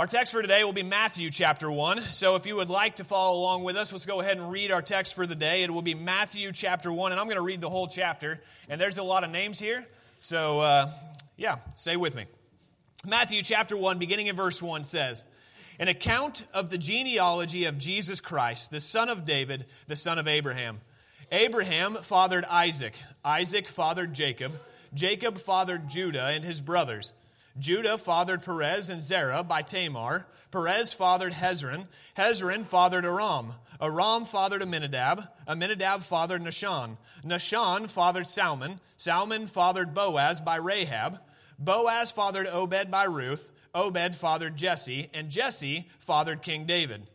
Our 0.00 0.06
text 0.06 0.32
for 0.32 0.40
today 0.40 0.64
will 0.64 0.72
be 0.72 0.82
Matthew 0.82 1.30
chapter 1.30 1.70
1. 1.70 2.00
So 2.00 2.36
if 2.36 2.46
you 2.46 2.56
would 2.56 2.70
like 2.70 2.96
to 2.96 3.04
follow 3.04 3.38
along 3.38 3.64
with 3.64 3.76
us, 3.76 3.92
let's 3.92 4.06
go 4.06 4.22
ahead 4.22 4.38
and 4.38 4.50
read 4.50 4.72
our 4.72 4.80
text 4.80 5.12
for 5.12 5.26
the 5.26 5.34
day. 5.34 5.62
It 5.62 5.70
will 5.70 5.82
be 5.82 5.92
Matthew 5.92 6.52
chapter 6.52 6.90
1, 6.90 7.12
and 7.12 7.20
I'm 7.20 7.26
going 7.26 7.36
to 7.36 7.42
read 7.42 7.60
the 7.60 7.68
whole 7.68 7.86
chapter. 7.86 8.40
And 8.70 8.80
there's 8.80 8.96
a 8.96 9.02
lot 9.02 9.24
of 9.24 9.30
names 9.30 9.58
here. 9.58 9.86
So, 10.20 10.60
uh, 10.60 10.90
yeah, 11.36 11.56
stay 11.76 11.98
with 11.98 12.14
me. 12.14 12.24
Matthew 13.04 13.42
chapter 13.42 13.76
1, 13.76 13.98
beginning 13.98 14.28
in 14.28 14.36
verse 14.36 14.62
1 14.62 14.84
says, 14.84 15.22
An 15.78 15.88
account 15.88 16.46
of 16.54 16.70
the 16.70 16.78
genealogy 16.78 17.66
of 17.66 17.76
Jesus 17.76 18.22
Christ, 18.22 18.70
the 18.70 18.80
son 18.80 19.10
of 19.10 19.26
David, 19.26 19.66
the 19.86 19.96
son 19.96 20.18
of 20.18 20.26
Abraham. 20.26 20.80
Abraham 21.30 21.96
fathered 21.96 22.46
Isaac. 22.46 22.94
Isaac 23.22 23.68
fathered 23.68 24.14
Jacob. 24.14 24.52
Jacob 24.94 25.36
fathered 25.36 25.90
Judah 25.90 26.24
and 26.24 26.42
his 26.42 26.62
brothers. 26.62 27.12
Judah 27.58 27.98
fathered 27.98 28.44
Perez 28.44 28.90
and 28.90 29.02
Zerah 29.02 29.42
by 29.42 29.62
Tamar. 29.62 30.26
Perez 30.50 30.92
fathered 30.92 31.32
Hezron. 31.32 31.86
Hezron 32.16 32.64
fathered 32.64 33.04
Aram. 33.04 33.54
Aram 33.80 34.24
fathered 34.24 34.62
Amminadab. 34.62 35.28
Amminadab 35.48 36.02
fathered 36.02 36.42
Nahshon. 36.42 36.96
Nahshon 37.24 37.88
fathered 37.90 38.26
Salmon. 38.26 38.80
Salmon 38.96 39.46
fathered 39.46 39.94
Boaz 39.94 40.40
by 40.40 40.56
Rahab. 40.56 41.20
Boaz 41.58 42.12
fathered 42.12 42.46
Obed 42.46 42.90
by 42.90 43.04
Ruth. 43.04 43.50
Obed 43.74 44.14
fathered 44.14 44.56
Jesse. 44.56 45.10
And 45.12 45.30
Jesse 45.30 45.88
fathered 45.98 46.42
King 46.42 46.66
David. 46.66 47.06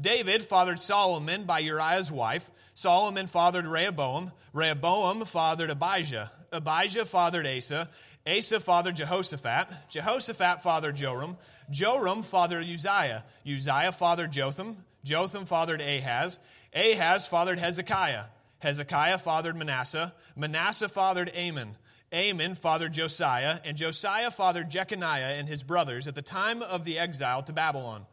David 0.00 0.42
fathered 0.42 0.80
Solomon 0.80 1.44
by 1.44 1.58
Uriah's 1.60 2.10
wife. 2.10 2.50
Solomon 2.74 3.26
fathered 3.26 3.66
Rehoboam. 3.66 4.32
Rehoboam 4.52 5.24
fathered 5.24 5.70
Abijah. 5.70 6.30
Abijah 6.50 7.04
fathered 7.04 7.46
Asa. 7.46 7.88
Asa 8.26 8.60
fathered 8.60 8.96
Jehoshaphat. 8.96 9.68
Jehoshaphat 9.88 10.62
fathered 10.62 10.94
Joram. 10.94 11.36
Joram 11.70 12.22
fathered 12.22 12.66
Uzziah. 12.66 13.24
Uzziah 13.46 13.92
fathered 13.92 14.30
Jotham. 14.30 14.76
Jotham 15.04 15.44
fathered 15.46 15.80
Ahaz. 15.80 16.38
Ahaz 16.74 17.26
fathered 17.26 17.58
Hezekiah. 17.58 18.24
Hezekiah 18.60 19.18
fathered 19.18 19.56
Manasseh. 19.56 20.14
Manasseh 20.36 20.88
fathered 20.88 21.32
Amon. 21.36 21.74
Amon 22.14 22.54
fathered 22.54 22.92
Josiah. 22.92 23.58
And 23.64 23.76
Josiah 23.76 24.30
fathered 24.30 24.70
Jeconiah 24.70 25.38
and 25.38 25.48
his 25.48 25.64
brothers 25.64 26.06
at 26.06 26.14
the 26.14 26.22
time 26.22 26.62
of 26.62 26.84
the 26.84 27.00
exile 27.00 27.42
to 27.42 27.52
Babylon. 27.52 28.06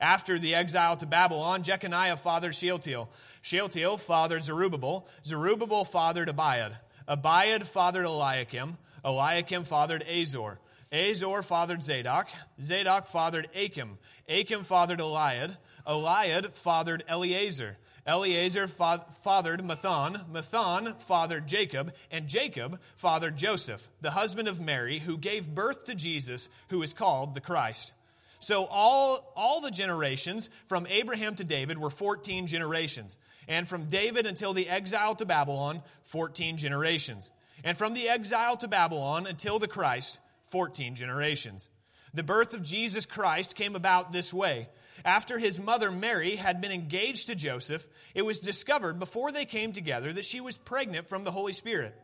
After 0.00 0.40
the 0.40 0.56
exile 0.56 0.96
to 0.96 1.06
Babylon, 1.06 1.62
Jeconiah 1.62 2.16
fathered 2.16 2.56
Shealtiel. 2.56 3.08
Shealtiel 3.42 3.96
fathered 3.96 4.44
Zerubbabel. 4.44 5.06
Zerubbabel 5.24 5.84
fathered 5.84 6.28
Abiud. 6.28 6.74
Abiud 7.08 7.62
fathered 7.62 8.06
Eliakim. 8.06 8.76
Eliakim 9.04 9.64
fathered 9.64 10.04
Azor. 10.08 10.58
Azor 10.92 11.42
fathered 11.42 11.82
Zadok. 11.82 12.28
Zadok 12.60 13.06
fathered 13.06 13.48
Achim. 13.54 13.98
Achim 14.28 14.62
fathered 14.62 15.00
Eliud. 15.00 15.56
Eliud 15.86 16.50
fathered 16.52 17.02
Eleazar. 17.08 17.76
Eleazar 18.06 18.66
fa- 18.66 19.06
fathered 19.22 19.60
Matthan. 19.62 20.30
Matthan 20.30 21.00
fathered 21.02 21.46
Jacob. 21.46 21.94
And 22.10 22.28
Jacob 22.28 22.80
fathered 22.96 23.36
Joseph, 23.36 23.88
the 24.00 24.10
husband 24.10 24.48
of 24.48 24.60
Mary, 24.60 24.98
who 24.98 25.16
gave 25.16 25.48
birth 25.48 25.84
to 25.84 25.94
Jesus, 25.94 26.48
who 26.68 26.82
is 26.82 26.92
called 26.92 27.34
the 27.34 27.40
Christ. 27.40 27.92
So 28.40 28.66
all, 28.66 29.32
all 29.36 29.60
the 29.60 29.70
generations 29.70 30.50
from 30.66 30.86
Abraham 30.88 31.36
to 31.36 31.44
David 31.44 31.78
were 31.78 31.90
14 31.90 32.48
generations. 32.48 33.16
And 33.46 33.68
from 33.68 33.88
David 33.88 34.26
until 34.26 34.52
the 34.52 34.68
exile 34.68 35.14
to 35.14 35.24
Babylon, 35.24 35.82
14 36.02 36.56
generations. 36.56 37.30
And 37.64 37.76
from 37.76 37.94
the 37.94 38.08
exile 38.08 38.56
to 38.58 38.68
Babylon 38.68 39.26
until 39.26 39.58
the 39.58 39.68
Christ, 39.68 40.18
14 40.46 40.94
generations. 40.94 41.68
The 42.14 42.22
birth 42.22 42.52
of 42.54 42.62
Jesus 42.62 43.06
Christ 43.06 43.56
came 43.56 43.74
about 43.74 44.12
this 44.12 44.34
way. 44.34 44.68
After 45.04 45.38
his 45.38 45.58
mother 45.58 45.90
Mary 45.90 46.36
had 46.36 46.60
been 46.60 46.72
engaged 46.72 47.28
to 47.28 47.34
Joseph, 47.34 47.86
it 48.14 48.22
was 48.22 48.40
discovered 48.40 48.98
before 48.98 49.32
they 49.32 49.46
came 49.46 49.72
together 49.72 50.12
that 50.12 50.24
she 50.24 50.40
was 50.40 50.58
pregnant 50.58 51.06
from 51.08 51.24
the 51.24 51.30
Holy 51.30 51.52
Spirit. 51.52 51.94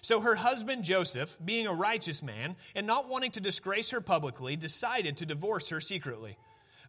So 0.00 0.20
her 0.20 0.34
husband 0.34 0.84
Joseph, 0.84 1.36
being 1.44 1.66
a 1.66 1.74
righteous 1.74 2.22
man 2.22 2.56
and 2.74 2.86
not 2.86 3.08
wanting 3.08 3.32
to 3.32 3.40
disgrace 3.40 3.90
her 3.90 4.00
publicly, 4.00 4.56
decided 4.56 5.18
to 5.18 5.26
divorce 5.26 5.68
her 5.68 5.80
secretly. 5.80 6.38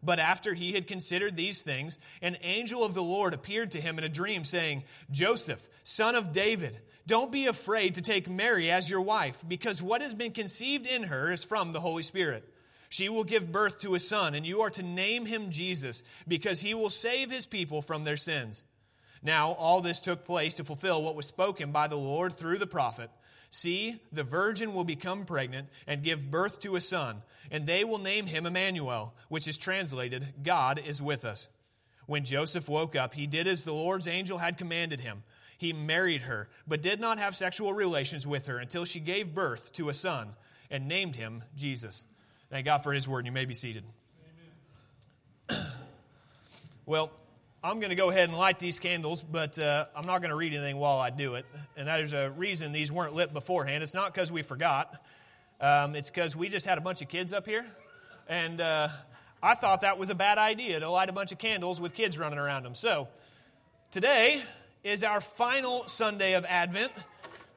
But 0.02 0.18
after 0.18 0.54
he 0.54 0.72
had 0.72 0.86
considered 0.86 1.36
these 1.36 1.60
things, 1.60 1.98
an 2.22 2.38
angel 2.42 2.84
of 2.84 2.94
the 2.94 3.02
Lord 3.02 3.34
appeared 3.34 3.72
to 3.72 3.80
him 3.80 3.98
in 3.98 4.04
a 4.04 4.08
dream, 4.08 4.44
saying, 4.44 4.84
Joseph, 5.10 5.68
son 5.82 6.14
of 6.14 6.32
David, 6.32 6.80
don't 7.06 7.32
be 7.32 7.46
afraid 7.46 7.96
to 7.96 8.02
take 8.02 8.28
Mary 8.28 8.70
as 8.70 8.88
your 8.88 9.00
wife, 9.00 9.42
because 9.46 9.82
what 9.82 10.02
has 10.02 10.14
been 10.14 10.32
conceived 10.32 10.86
in 10.86 11.04
her 11.04 11.32
is 11.32 11.44
from 11.44 11.72
the 11.72 11.80
Holy 11.80 12.02
Spirit. 12.02 12.48
She 12.88 13.08
will 13.08 13.24
give 13.24 13.52
birth 13.52 13.80
to 13.80 13.94
a 13.94 14.00
son, 14.00 14.34
and 14.34 14.44
you 14.44 14.62
are 14.62 14.70
to 14.70 14.82
name 14.82 15.24
him 15.24 15.50
Jesus, 15.50 16.02
because 16.26 16.60
he 16.60 16.74
will 16.74 16.90
save 16.90 17.30
his 17.30 17.46
people 17.46 17.82
from 17.82 18.04
their 18.04 18.16
sins. 18.16 18.62
Now, 19.22 19.52
all 19.52 19.80
this 19.80 20.00
took 20.00 20.24
place 20.24 20.54
to 20.54 20.64
fulfill 20.64 21.02
what 21.02 21.14
was 21.14 21.26
spoken 21.26 21.72
by 21.72 21.88
the 21.88 21.96
Lord 21.96 22.32
through 22.32 22.58
the 22.58 22.66
prophet. 22.66 23.10
See, 23.50 24.00
the 24.12 24.24
virgin 24.24 24.74
will 24.74 24.84
become 24.84 25.24
pregnant 25.24 25.68
and 25.86 26.02
give 26.02 26.30
birth 26.30 26.60
to 26.60 26.76
a 26.76 26.80
son, 26.80 27.22
and 27.50 27.66
they 27.66 27.84
will 27.84 27.98
name 27.98 28.26
him 28.26 28.46
Emmanuel, 28.46 29.14
which 29.28 29.48
is 29.48 29.58
translated, 29.58 30.34
God 30.42 30.80
is 30.84 31.02
with 31.02 31.24
us. 31.24 31.48
When 32.06 32.24
Joseph 32.24 32.68
woke 32.68 32.96
up, 32.96 33.14
he 33.14 33.26
did 33.26 33.46
as 33.46 33.64
the 33.64 33.72
Lord's 33.72 34.08
angel 34.08 34.38
had 34.38 34.58
commanded 34.58 35.00
him. 35.00 35.22
He 35.60 35.74
married 35.74 36.22
her, 36.22 36.48
but 36.66 36.80
did 36.80 37.00
not 37.00 37.18
have 37.18 37.36
sexual 37.36 37.74
relations 37.74 38.26
with 38.26 38.46
her 38.46 38.56
until 38.56 38.86
she 38.86 38.98
gave 38.98 39.34
birth 39.34 39.74
to 39.74 39.90
a 39.90 39.94
son 39.94 40.30
and 40.70 40.88
named 40.88 41.14
him 41.14 41.44
Jesus. 41.54 42.02
Thank 42.48 42.64
God 42.64 42.78
for 42.78 42.94
his 42.94 43.06
word. 43.06 43.26
You 43.26 43.32
may 43.32 43.44
be 43.44 43.52
seated. 43.52 43.84
well, 46.86 47.10
I'm 47.62 47.78
going 47.78 47.90
to 47.90 47.94
go 47.94 48.08
ahead 48.08 48.30
and 48.30 48.38
light 48.38 48.58
these 48.58 48.78
candles, 48.78 49.20
but 49.20 49.62
uh, 49.62 49.84
I'm 49.94 50.06
not 50.06 50.22
going 50.22 50.30
to 50.30 50.34
read 50.34 50.54
anything 50.54 50.78
while 50.78 50.98
I 50.98 51.10
do 51.10 51.34
it. 51.34 51.44
And 51.76 51.88
there's 51.88 52.14
a 52.14 52.30
reason 52.30 52.72
these 52.72 52.90
weren't 52.90 53.12
lit 53.12 53.34
beforehand. 53.34 53.82
It's 53.82 53.92
not 53.92 54.14
because 54.14 54.32
we 54.32 54.40
forgot, 54.40 54.96
um, 55.60 55.94
it's 55.94 56.08
because 56.08 56.34
we 56.34 56.48
just 56.48 56.64
had 56.64 56.78
a 56.78 56.80
bunch 56.80 57.02
of 57.02 57.08
kids 57.08 57.34
up 57.34 57.44
here. 57.44 57.66
And 58.30 58.62
uh, 58.62 58.88
I 59.42 59.54
thought 59.56 59.82
that 59.82 59.98
was 59.98 60.08
a 60.08 60.14
bad 60.14 60.38
idea 60.38 60.80
to 60.80 60.88
light 60.88 61.10
a 61.10 61.12
bunch 61.12 61.32
of 61.32 61.38
candles 61.38 61.78
with 61.82 61.92
kids 61.92 62.16
running 62.16 62.38
around 62.38 62.62
them. 62.62 62.74
So 62.74 63.08
today 63.90 64.42
is 64.82 65.04
our 65.04 65.20
final 65.20 65.86
Sunday 65.88 66.32
of 66.32 66.46
Advent. 66.46 66.92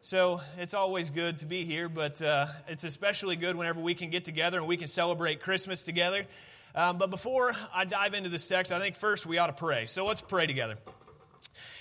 So 0.01 0.41
it's 0.57 0.73
always 0.73 1.09
good 1.09 1.39
to 1.39 1.45
be 1.45 1.63
here, 1.63 1.87
but 1.87 2.21
uh, 2.21 2.47
it's 2.67 2.83
especially 2.83 3.37
good 3.37 3.55
whenever 3.55 3.79
we 3.79 3.95
can 3.95 4.09
get 4.09 4.25
together 4.25 4.57
and 4.57 4.67
we 4.67 4.75
can 4.75 4.89
celebrate 4.89 5.41
Christmas 5.41 5.83
together. 5.83 6.25
Um, 6.75 6.97
but 6.97 7.09
before 7.09 7.53
I 7.73 7.85
dive 7.85 8.13
into 8.13 8.27
this 8.27 8.45
text, 8.47 8.73
I 8.73 8.79
think 8.79 8.95
first 8.95 9.25
we 9.25 9.37
ought 9.37 9.47
to 9.47 9.53
pray. 9.53 9.85
So 9.85 10.05
let's 10.05 10.19
pray 10.19 10.47
together. 10.47 10.75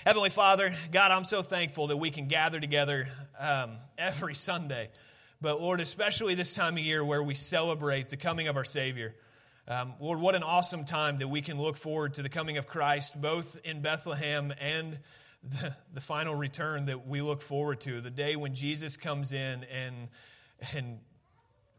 Heavenly 0.05 0.29
Father, 0.29 0.73
God, 0.93 1.11
I'm 1.11 1.25
so 1.25 1.41
thankful 1.41 1.87
that 1.87 1.97
we 1.97 2.09
can 2.09 2.27
gather 2.29 2.61
together 2.61 3.09
um, 3.37 3.71
every 3.97 4.35
Sunday. 4.35 4.91
But 5.41 5.59
Lord, 5.59 5.81
especially 5.81 6.35
this 6.35 6.53
time 6.53 6.77
of 6.77 6.83
year 6.83 7.03
where 7.03 7.21
we 7.21 7.35
celebrate 7.35 8.09
the 8.09 8.17
coming 8.17 8.47
of 8.47 8.55
our 8.55 8.63
Savior. 8.63 9.13
Um, 9.67 9.95
Lord, 9.99 10.19
what 10.19 10.35
an 10.35 10.43
awesome 10.43 10.85
time 10.85 11.17
that 11.17 11.27
we 11.27 11.41
can 11.41 11.61
look 11.61 11.75
forward 11.75 12.13
to 12.13 12.21
the 12.21 12.29
coming 12.29 12.57
of 12.57 12.65
Christ, 12.65 13.19
both 13.19 13.59
in 13.65 13.81
Bethlehem 13.81 14.53
and 14.57 14.99
the, 15.43 15.75
the 15.93 16.01
final 16.01 16.35
return 16.35 16.85
that 16.85 17.07
we 17.07 17.21
look 17.21 17.41
forward 17.41 17.81
to, 17.81 18.01
the 18.01 18.09
day 18.09 18.35
when 18.35 18.53
Jesus 18.53 18.95
comes 18.95 19.33
in 19.33 19.65
and, 19.65 20.07
and 20.73 20.99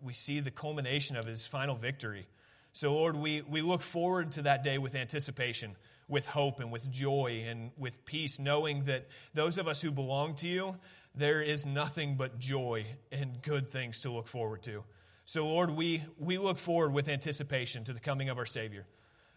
we 0.03 0.13
see 0.13 0.41
the 0.41 0.51
culmination 0.51 1.17
of 1.17 1.27
his 1.27 1.47
final 1.47 1.75
victory. 1.75 2.27
So, 2.73 2.93
Lord, 2.93 3.17
we, 3.17 3.43
we 3.43 3.63
look 3.63 3.81
forward 3.81 4.33
to 4.33 4.43
that 4.43 4.65
day 4.65 4.79
with 4.79 4.95
anticipation, 4.95 5.77
with 6.09 6.27
hope, 6.27 6.61
and 6.61 6.71
with 6.71 6.91
joy, 6.91 7.45
and 7.49 7.71
with 7.79 8.05
peace, 8.05 8.39
knowing 8.39 8.85
that 8.85 9.07
those 9.33 9.59
of 9.59 9.69
us 9.69 9.81
who 9.81 9.91
belong 9.91 10.35
to 10.37 10.49
you, 10.49 10.77
there 11.15 11.41
is 11.41 11.65
nothing 11.65 12.17
but 12.17 12.39
joy 12.39 12.85
and 13.13 13.41
good 13.43 13.69
things 13.69 14.01
to 14.01 14.11
look 14.11 14.27
forward 14.27 14.63
to. 14.65 14.83
So, 15.25 15.47
Lord, 15.47 15.71
we, 15.71 16.03
we 16.19 16.37
look 16.37 16.59
forward 16.59 16.93
with 16.93 17.09
anticipation 17.09 17.85
to 17.85 17.93
the 17.93 18.01
coming 18.01 18.29
of 18.29 18.37
our 18.37 18.45
Savior. 18.45 18.85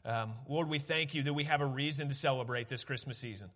Um, 0.04 0.34
Lord, 0.50 0.68
we 0.68 0.80
thank 0.80 1.14
you 1.14 1.24
that 1.24 1.34
we 1.34 1.46
have 1.46 1.62
a 1.62 1.66
reason 1.66 2.10
to 2.10 2.16
celebrate 2.16 2.68
this 2.68 2.84
Christmas 2.84 3.18
season 3.18 3.52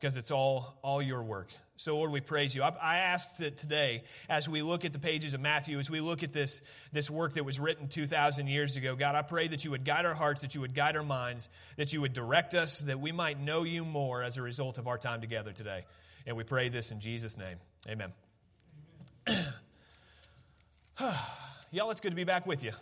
because 0.00 0.16
it's 0.16 0.30
all, 0.30 0.78
all 0.82 1.02
your 1.02 1.22
work. 1.22 1.48
So, 1.76 1.96
Lord, 1.96 2.10
we 2.10 2.20
praise 2.20 2.54
you. 2.54 2.62
I, 2.62 2.70
I 2.80 2.96
asked 2.98 3.38
that 3.38 3.56
today, 3.56 4.04
as 4.28 4.48
we 4.48 4.62
look 4.62 4.84
at 4.84 4.92
the 4.92 4.98
pages 4.98 5.34
of 5.34 5.40
Matthew, 5.40 5.78
as 5.78 5.90
we 5.90 6.00
look 6.00 6.22
at 6.22 6.32
this, 6.32 6.62
this 6.92 7.10
work 7.10 7.34
that 7.34 7.44
was 7.44 7.58
written 7.60 7.88
2,000 7.88 8.46
years 8.48 8.76
ago, 8.76 8.96
God, 8.96 9.14
I 9.14 9.22
pray 9.22 9.48
that 9.48 9.64
you 9.64 9.70
would 9.70 9.84
guide 9.84 10.04
our 10.04 10.14
hearts, 10.14 10.42
that 10.42 10.54
you 10.54 10.60
would 10.62 10.74
guide 10.74 10.96
our 10.96 11.02
minds, 11.02 11.48
that 11.76 11.92
you 11.92 12.00
would 12.00 12.12
direct 12.12 12.54
us, 12.54 12.80
that 12.80 13.00
we 13.00 13.12
might 13.12 13.40
know 13.40 13.62
you 13.62 13.84
more 13.84 14.22
as 14.22 14.36
a 14.36 14.42
result 14.42 14.78
of 14.78 14.88
our 14.88 14.98
time 14.98 15.20
together 15.20 15.52
today. 15.52 15.84
And 16.26 16.36
we 16.36 16.44
pray 16.44 16.68
this 16.68 16.92
in 16.92 17.00
Jesus' 17.00 17.38
name. 17.38 17.56
Amen. 17.88 18.12
Y'all, 21.70 21.90
it's 21.90 22.00
good 22.00 22.10
to 22.10 22.16
be 22.16 22.24
back 22.24 22.46
with 22.46 22.62
you. 22.62 22.72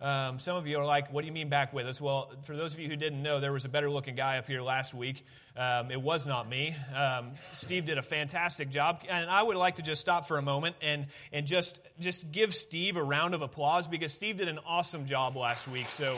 Um, 0.00 0.38
some 0.38 0.56
of 0.56 0.66
you 0.66 0.78
are 0.78 0.84
like, 0.84 1.12
what 1.12 1.22
do 1.22 1.26
you 1.26 1.32
mean 1.32 1.48
back 1.48 1.72
with 1.72 1.86
us? 1.86 2.00
Well, 2.00 2.30
for 2.44 2.56
those 2.56 2.72
of 2.72 2.78
you 2.78 2.88
who 2.88 2.94
didn't 2.94 3.20
know, 3.20 3.40
there 3.40 3.52
was 3.52 3.64
a 3.64 3.68
better 3.68 3.90
looking 3.90 4.14
guy 4.14 4.38
up 4.38 4.46
here 4.46 4.62
last 4.62 4.94
week. 4.94 5.24
Um, 5.56 5.90
it 5.90 6.00
was 6.00 6.24
not 6.24 6.48
me. 6.48 6.76
Um, 6.94 7.32
Steve 7.52 7.86
did 7.86 7.98
a 7.98 8.02
fantastic 8.02 8.70
job. 8.70 9.02
And 9.08 9.28
I 9.28 9.42
would 9.42 9.56
like 9.56 9.76
to 9.76 9.82
just 9.82 10.00
stop 10.00 10.28
for 10.28 10.38
a 10.38 10.42
moment 10.42 10.76
and, 10.82 11.06
and 11.32 11.46
just, 11.46 11.80
just 11.98 12.30
give 12.30 12.54
Steve 12.54 12.96
a 12.96 13.02
round 13.02 13.34
of 13.34 13.42
applause 13.42 13.88
because 13.88 14.12
Steve 14.12 14.36
did 14.36 14.46
an 14.46 14.60
awesome 14.64 15.04
job 15.04 15.36
last 15.36 15.66
week. 15.66 15.88
So, 15.88 16.16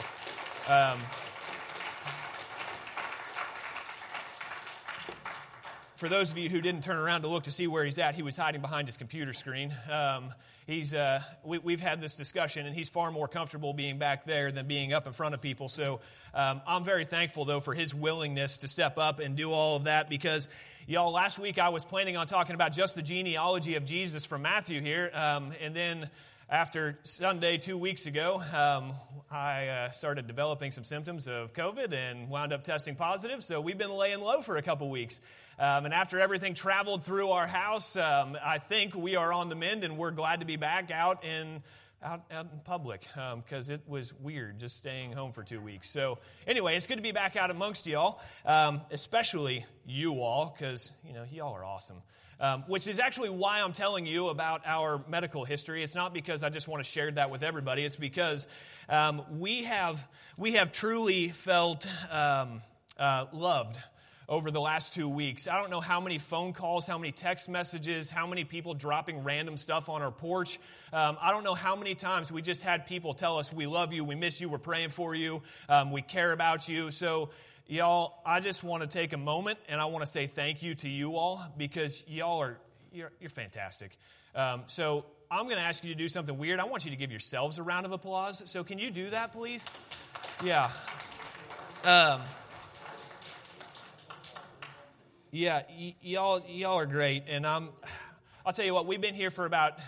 for 6.01 6.09
those 6.09 6.31
of 6.31 6.37
you 6.39 6.49
who 6.49 6.61
didn't 6.61 6.83
turn 6.83 6.97
around 6.97 7.21
to 7.21 7.27
look 7.27 7.43
to 7.43 7.51
see 7.51 7.67
where 7.67 7.85
he's 7.85 7.99
at, 7.99 8.15
he 8.15 8.23
was 8.23 8.35
hiding 8.35 8.59
behind 8.59 8.87
his 8.87 8.97
computer 8.97 9.33
screen. 9.33 9.71
Um, 9.87 10.33
he's, 10.65 10.95
uh, 10.95 11.21
we, 11.43 11.73
have 11.73 11.79
had 11.79 12.01
this 12.01 12.15
discussion, 12.15 12.65
and 12.65 12.75
he's 12.75 12.89
far 12.89 13.11
more 13.11 13.27
comfortable 13.27 13.71
being 13.71 13.99
back 13.99 14.25
there 14.25 14.51
than 14.51 14.65
being 14.65 14.93
up 14.93 15.05
in 15.05 15.13
front 15.13 15.35
of 15.35 15.41
people. 15.41 15.69
So 15.69 15.99
um, 16.33 16.63
I'm 16.65 16.83
very 16.83 17.05
thankful, 17.05 17.45
though, 17.45 17.59
for 17.59 17.75
his 17.75 17.93
willingness 17.93 18.57
to 18.57 18.67
step 18.67 18.97
up 18.97 19.19
and 19.19 19.35
do 19.35 19.51
all 19.51 19.75
of 19.75 19.83
that 19.83 20.09
because, 20.09 20.49
y'all, 20.87 21.11
last 21.11 21.37
week 21.37 21.59
I 21.59 21.69
was 21.69 21.85
planning 21.85 22.17
on 22.17 22.25
talking 22.25 22.55
about 22.55 22.71
just 22.71 22.95
the 22.95 23.03
genealogy 23.03 23.75
of 23.75 23.85
Jesus 23.85 24.25
from 24.25 24.41
Matthew 24.41 24.81
here, 24.81 25.11
um, 25.13 25.53
and 25.61 25.75
then 25.75 26.09
after 26.51 26.99
Sunday 27.05 27.57
two 27.57 27.77
weeks 27.77 28.07
ago, 28.07 28.43
um, 28.53 28.91
I 29.31 29.67
uh, 29.67 29.91
started 29.91 30.27
developing 30.27 30.71
some 30.71 30.83
symptoms 30.83 31.29
of 31.29 31.53
COVID 31.53 31.93
and 31.93 32.27
wound 32.27 32.51
up 32.51 32.65
testing 32.65 32.95
positive. 32.95 33.41
So 33.41 33.61
we've 33.61 33.77
been 33.77 33.93
laying 33.93 34.19
low 34.19 34.41
for 34.41 34.57
a 34.57 34.61
couple 34.61 34.89
weeks. 34.89 35.17
Um, 35.57 35.85
and 35.85 35.93
after 35.93 36.19
everything 36.19 36.53
traveled 36.53 37.05
through 37.05 37.29
our 37.29 37.47
house, 37.47 37.95
um, 37.95 38.37
I 38.43 38.57
think 38.57 38.95
we 38.95 39.15
are 39.15 39.31
on 39.31 39.47
the 39.47 39.55
mend 39.55 39.85
and 39.85 39.97
we're 39.97 40.11
glad 40.11 40.41
to 40.41 40.45
be 40.45 40.57
back 40.57 40.91
out 40.91 41.23
in 41.23 41.63
out, 42.03 42.23
out 42.31 42.47
in 42.51 42.59
public 42.65 43.07
because 43.45 43.69
um, 43.69 43.75
it 43.75 43.81
was 43.87 44.11
weird 44.13 44.59
just 44.59 44.75
staying 44.75 45.13
home 45.13 45.31
for 45.31 45.43
two 45.43 45.61
weeks. 45.61 45.89
So, 45.89 46.17
anyway, 46.45 46.75
it's 46.75 46.87
good 46.87 46.97
to 46.97 47.01
be 47.01 47.11
back 47.13 47.37
out 47.37 47.51
amongst 47.51 47.87
y'all, 47.87 48.19
um, 48.45 48.81
especially 48.91 49.65
you 49.85 50.21
all, 50.21 50.53
because, 50.57 50.91
you 51.07 51.13
know, 51.13 51.23
y'all 51.31 51.53
are 51.53 51.63
awesome. 51.63 52.01
Um, 52.41 52.63
which 52.65 52.87
is 52.87 52.97
actually 52.97 53.29
why 53.29 53.61
I'm 53.61 53.71
telling 53.71 54.07
you 54.07 54.29
about 54.29 54.63
our 54.65 55.03
medical 55.07 55.45
history. 55.45 55.83
It's 55.83 55.93
not 55.93 56.11
because 56.11 56.41
I 56.41 56.49
just 56.49 56.67
want 56.67 56.83
to 56.83 56.89
share 56.89 57.11
that 57.11 57.29
with 57.29 57.43
everybody. 57.43 57.85
It's 57.85 57.97
because 57.97 58.47
um, 58.89 59.21
we 59.37 59.65
have 59.65 60.07
we 60.37 60.53
have 60.53 60.71
truly 60.71 61.29
felt 61.29 61.85
um, 62.09 62.63
uh, 62.97 63.27
loved 63.31 63.77
over 64.31 64.49
the 64.49 64.61
last 64.61 64.93
two 64.93 65.09
weeks. 65.09 65.45
I 65.45 65.59
don't 65.59 65.69
know 65.69 65.81
how 65.81 65.99
many 65.99 66.17
phone 66.17 66.53
calls, 66.53 66.87
how 66.87 66.97
many 66.97 67.11
text 67.11 67.49
messages, 67.49 68.09
how 68.09 68.25
many 68.25 68.45
people 68.45 68.73
dropping 68.73 69.23
random 69.23 69.57
stuff 69.57 69.89
on 69.89 70.01
our 70.01 70.09
porch. 70.09 70.57
Um, 70.93 71.17
I 71.21 71.31
don't 71.31 71.43
know 71.43 71.53
how 71.53 71.75
many 71.75 71.95
times 71.95 72.31
we 72.31 72.41
just 72.41 72.63
had 72.63 72.85
people 72.87 73.13
tell 73.13 73.37
us, 73.37 73.51
We 73.51 73.67
love 73.67 73.91
you, 73.91 74.05
we 74.05 74.15
miss 74.15 74.39
you, 74.39 74.47
we're 74.47 74.57
praying 74.57 74.89
for 74.89 75.13
you, 75.13 75.43
um, 75.67 75.91
we 75.91 76.01
care 76.01 76.31
about 76.31 76.69
you. 76.69 76.91
So, 76.91 77.29
y'all, 77.71 78.19
I 78.25 78.41
just 78.41 78.63
want 78.63 78.83
to 78.83 78.87
take 78.87 79.13
a 79.13 79.17
moment 79.17 79.57
and 79.69 79.79
I 79.79 79.85
want 79.85 80.05
to 80.05 80.11
say 80.11 80.27
thank 80.27 80.61
you 80.61 80.75
to 80.75 80.89
you 80.89 81.15
all 81.15 81.41
because 81.57 82.03
y'all 82.05 82.41
are 82.41 82.57
you're, 82.91 83.11
you're 83.21 83.29
fantastic. 83.29 83.97
Um, 84.35 84.63
so, 84.67 85.05
I'm 85.29 85.45
going 85.45 85.55
to 85.55 85.63
ask 85.63 85.81
you 85.85 85.93
to 85.93 85.97
do 85.97 86.09
something 86.09 86.37
weird. 86.37 86.59
I 86.59 86.65
want 86.65 86.83
you 86.83 86.91
to 86.91 86.97
give 86.97 87.09
yourselves 87.09 87.57
a 87.57 87.63
round 87.63 87.85
of 87.85 87.93
applause. 87.93 88.43
So, 88.49 88.65
can 88.65 88.79
you 88.79 88.91
do 88.91 89.11
that, 89.11 89.31
please? 89.31 89.65
Yeah. 90.43 90.69
Um, 91.85 92.21
yeah, 95.31 95.61
y- 95.69 95.95
y'all, 96.01 96.43
y'all 96.45 96.79
are 96.79 96.85
great. 96.85 97.23
And 97.29 97.47
I'm, 97.47 97.69
I'll 98.45 98.51
tell 98.51 98.65
you 98.65 98.73
what, 98.73 98.85
we've 98.85 98.99
been 98.99 99.15
here 99.15 99.31
for 99.31 99.45
about, 99.45 99.79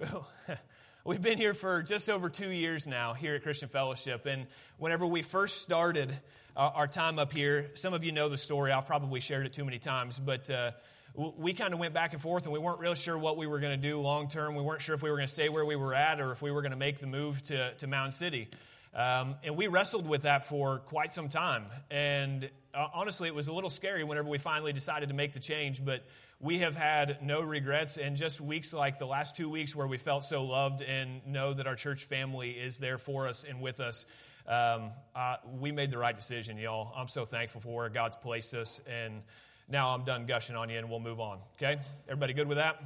we've 1.04 1.20
been 1.20 1.36
here 1.36 1.52
for 1.52 1.82
just 1.82 2.08
over 2.08 2.30
two 2.30 2.50
years 2.50 2.86
now 2.86 3.12
here 3.12 3.34
at 3.34 3.42
Christian 3.42 3.68
Fellowship. 3.68 4.24
And 4.24 4.46
whenever 4.78 5.06
we 5.06 5.20
first 5.20 5.60
started 5.60 6.16
uh, 6.56 6.70
our 6.74 6.88
time 6.88 7.18
up 7.18 7.32
here, 7.32 7.70
some 7.74 7.92
of 7.92 8.02
you 8.02 8.12
know 8.12 8.28
the 8.28 8.38
story. 8.38 8.72
I've 8.72 8.86
probably 8.86 9.20
shared 9.20 9.44
it 9.44 9.52
too 9.52 9.64
many 9.64 9.78
times, 9.78 10.18
but 10.18 10.48
uh, 10.48 10.70
we 11.14 11.52
kind 11.52 11.74
of 11.74 11.80
went 11.80 11.92
back 11.92 12.12
and 12.12 12.22
forth 12.22 12.44
and 12.44 12.52
we 12.52 12.58
weren't 12.58 12.80
real 12.80 12.94
sure 12.94 13.16
what 13.16 13.36
we 13.36 13.46
were 13.46 13.58
going 13.58 13.78
to 13.78 13.88
do 13.88 14.00
long 14.00 14.28
term. 14.28 14.54
We 14.54 14.62
weren't 14.62 14.80
sure 14.80 14.94
if 14.94 15.02
we 15.02 15.10
were 15.10 15.16
going 15.16 15.28
to 15.28 15.32
stay 15.32 15.48
where 15.48 15.64
we 15.64 15.76
were 15.76 15.94
at 15.94 16.20
or 16.20 16.32
if 16.32 16.40
we 16.40 16.50
were 16.50 16.62
going 16.62 16.72
to 16.72 16.78
make 16.78 16.98
the 16.98 17.06
move 17.06 17.42
to, 17.44 17.74
to 17.74 17.86
Mound 17.86 18.14
City. 18.14 18.48
Um, 18.94 19.36
and 19.44 19.56
we 19.56 19.66
wrestled 19.66 20.06
with 20.06 20.22
that 20.22 20.46
for 20.46 20.78
quite 20.78 21.12
some 21.12 21.28
time. 21.28 21.66
And 21.90 22.48
uh, 22.72 22.88
honestly, 22.94 23.28
it 23.28 23.34
was 23.34 23.48
a 23.48 23.52
little 23.52 23.68
scary 23.68 24.04
whenever 24.04 24.28
we 24.28 24.38
finally 24.38 24.72
decided 24.72 25.10
to 25.10 25.14
make 25.14 25.34
the 25.34 25.40
change, 25.40 25.84
but 25.84 26.04
we 26.40 26.58
have 26.58 26.74
had 26.74 27.22
no 27.22 27.42
regrets. 27.42 27.98
And 27.98 28.16
just 28.16 28.40
weeks 28.40 28.72
like 28.72 28.98
the 28.98 29.06
last 29.06 29.36
two 29.36 29.50
weeks 29.50 29.76
where 29.76 29.86
we 29.86 29.98
felt 29.98 30.24
so 30.24 30.44
loved 30.44 30.80
and 30.80 31.26
know 31.26 31.52
that 31.52 31.66
our 31.66 31.76
church 31.76 32.04
family 32.04 32.52
is 32.52 32.78
there 32.78 32.96
for 32.96 33.28
us 33.28 33.44
and 33.44 33.60
with 33.60 33.80
us, 33.80 34.06
um, 34.48 34.90
uh, 35.14 35.36
we 35.58 35.72
made 35.72 35.90
the 35.90 35.98
right 35.98 36.14
decision, 36.14 36.58
y'all. 36.58 36.92
I'm 36.96 37.08
so 37.08 37.24
thankful 37.24 37.60
for 37.60 37.74
where 37.74 37.88
God's 37.88 38.16
placed 38.16 38.54
us. 38.54 38.80
And 38.88 39.22
now 39.68 39.94
I'm 39.94 40.04
done 40.04 40.26
gushing 40.26 40.56
on 40.56 40.68
you 40.68 40.78
and 40.78 40.88
we'll 40.88 41.00
move 41.00 41.20
on. 41.20 41.38
Okay? 41.56 41.80
Everybody 42.08 42.32
good 42.32 42.48
with 42.48 42.58
that? 42.58 42.80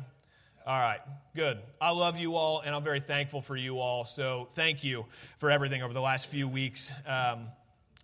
All 0.67 0.79
right, 0.79 1.01
good. 1.35 1.59
I 1.81 1.91
love 1.91 2.19
you 2.19 2.37
all, 2.37 2.61
and 2.61 2.75
I'm 2.75 2.85
very 2.85 3.01
thankful 3.01 3.41
for 3.41 3.57
you 3.57 3.81
all. 3.81 4.05
So, 4.05 4.47
thank 4.53 4.85
you 4.85 5.07
for 5.39 5.51
everything 5.51 5.83
over 5.83 5.95
the 5.95 6.03
last 6.03 6.27
few 6.27 6.47
weeks 6.47 6.93
um, 7.07 7.47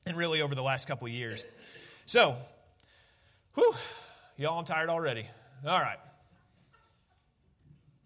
and 0.06 0.16
really 0.16 0.40
over 0.40 0.54
the 0.54 0.62
last 0.62 0.88
couple 0.88 1.06
years. 1.06 1.44
So, 2.06 2.34
whew, 3.54 3.74
y'all, 4.38 4.58
I'm 4.58 4.64
tired 4.64 4.88
already. 4.88 5.26
All 5.66 5.78
right. 5.78 5.98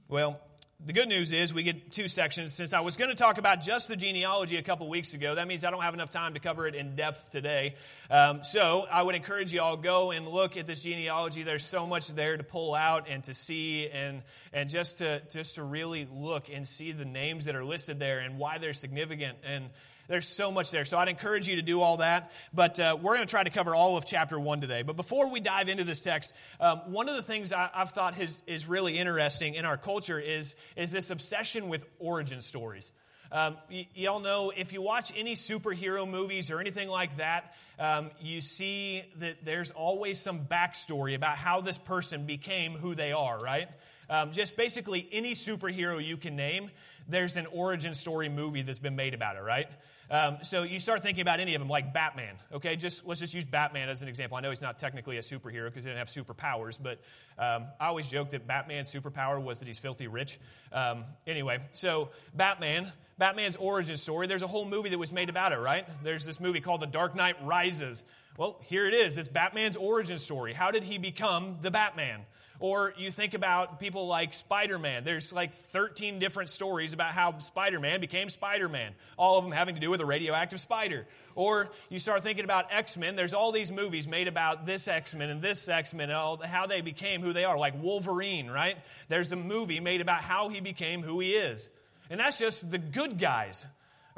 Well, 0.09 0.41
the 0.87 0.95
good 0.95 1.09
news 1.09 1.33
is 1.33 1.53
we 1.53 1.63
get 1.63 1.93
two 1.93 2.09
sections. 2.09 2.55
Since 2.55 2.73
I 2.73 2.81
was 2.81 2.97
going 2.97 3.11
to 3.11 3.17
talk 3.17 3.37
about 3.37 3.61
just 3.61 3.89
the 3.89 3.97
genealogy 3.97 4.57
a 4.57 4.63
couple 4.63 4.89
weeks 4.89 5.13
ago, 5.13 5.35
that 5.35 5.47
means 5.47 5.63
I 5.63 5.71
don't 5.71 5.83
have 5.83 5.93
enough 5.93 6.11
time 6.11 6.35
to 6.35 6.41
cover 6.41 6.67
it 6.67 6.75
in 6.75 6.97
depth 6.97 7.31
today. 7.31 7.75
Um, 8.11 8.45
so 8.45 8.87
I 8.91 9.03
would 9.03 9.15
encourage 9.15 9.53
you 9.53 9.61
all 9.61 9.77
go 9.77 10.11
and 10.11 10.27
look 10.27 10.57
at 10.57 10.67
this 10.67 10.83
genealogy. 10.83 11.43
There's 11.43 11.65
so 11.65 11.87
much 11.87 12.09
there 12.09 12.37
to 12.37 12.43
pull 12.43 12.75
out 12.75 13.09
and 13.11 13.23
to 13.25 13.35
see, 13.35 13.89
and 13.91 14.23
and 14.53 14.71
just 14.71 14.99
to 14.99 15.21
just 15.31 15.57
to 15.57 15.63
really 15.63 16.09
look 16.11 16.49
and 16.51 16.67
see 16.67 16.93
the 16.93 17.05
names 17.05 17.45
that 17.45 17.57
are 17.57 17.65
listed 17.65 17.99
there 17.99 18.21
and 18.21 18.39
why 18.39 18.57
they're 18.57 18.73
significant 18.73 19.37
and 19.45 19.69
there's 20.11 20.27
so 20.27 20.51
much 20.51 20.73
there. 20.73 20.85
So 20.85 20.99
I'd 20.99 21.09
encourage 21.09 21.47
you 21.47 21.57
to 21.57 21.63
do 21.63 21.81
all 21.81 21.99
that. 21.99 22.33
But 22.53 22.81
uh, 22.81 22.99
we're 23.01 23.15
going 23.15 23.27
to 23.27 23.31
try 23.31 23.45
to 23.45 23.51
cover 23.51 23.77
all 23.77 23.97
of 23.97 24.05
chapter 24.05 24.39
one 24.39 24.61
today. 24.61 24.83
But 24.83 24.97
before 24.97 25.31
we 25.31 25.39
dive 25.39 25.69
into 25.69 25.85
this 25.85 26.01
text, 26.01 26.35
um, 26.59 26.79
one 26.93 27.09
of 27.09 27.15
the 27.15 27.23
things 27.23 27.53
I, 27.53 27.71
have 27.73 27.91
thought 27.91 28.19
is, 28.19 28.43
is 28.47 28.67
really 28.67 28.99
interesting 28.99 29.55
in 29.55 29.65
our 29.65 29.77
culture 29.77 30.19
is, 30.19 30.57
is 30.77 30.91
this 30.91 31.11
obsession 31.11 31.69
with 31.69 31.87
origin 32.01 32.43
stories. 32.43 32.91
Um, 33.31 33.57
y- 33.71 33.87
y'all 33.95 34.19
know 34.19 34.53
if 34.55 34.73
you 34.73 34.83
watch 34.83 35.13
any 35.17 35.37
superhero 35.37 36.11
movies 36.11 36.51
or 36.51 36.59
anything 36.59 36.89
like 36.89 37.19
that, 37.19 37.55
um, 37.79 38.11
you 38.21 38.41
see 38.41 39.05
that 39.21 39.45
there's 39.45 39.71
always 39.71 40.19
some 40.19 40.41
backstory 40.41 41.15
about 41.15 41.39
how 41.39 41.61
this 41.61 41.79
person 41.79 42.27
became 42.27 42.73
who 42.73 42.97
they 42.97 43.13
are, 43.13 43.39
right? 43.39 43.69
Um, 44.11 44.33
just 44.33 44.57
basically 44.57 45.09
any 45.13 45.33
superhero 45.33 46.05
you 46.05 46.17
can 46.17 46.35
name, 46.35 46.71
there's 47.09 47.37
an 47.37 47.47
origin 47.47 47.95
story 47.95 48.29
movie 48.29 48.63
that's 48.63 48.81
been 48.81 48.97
made 48.97 49.15
about 49.15 49.37
it, 49.37 49.43
right? 49.43 49.69
Um, 50.11 50.39
so 50.43 50.65
you 50.65 50.81
start 50.81 51.03
thinking 51.05 51.23
about 51.23 51.39
any 51.39 51.55
of 51.55 51.61
them, 51.61 51.69
like 51.69 51.95
Batman. 51.95 52.35
Okay, 52.53 52.75
just 52.75 53.07
let's 53.07 53.21
just 53.21 53.33
use 53.33 53.45
Batman 53.45 53.89
as 53.89 54.03
an 54.03 54.09
example. 54.09 54.37
I 54.37 54.41
know 54.41 54.51
he's 54.51 54.61
not 54.61 54.81
technically 54.81 55.19
a 55.19 55.21
superhero 55.21 55.67
because 55.67 55.85
he 55.85 55.91
didn't 55.91 55.99
have 55.99 56.09
superpowers, 56.09 56.77
but 56.83 56.99
um, 57.39 57.67
I 57.79 57.87
always 57.87 58.09
joke 58.09 58.31
that 58.31 58.49
Batman's 58.49 58.93
superpower 58.93 59.41
was 59.41 59.61
that 59.61 59.69
he's 59.69 59.79
filthy 59.79 60.09
rich. 60.09 60.41
Um, 60.73 61.05
anyway, 61.29 61.61
so 61.71 62.11
Batman, 62.35 62.91
Batman's 63.19 63.55
origin 63.55 63.97
story. 63.97 64.27
There's 64.27 64.43
a 64.43 64.49
whole 64.49 64.65
movie 64.65 64.89
that 64.89 64.99
was 64.99 65.13
made 65.13 65.29
about 65.29 65.53
it, 65.53 65.61
right? 65.61 65.87
There's 66.03 66.27
this 66.27 66.41
movie 66.41 66.61
called 66.61 66.81
The 66.81 66.89
Dark 66.89 67.15
Knight 67.15 67.37
Rises. 67.45 68.05
Well, 68.37 68.61
here 68.65 68.89
it 68.89 68.95
is. 68.95 69.17
It's 69.17 69.29
Batman's 69.29 69.77
origin 69.77 70.19
story. 70.19 70.53
How 70.53 70.73
did 70.73 70.83
he 70.83 70.99
become 70.99 71.59
the 71.63 71.71
Batman? 71.71 72.23
Or 72.61 72.93
you 72.99 73.11
think 73.11 73.33
about 73.33 73.81
people 73.81 74.07
like 74.07 74.35
Spider 74.35 74.79
Man. 74.79 75.03
There's 75.03 75.33
like 75.33 75.55
13 75.55 76.19
different 76.19 76.51
stories 76.51 76.93
about 76.93 77.13
how 77.13 77.39
Spider 77.39 77.81
Man 77.81 78.03
became 78.03 78.29
Spider 78.29 78.69
Man, 78.69 78.93
all 79.17 79.39
of 79.39 79.45
them 79.45 79.53
having 79.53 79.77
to 79.77 79.81
do 79.81 79.89
with 79.89 80.03
a 80.03 80.07
radioactive 80.07 80.61
spider. 80.61 81.07
Or 81.35 81.71
you 81.89 81.99
start 81.99 82.23
thinking 82.23 82.45
about 82.45 82.67
X 82.71 82.99
Men. 82.99 83.17
There's 83.17 83.33
all 83.33 83.51
these 83.51 83.73
movies 83.73 84.07
made 84.07 84.29
about 84.29 84.67
this 84.67 84.89
X 84.89 85.15
Men 85.15 85.31
and 85.31 85.41
this 85.41 85.69
X 85.69 85.95
Men 85.95 86.11
and 86.11 86.43
how 86.43 86.67
they 86.67 86.83
became 86.83 87.23
who 87.23 87.33
they 87.33 87.45
are, 87.45 87.59
like 87.59 87.83
Wolverine, 87.83 88.51
right? 88.51 88.77
There's 89.09 89.33
a 89.33 89.37
movie 89.37 89.81
made 89.81 90.03
about 90.03 90.21
how 90.21 90.51
he 90.51 90.61
became 90.61 91.03
who 91.03 91.19
he 91.19 91.31
is. 91.33 91.71
And 92.11 92.21
that's 92.21 92.39
just 92.39 92.71
the 92.71 92.79
good 92.79 93.19
guys. 93.19 93.65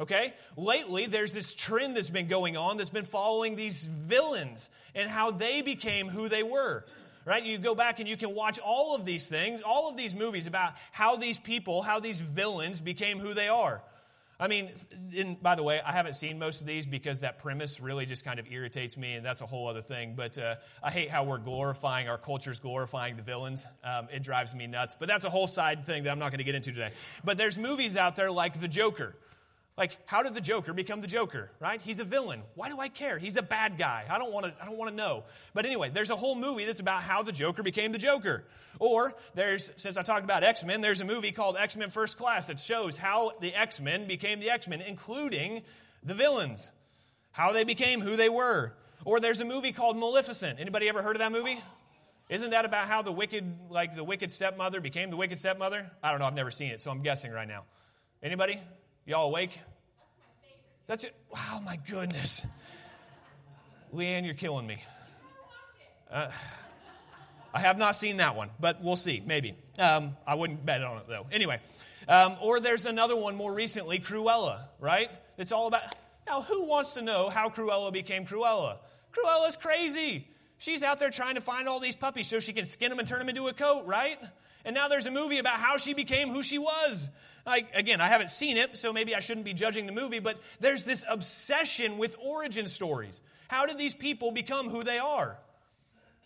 Okay? 0.01 0.35
Lately, 0.57 1.07
there's 1.07 1.33
this 1.33 1.55
trend 1.55 1.97
that's 1.97 2.11
been 2.11 2.27
going 2.27 2.57
on 2.57 2.77
that's 2.77 2.91
been 2.91 3.05
following 3.05 3.55
these 3.55 3.87
villains 3.87 4.69
and 4.97 5.09
how 5.09 5.31
they 5.31 5.63
became 5.63 6.09
who 6.09 6.29
they 6.29 6.43
were 6.43 6.85
right? 7.25 7.43
You 7.43 7.59
go 7.59 7.75
back 7.75 8.01
and 8.01 8.09
you 8.09 8.17
can 8.17 8.35
watch 8.35 8.59
all 8.59 8.95
of 8.95 9.05
these 9.05 9.27
things, 9.29 9.63
all 9.63 9.91
of 9.91 9.97
these 9.97 10.15
movies 10.15 10.47
about 10.47 10.75
how 10.91 11.17
these 11.17 11.39
people, 11.39 11.83
how 11.83 12.01
these 12.01 12.21
villains 12.21 12.81
became 12.81 13.19
who 13.19 13.35
they 13.35 13.49
are. 13.49 13.83
I 14.41 14.49
mean, 14.49 14.71
in, 15.15 15.37
by 15.41 15.55
the 15.55 15.63
way, 15.63 15.81
I 15.81 15.93
haven't 15.93 16.15
seen 16.15 16.41
most 16.41 16.63
of 16.63 16.67
these 16.67 16.85
because 16.85 17.21
that 17.21 17.39
premise 17.39 17.81
really 17.81 18.07
just 18.07 18.25
kind 18.25 18.41
of 18.41 18.51
irritates 18.51 18.97
me, 18.97 19.13
and 19.13 19.25
that's 19.25 19.41
a 19.41 19.47
whole 19.47 19.69
other 19.69 19.83
thing. 19.83 20.15
But 20.17 20.37
uh, 20.37 20.57
I 20.83 20.91
hate 20.91 21.11
how 21.11 21.23
we're 21.23 21.39
glorifying, 21.39 22.09
our 22.09 22.19
culture's 22.19 22.59
glorifying 22.59 23.17
the 23.17 23.23
villains. 23.23 23.65
Um, 23.85 24.09
it 24.13 24.25
drives 24.25 24.53
me 24.53 24.67
nuts. 24.67 24.97
But 24.99 25.07
that's 25.07 25.25
a 25.25 25.31
whole 25.31 25.47
side 25.47 25.87
thing 25.87 26.03
that 26.05 26.11
I'm 26.11 26.19
not 26.19 26.31
going 26.31 26.39
to 26.39 26.45
get 26.45 26.57
into 26.57 26.73
today. 26.73 26.91
But 27.23 27.39
there's 27.39 27.57
movies 27.57 27.97
out 27.97 28.17
there 28.17 28.33
like 28.33 28.61
The 28.61 28.67
Joker. 28.67 29.15
Like, 29.77 29.97
how 30.05 30.23
did 30.23 30.35
the 30.35 30.41
Joker 30.41 30.75
become 30.75 31.01
the 31.01 31.07
Joker, 31.07 31.51
right? 31.59 31.81
He's 31.81 31.99
a 31.99 32.05
villain. 32.05 32.43
Why 32.55 32.69
do 32.69 32.79
I 32.79 32.89
care? 32.89 33.19
He's 33.19 33.39
a 33.39 33.43
bad 33.43 33.79
guy. 33.79 34.05
I 34.09 34.19
don't 34.19 34.31
want 34.31 34.45
to 34.47 34.55
I 34.63 34.67
don't 34.67 34.77
want 34.77 34.91
to 34.91 34.97
know. 34.97 35.25
But 35.55 35.65
anyway, 35.65 35.91
there's 35.93 36.11
a 36.11 36.17
whole 36.17 36.35
movie 36.35 36.67
that's 36.67 36.81
about 36.81 37.03
how 37.03 37.23
the 37.23 37.33
Joker 37.33 37.63
became 37.63 37.93
the 37.93 37.99
Joker. 37.99 38.45
Or 38.79 39.15
there's 39.35 39.71
since 39.77 39.97
I 39.97 40.03
talked 40.03 40.25
about 40.25 40.45
X-Men, 40.45 40.83
there's 40.83 41.01
a 41.01 41.07
movie 41.07 41.33
called 41.33 41.57
X-Men 41.57 41.89
First 41.89 42.19
Class 42.19 42.49
that 42.49 42.61
shows 42.61 42.99
how 42.99 43.33
the 43.41 43.55
X-Men 43.55 44.07
became 44.07 44.41
the 44.41 44.51
X-Men, 44.51 44.83
including 44.83 45.63
the 46.03 46.15
villains. 46.15 46.71
How 47.31 47.55
they 47.55 47.65
became 47.65 48.03
who 48.03 48.17
they 48.17 48.29
were. 48.29 48.75
Or 49.07 49.21
there's 49.21 49.41
a 49.41 49.47
movie 49.47 49.73
called 49.73 49.97
Maleficent. 49.97 50.61
Anybody 50.61 50.91
ever 50.91 51.03
heard 51.03 51.17
of 51.17 51.21
that 51.21 51.33
movie? 51.33 51.59
Isn't 52.29 52.51
that 52.51 52.67
about 52.67 52.89
how 52.89 53.01
the 53.01 53.13
wicked 53.13 53.45
like 53.71 53.95
the 53.95 54.05
wicked 54.05 54.33
stepmother 54.33 54.83
became 54.83 55.09
the 55.09 55.17
wicked 55.17 55.39
stepmother? 55.39 55.91
I 56.03 56.11
don't 56.11 56.21
know, 56.21 56.27
I've 56.27 56.35
never 56.35 56.51
seen 56.51 56.73
it, 56.73 56.83
so 56.83 56.91
I'm 56.91 57.03
guessing 57.03 57.33
right 57.33 57.49
now. 57.49 57.65
Anybody? 58.23 58.61
Y'all 59.05 59.27
awake? 59.27 59.59
That's 60.87 61.03
it. 61.03 61.15
Wow, 61.33 61.61
my 61.65 61.77
goodness. 61.89 62.47
Leanne, 63.93 64.25
you're 64.25 64.35
killing 64.35 64.67
me. 64.67 64.83
Uh, 66.11 66.31
I 67.53 67.61
have 67.61 67.79
not 67.79 67.97
seen 67.97 68.19
that 68.19 68.37
one, 68.37 68.51
but 68.61 68.83
we'll 68.83 68.97
see, 68.97 69.21
maybe. 69.25 69.57
Um, 69.77 70.17
I 70.27 70.37
wouldn't 70.37 70.65
bet 70.65 70.83
on 70.83 70.99
it, 70.99 71.05
though. 71.09 71.27
Anyway, 71.33 71.61
um, 72.09 72.37
or 72.41 72.61
there's 72.61 72.87
another 72.87 73.17
one 73.17 73.35
more 73.35 73.53
recently, 73.53 73.99
Cruella, 73.99 74.67
right? 74.79 75.11
It's 75.37 75.51
all 75.51 75.67
about. 75.67 75.83
Now, 76.27 76.43
who 76.43 76.65
wants 76.65 76.95
to 76.95 77.03
know 77.03 77.29
how 77.29 77.49
Cruella 77.49 77.93
became 77.93 78.25
Cruella? 78.25 78.79
Cruella's 79.13 79.57
crazy. 79.57 80.29
She's 80.59 80.85
out 80.85 81.01
there 81.01 81.11
trying 81.11 81.35
to 81.35 81.41
find 81.41 81.69
all 81.69 81.81
these 81.81 81.97
puppies 81.97 82.29
so 82.29 82.39
she 82.39 82.53
can 82.53 82.65
skin 82.65 82.91
them 82.91 83.01
and 83.01 83.09
turn 83.09 83.19
them 83.19 83.29
into 83.29 83.49
a 83.49 83.53
coat, 83.53 83.85
right? 83.87 84.19
And 84.65 84.75
now 84.75 84.87
there's 84.87 85.07
a 85.07 85.11
movie 85.11 85.39
about 85.39 85.59
how 85.59 85.77
she 85.77 85.93
became 85.93 86.29
who 86.29 86.45
she 86.45 86.59
was. 86.59 87.09
Like, 87.45 87.75
again, 87.75 88.01
I 88.01 88.09
haven't 88.09 88.31
seen 88.31 88.57
it, 88.57 88.79
so 88.79 88.93
maybe 88.93 89.15
I 89.15 89.21
shouldn't 89.21 89.45
be 89.45 89.55
judging 89.55 89.87
the 89.87 89.93
movie, 89.93 90.21
but 90.21 90.41
there's 90.61 90.85
this 90.85 91.05
obsession 91.09 91.99
with 91.99 92.17
origin 92.23 92.69
stories. 92.69 93.21
How 93.49 93.67
did 93.67 93.79
these 93.79 93.95
people 93.95 94.31
become 94.31 94.69
who 94.69 94.83
they 94.83 94.99
are? 94.99 95.39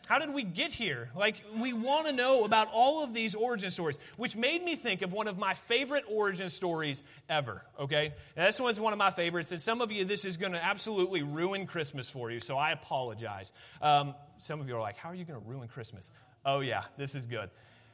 How 0.07 0.21
did 0.21 0.33
we 0.33 0.45
get 0.45 0.71
here? 0.71 1.11
Like, 1.17 1.35
we 1.59 1.73
want 1.73 2.07
to 2.07 2.13
know 2.13 2.45
about 2.45 2.69
all 2.73 3.03
of 3.03 3.13
these 3.13 3.35
origin 3.35 3.73
stories, 3.73 3.99
which 4.17 4.37
made 4.37 4.63
me 4.63 4.77
think 4.77 5.03
of 5.03 5.13
one 5.13 5.27
of 5.27 5.37
my 5.37 5.55
favorite 5.55 6.05
origin 6.09 6.49
stories 6.49 7.03
ever, 7.29 7.63
okay? 7.81 8.15
This 8.37 8.61
one's 8.61 8.79
one 8.79 8.93
of 8.93 9.01
my 9.01 9.11
favorites, 9.11 9.51
and 9.51 9.61
some 9.61 9.81
of 9.81 9.91
you, 9.91 10.05
this 10.05 10.25
is 10.25 10.37
going 10.37 10.53
to 10.53 10.65
absolutely 10.65 11.23
ruin 11.23 11.67
Christmas 11.67 12.09
for 12.09 12.31
you, 12.31 12.39
so 12.39 12.57
I 12.57 12.71
apologize. 12.71 13.53
Um, 13.83 14.15
some 14.39 14.61
of 14.61 14.69
you 14.69 14.77
are 14.77 14.81
like, 14.81 14.97
how 14.97 15.09
are 15.09 15.15
you 15.15 15.25
going 15.25 15.41
to 15.41 15.49
ruin 15.49 15.67
Christmas? 15.67 16.13
Oh, 16.45 16.61
yeah, 16.61 16.85
this 16.97 17.17
is 17.17 17.27
good. 17.27 17.51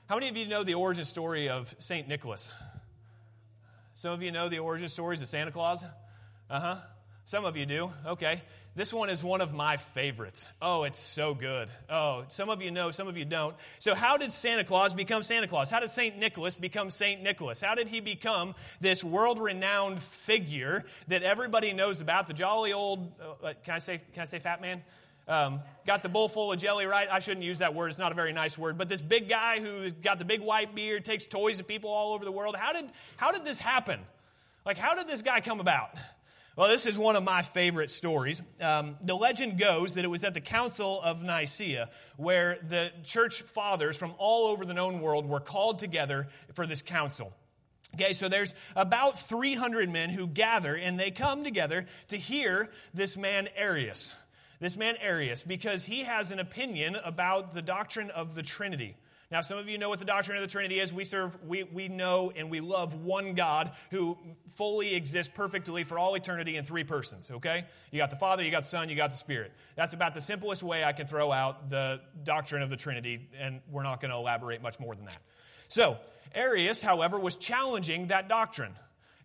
How 0.07 0.17
many 0.17 0.29
of 0.29 0.37
you 0.37 0.47
know 0.47 0.65
the 0.65 0.75
origin 0.75 1.07
story 1.07 1.49
of 1.49 1.75
St. 1.79 2.09
Nicholas? 2.09 2.51
Some 3.95 4.13
of 4.13 4.23
you 4.23 4.33
know 4.33 4.49
the 4.49 4.59
origin 4.59 4.89
stories 4.89 5.23
of 5.23 5.29
Santa 5.29 5.51
Claus? 5.51 5.83
Uh 6.49 6.61
huh. 6.61 6.77
Some 7.25 7.45
of 7.45 7.57
you 7.57 7.67
do. 7.67 7.93
Okay. 8.07 8.43
This 8.75 8.91
one 8.91 9.11
is 9.11 9.23
one 9.23 9.43
of 9.43 9.53
my 9.53 9.77
favorites. 9.77 10.49
Oh, 10.63 10.85
it's 10.85 10.99
so 10.99 11.35
good. 11.35 11.69
Oh, 11.91 12.25
some 12.29 12.49
of 12.49 12.63
you 12.63 12.71
know, 12.71 12.91
some 12.91 13.07
of 13.07 13.19
you 13.19 13.27
don't. 13.27 13.55
So, 13.79 13.95
how 13.95 14.17
did 14.17 14.33
Santa 14.33 14.65
Claus 14.65 14.95
become 14.95 15.23
Santa 15.23 15.47
Claus? 15.47 15.71
How 15.71 15.81
did 15.81 15.91
St. 15.91 16.17
Nicholas 16.17 16.57
become 16.57 16.89
St. 16.89 17.23
Nicholas? 17.23 17.61
How 17.61 17.75
did 17.75 17.89
he 17.89 18.01
become 18.01 18.55
this 18.81 19.05
world 19.05 19.39
renowned 19.39 20.01
figure 20.01 20.87
that 21.09 21.23
everybody 21.23 21.75
knows 21.75 22.01
about? 22.01 22.29
The 22.29 22.33
jolly 22.33 22.73
old, 22.73 23.13
uh, 23.21 23.53
can, 23.63 23.75
I 23.75 23.79
say, 23.79 24.01
can 24.15 24.23
I 24.23 24.25
say 24.25 24.39
fat 24.39 24.63
man? 24.63 24.83
Um, 25.29 25.61
got 25.87 26.03
the 26.03 26.09
bowl 26.09 26.29
full 26.29 26.53
of 26.53 26.59
jelly, 26.59 26.85
right? 26.85 27.09
I 27.11 27.21
shouldn't 27.21 27.45
use 27.45 27.59
that 27.59 27.75
word. 27.75 27.89
It's 27.89 27.99
not 27.99 28.13
a 28.13 28.15
very 28.15 28.33
nice 28.33 28.59
word. 28.59 28.77
But 28.77 28.89
this 28.89 29.01
big 29.01 29.29
guy 29.29 29.61
who's 29.61 29.93
got 29.93 30.19
the 30.19 30.25
big 30.25 30.41
white 30.41 30.75
beard, 30.75 31.05
takes 31.05 31.27
toys 31.27 31.59
to 31.59 31.65
people 31.65 31.91
all 31.91 32.15
over 32.15 32.25
the 32.25 32.33
world. 32.33 32.57
How 32.57 32.73
did, 32.73 32.87
how 33.17 33.33
did 33.33 33.45
this 33.45 33.59
happen? 33.59 34.01
Like, 34.67 34.79
how 34.79 34.95
did 34.95 35.09
this 35.09 35.23
guy 35.23 35.41
come 35.41 35.61
about? 35.61 35.91
Well, 36.55 36.69
this 36.69 36.85
is 36.85 36.99
one 36.99 37.17
of 37.17 37.23
my 37.23 37.41
favorite 37.41 37.91
stories. 37.91 38.43
Um, 38.61 38.97
the 39.01 39.15
legend 39.15 39.59
goes 39.59 39.95
that 39.95 40.05
it 40.05 40.09
was 40.09 40.23
at 40.23 40.35
the 40.35 40.41
Council 40.41 41.01
of 41.01 41.23
Nicaea 41.23 41.89
where 42.19 42.59
the 42.69 42.93
church 43.05 43.41
fathers 43.41 43.97
from 43.97 44.13
all 44.19 44.49
over 44.49 44.67
the 44.67 44.75
known 44.75 45.01
world 45.01 45.27
were 45.27 45.41
called 45.41 45.79
together 45.79 46.29
for 46.53 46.67
this 46.67 46.83
council. 46.83 47.33
Okay, 47.95 48.13
so 48.13 48.29
there's 48.29 48.55
about 48.77 49.19
300 49.19 49.89
men 49.89 50.11
who 50.11 50.27
gather 50.27 50.75
and 50.75 51.01
they 51.01 51.11
come 51.11 51.43
together 51.43 51.87
to 52.09 52.19
hear 52.19 52.69
this 52.93 53.17
man 53.17 53.49
Arius 53.57 54.13
this 54.63 54.77
man 54.77 54.95
Arius, 55.01 55.43
because 55.43 55.85
he 55.85 56.05
has 56.05 56.31
an 56.31 56.39
opinion 56.39 56.97
about 57.05 57.53
the 57.53 57.61
doctrine 57.61 58.11
of 58.11 58.37
the 58.37 58.45
Trinity. 58.45 58.95
Now, 59.29 59.41
some 59.41 59.59
of 59.59 59.69
you 59.69 59.77
know 59.77 59.89
what 59.89 59.99
the 59.99 60.05
doctrine 60.05 60.37
of 60.37 60.43
the 60.43 60.49
Trinity 60.49 60.79
is. 60.79 60.93
We 60.93 61.03
serve, 61.03 61.37
we, 61.45 61.65
we 61.65 61.89
know 61.89 62.31
and 62.37 62.49
we 62.49 62.61
love 62.61 62.95
one 62.95 63.35
God 63.35 63.73
who 63.91 64.17
fully 64.55 64.95
exists 64.95 65.33
perfectly 65.35 65.83
for 65.83 65.99
all 65.99 66.15
eternity 66.15 66.57
in 66.57 66.65
three 66.65 66.85
persons, 66.85 67.29
okay? 67.29 67.65
You 67.91 67.99
got 67.99 68.11
the 68.11 68.17
Father, 68.17 68.45
you 68.45 68.53
got 68.53 68.63
the 68.63 68.69
Son, 68.69 68.89
you 68.89 68.95
got 68.95 69.11
the 69.11 69.17
Spirit. 69.17 69.51
That's 69.75 69.95
about 69.95 70.15
the 70.15 70.21
simplest 70.21 70.63
way 70.63 70.85
I 70.85 70.93
can 70.93 71.09
throw 71.09 71.33
out 71.33 71.69
the 71.69 72.01
doctrine 72.23 72.63
of 72.63 72.71
the 72.71 72.77
Trinity, 72.77 73.31
and 73.41 73.63
we're 73.69 73.83
not 73.83 74.01
going 74.01 74.13
to 74.13 74.17
elaborate 74.17 74.63
much 74.63 74.79
more 74.79 74.95
than 74.95 75.07
that. 75.07 75.19
So, 75.67 75.97
Arius, 76.37 76.81
however, 76.81 77.19
was 77.19 77.35
challenging 77.35 78.09
that 78.09 78.29
doctrine. 78.29 78.75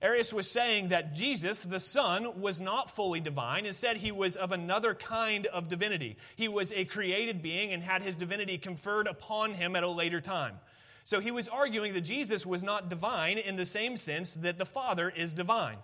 Arius 0.02 0.32
was 0.32 0.50
saying 0.50 0.90
that 0.90 1.16
Jesus, 1.16 1.64
the 1.64 1.80
Son, 1.80 2.40
was 2.40 2.62
not 2.62 2.92
fully 2.92 3.20
divine. 3.20 3.66
Instead, 3.66 3.98
he 3.98 4.12
was 4.12 4.36
of 4.36 4.52
another 4.52 4.94
kind 4.94 5.48
of 5.48 5.70
divinity. 5.70 6.18
He 6.36 6.48
was 6.48 6.72
a 6.74 6.86
created 6.86 7.42
being 7.42 7.74
and 7.74 7.82
had 7.82 8.04
his 8.04 8.16
divinity 8.16 8.60
conferred 8.60 9.08
upon 9.08 9.56
him 9.56 9.76
at 9.76 9.84
a 9.84 9.90
later 9.90 10.22
time. 10.22 10.60
So 11.04 11.20
he 11.20 11.32
was 11.32 11.48
arguing 11.48 11.94
that 11.94 12.02
Jesus 12.02 12.46
was 12.46 12.64
not 12.64 12.90
divine 12.90 13.38
in 13.40 13.56
the 13.56 13.66
same 13.66 13.98
sense 13.98 14.34
that 14.36 14.58
the 14.58 14.66
Father 14.66 15.10
is 15.10 15.34
divine. 15.34 15.78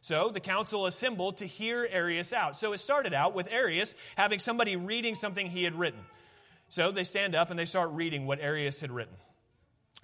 So 0.00 0.28
the 0.28 0.40
council 0.40 0.86
assembled 0.86 1.38
to 1.38 1.46
hear 1.46 1.88
Arius 1.90 2.32
out. 2.32 2.56
So 2.56 2.72
it 2.72 2.78
started 2.78 3.12
out 3.12 3.34
with 3.34 3.52
Arius 3.52 3.94
having 4.16 4.38
somebody 4.38 4.76
reading 4.76 5.14
something 5.14 5.48
he 5.48 5.64
had 5.64 5.74
written. 5.74 6.00
So 6.68 6.92
they 6.92 7.04
stand 7.04 7.34
up 7.34 7.50
and 7.50 7.58
they 7.58 7.64
start 7.66 7.90
reading 7.90 8.26
what 8.26 8.40
Arius 8.40 8.80
had 8.80 8.90
written. 8.90 9.14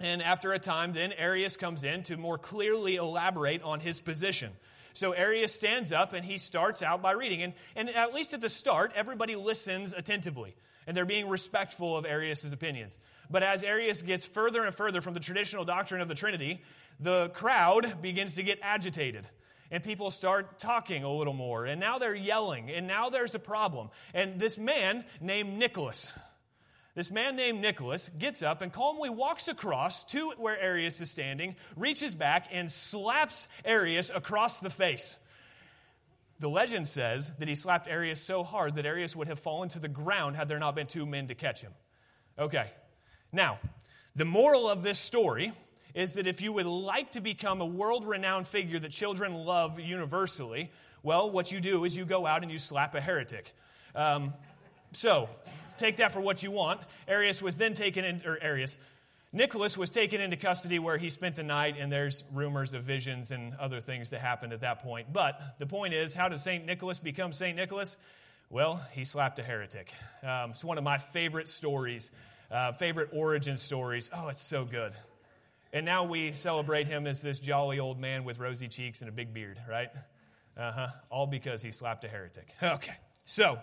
And 0.01 0.23
after 0.23 0.51
a 0.51 0.59
time, 0.59 0.93
then 0.93 1.13
Arius 1.13 1.57
comes 1.57 1.83
in 1.83 2.01
to 2.03 2.17
more 2.17 2.39
clearly 2.39 2.95
elaborate 2.95 3.61
on 3.61 3.79
his 3.79 3.99
position. 3.99 4.51
So 4.93 5.11
Arius 5.11 5.53
stands 5.53 5.91
up 5.91 6.13
and 6.13 6.25
he 6.25 6.37
starts 6.37 6.81
out 6.81 7.01
by 7.01 7.11
reading. 7.11 7.43
And, 7.43 7.53
and 7.75 7.89
at 7.89 8.13
least 8.13 8.33
at 8.33 8.41
the 8.41 8.49
start, 8.49 8.93
everybody 8.95 9.35
listens 9.35 9.93
attentively. 9.93 10.55
And 10.87 10.97
they're 10.97 11.05
being 11.05 11.29
respectful 11.29 11.95
of 11.95 12.05
Arius' 12.05 12.51
opinions. 12.51 12.97
But 13.29 13.43
as 13.43 13.63
Arius 13.63 14.01
gets 14.01 14.25
further 14.25 14.65
and 14.65 14.73
further 14.73 15.01
from 15.01 15.13
the 15.13 15.19
traditional 15.19 15.63
doctrine 15.63 16.01
of 16.01 16.07
the 16.07 16.15
Trinity, 16.15 16.63
the 16.99 17.29
crowd 17.29 18.01
begins 18.01 18.35
to 18.35 18.43
get 18.43 18.57
agitated. 18.63 19.27
And 19.69 19.83
people 19.83 20.09
start 20.09 20.59
talking 20.59 21.03
a 21.03 21.13
little 21.13 21.33
more. 21.33 21.65
And 21.65 21.79
now 21.79 21.99
they're 21.99 22.15
yelling. 22.15 22.71
And 22.71 22.87
now 22.87 23.09
there's 23.09 23.35
a 23.35 23.39
problem. 23.39 23.89
And 24.13 24.39
this 24.39 24.57
man 24.57 25.05
named 25.21 25.53
Nicholas, 25.57 26.11
this 26.93 27.09
man 27.09 27.35
named 27.35 27.61
Nicholas 27.61 28.09
gets 28.17 28.41
up 28.41 28.61
and 28.61 28.73
calmly 28.73 29.09
walks 29.09 29.47
across 29.47 30.03
to 30.05 30.31
where 30.37 30.59
Arius 30.59 30.99
is 30.99 31.09
standing, 31.09 31.55
reaches 31.75 32.15
back, 32.15 32.47
and 32.51 32.71
slaps 32.71 33.47
Arius 33.63 34.09
across 34.13 34.59
the 34.59 34.69
face. 34.69 35.17
The 36.39 36.49
legend 36.49 36.87
says 36.87 37.31
that 37.39 37.47
he 37.47 37.55
slapped 37.55 37.87
Arius 37.87 38.21
so 38.21 38.43
hard 38.43 38.75
that 38.75 38.85
Arius 38.85 39.15
would 39.15 39.27
have 39.27 39.39
fallen 39.39 39.69
to 39.69 39.79
the 39.79 39.87
ground 39.87 40.35
had 40.35 40.47
there 40.47 40.59
not 40.59 40.75
been 40.75 40.87
two 40.87 41.05
men 41.05 41.27
to 41.27 41.35
catch 41.35 41.61
him. 41.61 41.71
Okay, 42.37 42.69
now, 43.31 43.59
the 44.15 44.25
moral 44.25 44.67
of 44.67 44.83
this 44.83 44.99
story 44.99 45.53
is 45.93 46.13
that 46.13 46.27
if 46.27 46.41
you 46.41 46.51
would 46.53 46.65
like 46.65 47.11
to 47.11 47.21
become 47.21 47.61
a 47.61 47.65
world 47.65 48.05
renowned 48.05 48.47
figure 48.47 48.79
that 48.79 48.91
children 48.91 49.33
love 49.33 49.79
universally, 49.79 50.71
well, 51.03 51.31
what 51.31 51.51
you 51.51 51.61
do 51.61 51.85
is 51.85 51.95
you 51.95 52.05
go 52.05 52.25
out 52.25 52.43
and 52.43 52.51
you 52.51 52.57
slap 52.57 52.95
a 52.95 53.01
heretic. 53.01 53.53
Um, 53.95 54.33
so, 54.93 55.29
take 55.81 55.97
that 55.97 56.11
for 56.11 56.21
what 56.21 56.43
you 56.43 56.51
want. 56.51 56.81
Arius 57.07 57.41
was 57.41 57.55
then 57.55 57.73
taken 57.73 58.05
in, 58.05 58.21
or 58.25 58.37
Arius, 58.41 58.77
Nicholas 59.33 59.77
was 59.77 59.89
taken 59.89 60.19
into 60.19 60.35
custody 60.35 60.77
where 60.77 60.97
he 60.97 61.09
spent 61.09 61.35
the 61.35 61.43
night, 61.43 61.75
and 61.79 61.89
there's 61.89 62.25
rumors 62.33 62.73
of 62.73 62.83
visions 62.83 63.31
and 63.31 63.55
other 63.55 63.79
things 63.79 64.09
that 64.09 64.19
happened 64.19 64.51
at 64.51 64.61
that 64.61 64.79
point. 64.79 65.13
But 65.13 65.39
the 65.57 65.65
point 65.65 65.93
is, 65.93 66.13
how 66.13 66.27
does 66.27 66.43
St. 66.43 66.65
Nicholas 66.65 66.99
become 66.99 67.31
St. 67.31 67.55
Nicholas? 67.55 67.95
Well, 68.49 68.85
he 68.91 69.05
slapped 69.05 69.39
a 69.39 69.43
heretic. 69.43 69.93
Um, 70.21 70.51
it's 70.51 70.63
one 70.63 70.77
of 70.77 70.83
my 70.83 70.97
favorite 70.97 71.47
stories, 71.47 72.11
uh, 72.51 72.73
favorite 72.73 73.11
origin 73.13 73.55
stories. 73.55 74.09
Oh, 74.13 74.27
it's 74.27 74.41
so 74.41 74.65
good. 74.65 74.91
And 75.71 75.85
now 75.85 76.03
we 76.03 76.33
celebrate 76.33 76.87
him 76.87 77.07
as 77.07 77.21
this 77.21 77.39
jolly 77.39 77.79
old 77.79 77.97
man 77.97 78.25
with 78.25 78.39
rosy 78.39 78.67
cheeks 78.67 78.99
and 78.99 79.07
a 79.07 79.13
big 79.13 79.33
beard, 79.33 79.57
right? 79.69 79.89
Uh 80.57 80.71
huh. 80.73 80.87
All 81.09 81.27
because 81.27 81.61
he 81.61 81.71
slapped 81.71 82.03
a 82.03 82.09
heretic. 82.09 82.49
Okay. 82.61 82.93
So, 83.23 83.59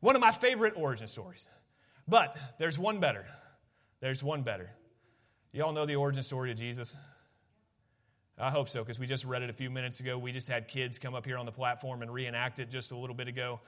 one 0.00 0.14
of 0.16 0.20
my 0.20 0.32
favorite 0.32 0.74
origin 0.76 1.08
stories. 1.08 1.48
But 2.08 2.36
there's 2.58 2.78
one 2.78 3.00
better. 3.00 3.24
There's 4.00 4.22
one 4.22 4.42
better. 4.42 4.70
Y'all 5.52 5.72
know 5.72 5.86
the 5.86 5.96
origin 5.96 6.22
story 6.22 6.50
of 6.50 6.58
Jesus? 6.58 6.94
I 8.38 8.50
hope 8.50 8.68
so, 8.68 8.82
because 8.82 8.98
we 8.98 9.06
just 9.06 9.24
read 9.24 9.42
it 9.42 9.50
a 9.50 9.52
few 9.52 9.68
minutes 9.68 10.00
ago. 10.00 10.16
We 10.16 10.32
just 10.32 10.48
had 10.48 10.66
kids 10.66 10.98
come 10.98 11.14
up 11.14 11.26
here 11.26 11.36
on 11.36 11.44
the 11.44 11.52
platform 11.52 12.00
and 12.00 12.10
reenact 12.10 12.58
it 12.58 12.70
just 12.70 12.90
a 12.90 12.96
little 12.96 13.14
bit 13.14 13.28
ago. 13.28 13.60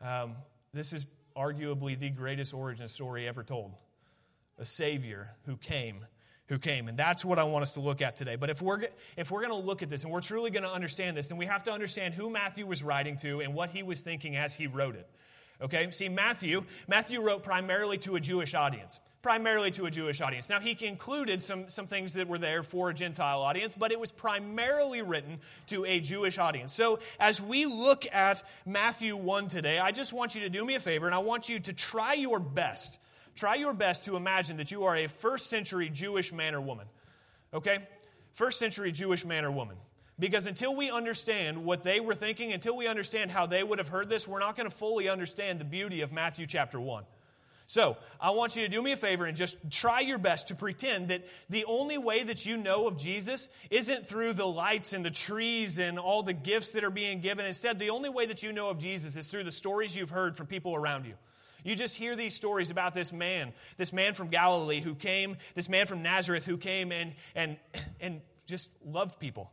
Um, 0.00 0.36
this 0.72 0.92
is 0.92 1.04
arguably 1.36 1.98
the 1.98 2.10
greatest 2.10 2.54
origin 2.54 2.86
story 2.86 3.26
ever 3.26 3.42
told. 3.42 3.72
A 4.58 4.64
Savior 4.64 5.30
who 5.46 5.56
came, 5.56 6.06
who 6.46 6.58
came. 6.58 6.86
And 6.86 6.96
that's 6.96 7.24
what 7.24 7.38
I 7.38 7.44
want 7.44 7.62
us 7.62 7.74
to 7.74 7.80
look 7.80 8.02
at 8.02 8.14
today. 8.14 8.36
But 8.36 8.50
if 8.50 8.62
we're, 8.62 8.82
if 9.16 9.30
we're 9.30 9.40
going 9.40 9.60
to 9.60 9.66
look 9.66 9.82
at 9.82 9.90
this 9.90 10.04
and 10.04 10.12
we're 10.12 10.20
truly 10.20 10.50
going 10.50 10.62
to 10.62 10.70
understand 10.70 11.16
this, 11.16 11.28
then 11.28 11.38
we 11.38 11.46
have 11.46 11.64
to 11.64 11.72
understand 11.72 12.14
who 12.14 12.30
Matthew 12.30 12.66
was 12.66 12.84
writing 12.84 13.16
to 13.18 13.40
and 13.40 13.54
what 13.54 13.70
he 13.70 13.82
was 13.82 14.02
thinking 14.02 14.36
as 14.36 14.54
he 14.54 14.66
wrote 14.68 14.94
it. 14.94 15.08
Okay? 15.62 15.90
See, 15.90 16.08
Matthew, 16.08 16.64
Matthew 16.88 17.20
wrote 17.20 17.42
primarily 17.42 17.98
to 17.98 18.16
a 18.16 18.20
Jewish 18.20 18.54
audience. 18.54 19.00
Primarily 19.22 19.70
to 19.72 19.84
a 19.84 19.90
Jewish 19.90 20.22
audience. 20.22 20.48
Now, 20.48 20.60
he 20.60 20.74
included 20.86 21.42
some, 21.42 21.68
some 21.68 21.86
things 21.86 22.14
that 22.14 22.26
were 22.26 22.38
there 22.38 22.62
for 22.62 22.88
a 22.88 22.94
Gentile 22.94 23.42
audience, 23.42 23.74
but 23.74 23.92
it 23.92 24.00
was 24.00 24.10
primarily 24.10 25.02
written 25.02 25.40
to 25.66 25.84
a 25.84 26.00
Jewish 26.00 26.38
audience. 26.38 26.72
So, 26.72 27.00
as 27.18 27.38
we 27.40 27.66
look 27.66 28.06
at 28.10 28.42
Matthew 28.64 29.14
1 29.14 29.48
today, 29.48 29.78
I 29.78 29.92
just 29.92 30.14
want 30.14 30.34
you 30.34 30.40
to 30.42 30.48
do 30.48 30.64
me 30.64 30.74
a 30.74 30.80
favor 30.80 31.04
and 31.04 31.14
I 31.14 31.18
want 31.18 31.50
you 31.50 31.60
to 31.60 31.72
try 31.74 32.14
your 32.14 32.38
best 32.38 32.98
try 33.40 33.54
your 33.54 33.72
best 33.72 34.04
to 34.04 34.16
imagine 34.16 34.58
that 34.58 34.70
you 34.70 34.84
are 34.84 34.96
a 34.96 35.06
first 35.06 35.46
century 35.46 35.88
Jewish 35.88 36.32
man 36.32 36.54
or 36.54 36.60
woman. 36.60 36.86
Okay? 37.54 37.78
First 38.34 38.58
century 38.58 38.92
Jewish 38.92 39.24
man 39.24 39.44
or 39.44 39.50
woman. 39.50 39.76
Because 40.20 40.46
until 40.46 40.76
we 40.76 40.90
understand 40.90 41.64
what 41.64 41.82
they 41.82 41.98
were 41.98 42.14
thinking, 42.14 42.52
until 42.52 42.76
we 42.76 42.86
understand 42.86 43.30
how 43.30 43.46
they 43.46 43.62
would 43.62 43.78
have 43.78 43.88
heard 43.88 44.10
this, 44.10 44.28
we're 44.28 44.38
not 44.38 44.54
going 44.54 44.68
to 44.68 44.74
fully 44.74 45.08
understand 45.08 45.58
the 45.58 45.64
beauty 45.64 46.02
of 46.02 46.12
Matthew 46.12 46.46
chapter 46.46 46.78
1. 46.78 47.04
So, 47.66 47.96
I 48.20 48.30
want 48.30 48.56
you 48.56 48.62
to 48.62 48.68
do 48.68 48.82
me 48.82 48.92
a 48.92 48.96
favor 48.96 49.24
and 49.24 49.36
just 49.36 49.56
try 49.70 50.00
your 50.00 50.18
best 50.18 50.48
to 50.48 50.56
pretend 50.56 51.08
that 51.08 51.22
the 51.48 51.64
only 51.66 51.98
way 51.98 52.24
that 52.24 52.44
you 52.44 52.56
know 52.56 52.88
of 52.88 52.98
Jesus 52.98 53.48
isn't 53.70 54.06
through 54.06 54.32
the 54.32 54.46
lights 54.46 54.92
and 54.92 55.06
the 55.06 55.10
trees 55.10 55.78
and 55.78 55.96
all 55.98 56.24
the 56.24 56.32
gifts 56.32 56.72
that 56.72 56.82
are 56.82 56.90
being 56.90 57.20
given. 57.20 57.46
Instead, 57.46 57.78
the 57.78 57.90
only 57.90 58.10
way 58.10 58.26
that 58.26 58.42
you 58.42 58.52
know 58.52 58.70
of 58.70 58.78
Jesus 58.78 59.16
is 59.16 59.28
through 59.28 59.44
the 59.44 59.52
stories 59.52 59.96
you've 59.96 60.10
heard 60.10 60.36
from 60.36 60.48
people 60.48 60.74
around 60.74 61.06
you. 61.06 61.14
You 61.62 61.76
just 61.76 61.96
hear 61.96 62.16
these 62.16 62.34
stories 62.34 62.72
about 62.72 62.92
this 62.92 63.12
man, 63.12 63.52
this 63.76 63.92
man 63.92 64.14
from 64.14 64.28
Galilee 64.28 64.80
who 64.80 64.96
came, 64.96 65.36
this 65.54 65.68
man 65.68 65.86
from 65.86 66.02
Nazareth 66.02 66.44
who 66.44 66.58
came 66.58 66.90
and, 66.90 67.12
and, 67.36 67.56
and 68.00 68.20
just 68.46 68.68
loved 68.84 69.20
people. 69.20 69.50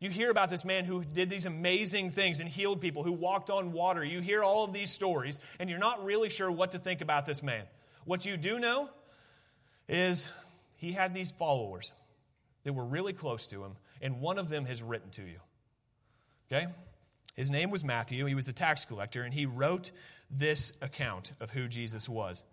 You 0.00 0.10
hear 0.10 0.30
about 0.30 0.48
this 0.48 0.64
man 0.64 0.84
who 0.84 1.04
did 1.04 1.28
these 1.28 1.44
amazing 1.44 2.10
things 2.10 2.38
and 2.40 2.48
healed 2.48 2.80
people, 2.80 3.02
who 3.02 3.12
walked 3.12 3.50
on 3.50 3.72
water. 3.72 4.04
You 4.04 4.20
hear 4.20 4.44
all 4.44 4.64
of 4.64 4.72
these 4.72 4.92
stories, 4.92 5.40
and 5.58 5.68
you're 5.68 5.78
not 5.78 6.04
really 6.04 6.30
sure 6.30 6.50
what 6.50 6.72
to 6.72 6.78
think 6.78 7.00
about 7.00 7.26
this 7.26 7.42
man. 7.42 7.64
What 8.04 8.24
you 8.24 8.36
do 8.36 8.60
know 8.60 8.88
is 9.88 10.28
he 10.76 10.92
had 10.92 11.14
these 11.14 11.32
followers 11.32 11.92
that 12.62 12.72
were 12.72 12.84
really 12.84 13.12
close 13.12 13.48
to 13.48 13.64
him, 13.64 13.72
and 14.00 14.20
one 14.20 14.38
of 14.38 14.48
them 14.48 14.66
has 14.66 14.82
written 14.82 15.10
to 15.10 15.22
you. 15.22 15.40
Okay? 16.50 16.68
His 17.34 17.50
name 17.50 17.70
was 17.70 17.84
Matthew. 17.84 18.24
He 18.26 18.34
was 18.36 18.48
a 18.48 18.52
tax 18.52 18.84
collector, 18.84 19.22
and 19.22 19.34
he 19.34 19.46
wrote 19.46 19.90
this 20.30 20.72
account 20.80 21.32
of 21.40 21.50
who 21.50 21.66
Jesus 21.66 22.08
was. 22.08 22.44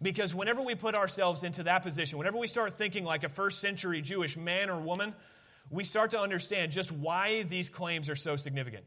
Because 0.00 0.34
whenever 0.34 0.62
we 0.62 0.74
put 0.74 0.94
ourselves 0.94 1.44
into 1.44 1.64
that 1.64 1.82
position, 1.82 2.18
whenever 2.18 2.38
we 2.38 2.46
start 2.46 2.78
thinking 2.78 3.04
like 3.04 3.24
a 3.24 3.28
first 3.28 3.60
century 3.60 4.00
Jewish 4.00 4.36
man 4.36 4.70
or 4.70 4.80
woman, 4.80 5.14
we 5.74 5.84
start 5.84 6.12
to 6.12 6.20
understand 6.20 6.72
just 6.72 6.92
why 6.92 7.42
these 7.42 7.68
claims 7.68 8.08
are 8.08 8.16
so 8.16 8.36
significant. 8.36 8.84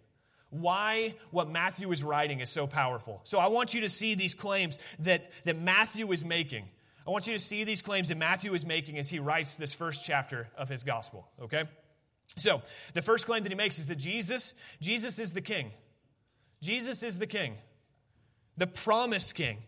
Why 0.50 1.16
what 1.32 1.50
Matthew 1.50 1.92
is 1.92 2.04
writing 2.04 2.40
is 2.40 2.50
so 2.50 2.68
powerful. 2.68 3.20
So 3.24 3.38
I 3.38 3.48
want 3.48 3.74
you 3.74 3.82
to 3.82 3.90
see 3.90 4.16
these 4.16 4.34
claims 4.34 4.80
that, 5.00 5.30
that 5.44 5.60
Matthew 5.60 6.12
is 6.12 6.24
making. 6.24 6.66
I 7.06 7.12
want 7.12 7.28
you 7.28 7.34
to 7.34 7.40
see 7.40 7.64
these 7.64 7.82
claims 7.82 8.10
that 8.10 8.18
Matthew 8.18 8.54
is 8.54 8.66
making 8.66 8.98
as 8.98 9.10
he 9.10 9.20
writes 9.20 9.56
this 9.56 9.74
first 9.74 10.06
chapter 10.06 10.48
of 10.58 10.70
his 10.70 10.84
gospel, 10.84 11.28
okay? 11.42 11.66
So, 12.36 12.62
the 12.94 13.02
first 13.02 13.26
claim 13.26 13.44
that 13.44 13.52
he 13.52 13.56
makes 13.56 13.80
is 13.80 13.88
that 13.88 13.96
Jesus, 13.96 14.54
Jesus 14.82 15.18
is 15.18 15.34
the 15.34 15.42
king. 15.42 15.72
Jesus 16.62 17.04
is 17.04 17.20
the 17.20 17.28
king 17.28 17.56
the 18.58 18.68
promised 18.68 19.36
king. 19.36 19.60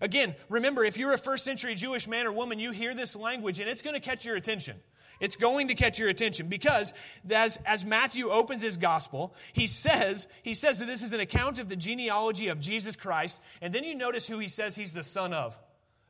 Again, 0.00 0.34
remember, 0.48 0.84
if 0.84 0.96
you're 0.96 1.12
a 1.12 1.18
first 1.18 1.44
century 1.44 1.74
Jewish 1.74 2.08
man 2.08 2.26
or 2.26 2.32
woman, 2.32 2.58
you 2.58 2.72
hear 2.72 2.94
this 2.94 3.16
language 3.16 3.60
and 3.60 3.68
it's 3.68 3.82
going 3.82 3.94
to 3.94 4.00
catch 4.00 4.24
your 4.24 4.36
attention. 4.36 4.76
It's 5.20 5.36
going 5.36 5.68
to 5.68 5.74
catch 5.74 5.98
your 5.98 6.08
attention 6.08 6.48
because 6.48 6.94
as, 7.30 7.58
as 7.66 7.84
Matthew 7.84 8.30
opens 8.30 8.62
his 8.62 8.78
gospel, 8.78 9.34
he 9.52 9.66
says, 9.66 10.28
he 10.42 10.54
says 10.54 10.78
that 10.78 10.86
this 10.86 11.02
is 11.02 11.12
an 11.12 11.20
account 11.20 11.58
of 11.58 11.68
the 11.68 11.76
genealogy 11.76 12.48
of 12.48 12.58
Jesus 12.58 12.96
Christ. 12.96 13.42
And 13.60 13.74
then 13.74 13.84
you 13.84 13.94
notice 13.94 14.26
who 14.26 14.38
he 14.38 14.48
says 14.48 14.74
he's 14.74 14.94
the 14.94 15.04
son 15.04 15.34
of. 15.34 15.58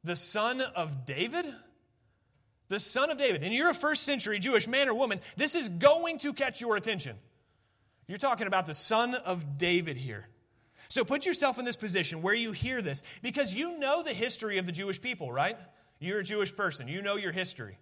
The 0.05 0.17
son 0.17 0.61
of 0.61 1.05
David? 1.05 1.45
The 2.69 2.79
son 2.79 3.11
of 3.11 3.19
David. 3.19 3.43
And 3.43 3.53
you're 3.53 3.71
a 3.71 3.75
first 3.75 4.05
century 4.05 4.39
Jewish 4.39 4.69
man 4.69 4.89
or 4.89 4.95
woman. 4.95 5.21
This 5.37 5.57
is 5.57 5.69
going 5.69 6.19
to 6.21 6.33
catch 6.33 6.61
your 6.61 6.77
attention. 6.77 7.17
You're 8.07 8.19
talking 8.19 8.47
about 8.47 8.67
the 8.67 8.75
son 8.75 9.17
of 9.17 9.59
David 9.59 9.97
here. 9.97 10.29
So 10.90 11.04
put 11.04 11.25
yourself 11.25 11.61
in 11.61 11.64
this 11.64 11.76
position 11.76 12.20
where 12.20 12.35
you 12.35 12.50
hear 12.50 12.82
this 12.82 13.04
because 13.23 13.54
you 13.54 13.79
know 13.79 14.03
the 14.03 14.12
history 14.12 14.59
of 14.59 14.66
the 14.66 14.72
Jewish 14.72 15.00
people, 15.00 15.33
right? 15.33 15.57
You're 16.00 16.18
a 16.18 16.24
Jewish 16.24 16.55
person, 16.55 16.88
you 16.88 17.00
know 17.00 17.14
your 17.14 17.31
history. 17.31 17.79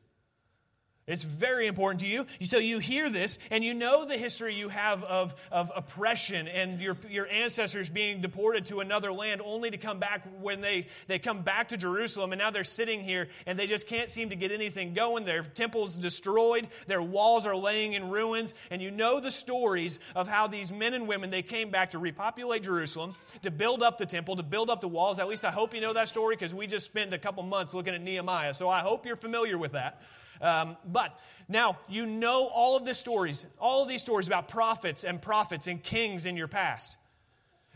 It's 1.08 1.24
very 1.24 1.66
important 1.66 2.00
to 2.00 2.06
you. 2.06 2.26
So 2.42 2.58
you 2.58 2.78
hear 2.78 3.08
this 3.08 3.38
and 3.50 3.64
you 3.64 3.72
know 3.72 4.04
the 4.04 4.18
history 4.18 4.54
you 4.54 4.68
have 4.68 5.02
of, 5.02 5.34
of 5.50 5.72
oppression 5.74 6.46
and 6.46 6.80
your, 6.80 6.98
your 7.08 7.26
ancestors 7.26 7.88
being 7.88 8.20
deported 8.20 8.66
to 8.66 8.80
another 8.80 9.10
land 9.10 9.40
only 9.42 9.70
to 9.70 9.78
come 9.78 9.98
back 9.98 10.28
when 10.40 10.60
they, 10.60 10.86
they 11.06 11.18
come 11.18 11.40
back 11.40 11.68
to 11.68 11.78
Jerusalem 11.78 12.32
and 12.32 12.38
now 12.38 12.50
they're 12.50 12.62
sitting 12.62 13.00
here 13.00 13.28
and 13.46 13.58
they 13.58 13.66
just 13.66 13.86
can't 13.86 14.10
seem 14.10 14.28
to 14.28 14.36
get 14.36 14.52
anything 14.52 14.92
going. 14.92 15.24
Their 15.24 15.42
temple's 15.42 15.96
destroyed, 15.96 16.68
their 16.86 17.02
walls 17.02 17.46
are 17.46 17.56
laying 17.56 17.94
in 17.94 18.10
ruins, 18.10 18.52
and 18.70 18.82
you 18.82 18.90
know 18.90 19.18
the 19.18 19.30
stories 19.30 19.98
of 20.14 20.28
how 20.28 20.46
these 20.46 20.70
men 20.70 20.92
and 20.92 21.08
women 21.08 21.30
they 21.30 21.42
came 21.42 21.70
back 21.70 21.92
to 21.92 21.98
repopulate 21.98 22.64
Jerusalem, 22.64 23.14
to 23.42 23.50
build 23.50 23.82
up 23.82 23.96
the 23.96 24.06
temple, 24.06 24.36
to 24.36 24.42
build 24.42 24.68
up 24.68 24.82
the 24.82 24.88
walls. 24.88 25.18
At 25.18 25.28
least 25.28 25.46
I 25.46 25.50
hope 25.50 25.74
you 25.74 25.80
know 25.80 25.94
that 25.94 26.08
story 26.08 26.36
because 26.36 26.54
we 26.54 26.66
just 26.66 26.84
spent 26.84 27.14
a 27.14 27.18
couple 27.18 27.42
months 27.44 27.72
looking 27.72 27.94
at 27.94 28.02
Nehemiah. 28.02 28.52
So 28.52 28.68
I 28.68 28.80
hope 28.80 29.06
you're 29.06 29.16
familiar 29.16 29.56
with 29.56 29.72
that. 29.72 30.02
Um, 30.40 30.76
but 30.84 31.18
now 31.48 31.78
you 31.88 32.06
know 32.06 32.48
all 32.52 32.76
of 32.76 32.84
the 32.84 32.94
stories, 32.94 33.46
all 33.58 33.82
of 33.82 33.88
these 33.88 34.02
stories 34.02 34.26
about 34.26 34.48
prophets 34.48 35.04
and 35.04 35.20
prophets 35.20 35.66
and 35.66 35.82
kings 35.82 36.26
in 36.26 36.36
your 36.36 36.48
past. 36.48 36.96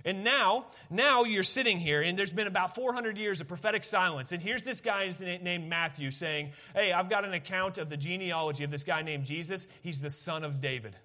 And 0.05 0.25
now, 0.25 0.67
now 0.91 1.25
you're 1.25 1.45
sitting 1.45 1.79
here, 1.79 2.03
and 2.03 2.19
there's 2.19 2.33
been 2.33 2.49
about 2.49 2.75
400 2.75 3.17
years 3.17 3.41
of 3.41 3.47
prophetic 3.47 3.85
silence. 3.85 4.33
And 4.33 4.43
here's 4.43 4.65
this 4.65 4.81
guy 4.81 5.13
named 5.21 5.69
Matthew 5.69 6.11
saying, 6.11 6.53
Hey, 6.75 6.93
I've 6.93 7.09
got 7.09 7.25
an 7.25 7.33
account 7.33 7.79
of 7.79 7.89
the 7.89 7.97
genealogy 7.97 8.65
of 8.65 8.71
this 8.71 8.83
guy 8.83 9.03
named 9.03 9.25
Jesus. 9.25 9.67
He's 9.83 10.01
the 10.01 10.11
son 10.11 10.43
of 10.45 10.61
David. 10.61 10.97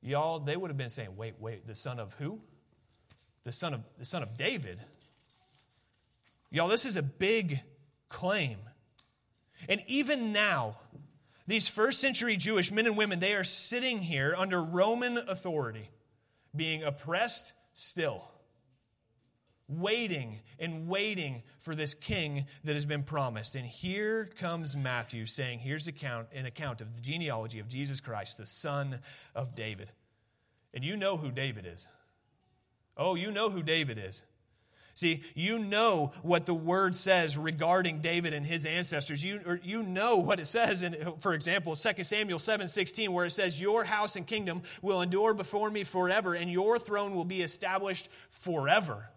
Y'all, 0.00 0.38
they 0.38 0.56
would 0.56 0.70
have 0.70 0.78
been 0.78 0.90
saying, 0.90 1.16
Wait, 1.16 1.34
wait, 1.38 1.66
the 1.66 1.74
son 1.74 2.00
of 2.00 2.14
who? 2.14 2.40
The 3.44 3.52
son 3.52 3.74
of, 3.74 3.82
the 3.98 4.06
son 4.06 4.22
of 4.22 4.36
David. 4.38 4.80
Y'all, 6.50 6.68
this 6.68 6.86
is 6.86 6.96
a 6.96 7.02
big 7.02 7.60
claim. 8.08 8.58
And 9.68 9.82
even 9.86 10.32
now, 10.32 10.76
these 11.46 11.68
first 11.68 12.00
century 12.00 12.36
Jewish 12.36 12.72
men 12.72 12.86
and 12.86 12.96
women, 12.96 13.20
they 13.20 13.34
are 13.34 13.44
sitting 13.44 14.00
here 14.00 14.34
under 14.36 14.62
Roman 14.62 15.18
authority, 15.18 15.90
being 16.54 16.82
oppressed 16.82 17.52
still, 17.74 18.26
waiting 19.68 20.40
and 20.58 20.88
waiting 20.88 21.42
for 21.60 21.74
this 21.74 21.92
king 21.92 22.46
that 22.64 22.74
has 22.74 22.86
been 22.86 23.02
promised. 23.02 23.56
And 23.56 23.66
here 23.66 24.26
comes 24.38 24.76
Matthew 24.76 25.26
saying, 25.26 25.58
Here's 25.58 25.86
account, 25.86 26.28
an 26.32 26.46
account 26.46 26.80
of 26.80 26.94
the 26.94 27.00
genealogy 27.00 27.58
of 27.58 27.68
Jesus 27.68 28.00
Christ, 28.00 28.38
the 28.38 28.46
son 28.46 29.00
of 29.34 29.54
David. 29.54 29.90
And 30.72 30.82
you 30.82 30.96
know 30.96 31.16
who 31.16 31.30
David 31.30 31.66
is. 31.66 31.88
Oh, 32.96 33.14
you 33.14 33.30
know 33.30 33.50
who 33.50 33.62
David 33.62 33.98
is. 33.98 34.22
See, 34.94 35.22
you 35.34 35.58
know 35.58 36.12
what 36.22 36.46
the 36.46 36.54
word 36.54 36.94
says 36.94 37.36
regarding 37.36 38.00
David 38.00 38.32
and 38.32 38.46
his 38.46 38.64
ancestors. 38.64 39.24
You, 39.24 39.58
you 39.64 39.82
know 39.82 40.18
what 40.18 40.38
it 40.38 40.46
says 40.46 40.82
in, 40.82 40.96
for 41.18 41.34
example, 41.34 41.74
2 41.74 42.04
Samuel 42.04 42.38
7 42.38 42.68
16, 42.68 43.12
where 43.12 43.26
it 43.26 43.32
says, 43.32 43.60
Your 43.60 43.82
house 43.82 44.14
and 44.14 44.24
kingdom 44.24 44.62
will 44.82 45.02
endure 45.02 45.34
before 45.34 45.68
me 45.68 45.82
forever, 45.82 46.34
and 46.34 46.50
your 46.50 46.78
throne 46.78 47.14
will 47.14 47.24
be 47.24 47.42
established 47.42 48.08
forever. 48.30 49.10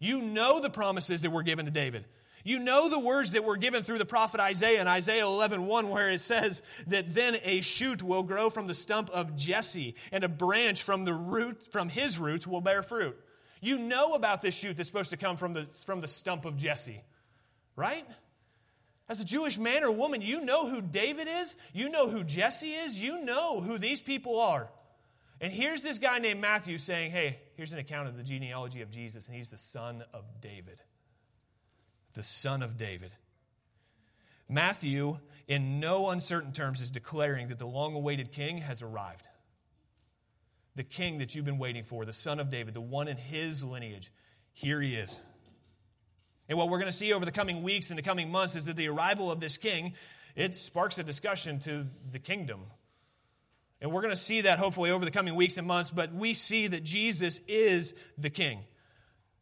You 0.00 0.20
know 0.20 0.58
the 0.60 0.70
promises 0.70 1.22
that 1.22 1.30
were 1.30 1.44
given 1.44 1.66
to 1.66 1.70
David. 1.70 2.04
You 2.42 2.58
know 2.58 2.90
the 2.90 2.98
words 2.98 3.32
that 3.32 3.44
were 3.44 3.56
given 3.56 3.84
through 3.84 3.98
the 3.98 4.04
prophet 4.04 4.38
Isaiah 4.38 4.80
in 4.80 4.88
Isaiah 4.88 5.24
11, 5.24 5.64
1, 5.64 5.88
where 5.88 6.10
it 6.10 6.20
says 6.20 6.60
that 6.88 7.14
then 7.14 7.38
a 7.42 7.62
shoot 7.62 8.02
will 8.02 8.22
grow 8.22 8.50
from 8.50 8.66
the 8.66 8.74
stump 8.74 9.08
of 9.10 9.36
Jesse, 9.36 9.94
and 10.12 10.24
a 10.24 10.28
branch 10.28 10.82
from 10.82 11.04
the 11.04 11.14
root, 11.14 11.72
from 11.72 11.88
his 11.88 12.18
roots 12.18 12.46
will 12.46 12.60
bear 12.60 12.82
fruit. 12.82 13.16
You 13.64 13.78
know 13.78 14.12
about 14.12 14.42
this 14.42 14.54
shoot 14.54 14.76
that's 14.76 14.90
supposed 14.90 15.08
to 15.10 15.16
come 15.16 15.38
from 15.38 15.54
the, 15.54 15.66
from 15.86 16.02
the 16.02 16.06
stump 16.06 16.44
of 16.44 16.58
Jesse, 16.58 17.00
right? 17.76 18.06
As 19.08 19.20
a 19.20 19.24
Jewish 19.24 19.58
man 19.58 19.84
or 19.84 19.90
woman, 19.90 20.20
you 20.20 20.44
know 20.44 20.68
who 20.68 20.82
David 20.82 21.28
is, 21.28 21.56
you 21.72 21.88
know 21.88 22.10
who 22.10 22.24
Jesse 22.24 22.74
is, 22.74 23.02
you 23.02 23.24
know 23.24 23.62
who 23.62 23.78
these 23.78 24.02
people 24.02 24.38
are. 24.38 24.68
And 25.40 25.50
here's 25.50 25.82
this 25.82 25.96
guy 25.96 26.18
named 26.18 26.42
Matthew 26.42 26.76
saying, 26.76 27.10
Hey, 27.10 27.38
here's 27.56 27.72
an 27.72 27.78
account 27.78 28.06
of 28.06 28.18
the 28.18 28.22
genealogy 28.22 28.82
of 28.82 28.90
Jesus, 28.90 29.28
and 29.28 29.34
he's 29.34 29.50
the 29.50 29.56
son 29.56 30.04
of 30.12 30.24
David. 30.42 30.82
The 32.12 32.22
son 32.22 32.62
of 32.62 32.76
David. 32.76 33.12
Matthew, 34.46 35.16
in 35.48 35.80
no 35.80 36.10
uncertain 36.10 36.52
terms, 36.52 36.82
is 36.82 36.90
declaring 36.90 37.48
that 37.48 37.58
the 37.58 37.66
long 37.66 37.94
awaited 37.94 38.30
king 38.30 38.58
has 38.58 38.82
arrived 38.82 39.24
the 40.76 40.84
king 40.84 41.18
that 41.18 41.34
you've 41.34 41.44
been 41.44 41.58
waiting 41.58 41.84
for, 41.84 42.04
the 42.04 42.12
son 42.12 42.40
of 42.40 42.50
David, 42.50 42.74
the 42.74 42.80
one 42.80 43.08
in 43.08 43.16
his 43.16 43.62
lineage. 43.62 44.12
Here 44.52 44.80
he 44.80 44.94
is. 44.94 45.20
And 46.48 46.58
what 46.58 46.68
we're 46.68 46.78
going 46.78 46.90
to 46.90 46.96
see 46.96 47.12
over 47.12 47.24
the 47.24 47.32
coming 47.32 47.62
weeks 47.62 47.90
and 47.90 47.98
the 47.98 48.02
coming 48.02 48.30
months 48.30 48.56
is 48.56 48.66
that 48.66 48.76
the 48.76 48.88
arrival 48.88 49.30
of 49.30 49.40
this 49.40 49.56
king, 49.56 49.94
it 50.36 50.56
sparks 50.56 50.98
a 50.98 51.02
discussion 51.02 51.58
to 51.60 51.86
the 52.10 52.18
kingdom. 52.18 52.60
And 53.80 53.92
we're 53.92 54.02
going 54.02 54.14
to 54.14 54.20
see 54.20 54.42
that 54.42 54.58
hopefully 54.58 54.90
over 54.90 55.04
the 55.04 55.10
coming 55.10 55.34
weeks 55.34 55.58
and 55.58 55.66
months, 55.66 55.90
but 55.90 56.12
we 56.14 56.34
see 56.34 56.66
that 56.66 56.82
Jesus 56.82 57.40
is 57.48 57.94
the 58.18 58.30
king. 58.30 58.60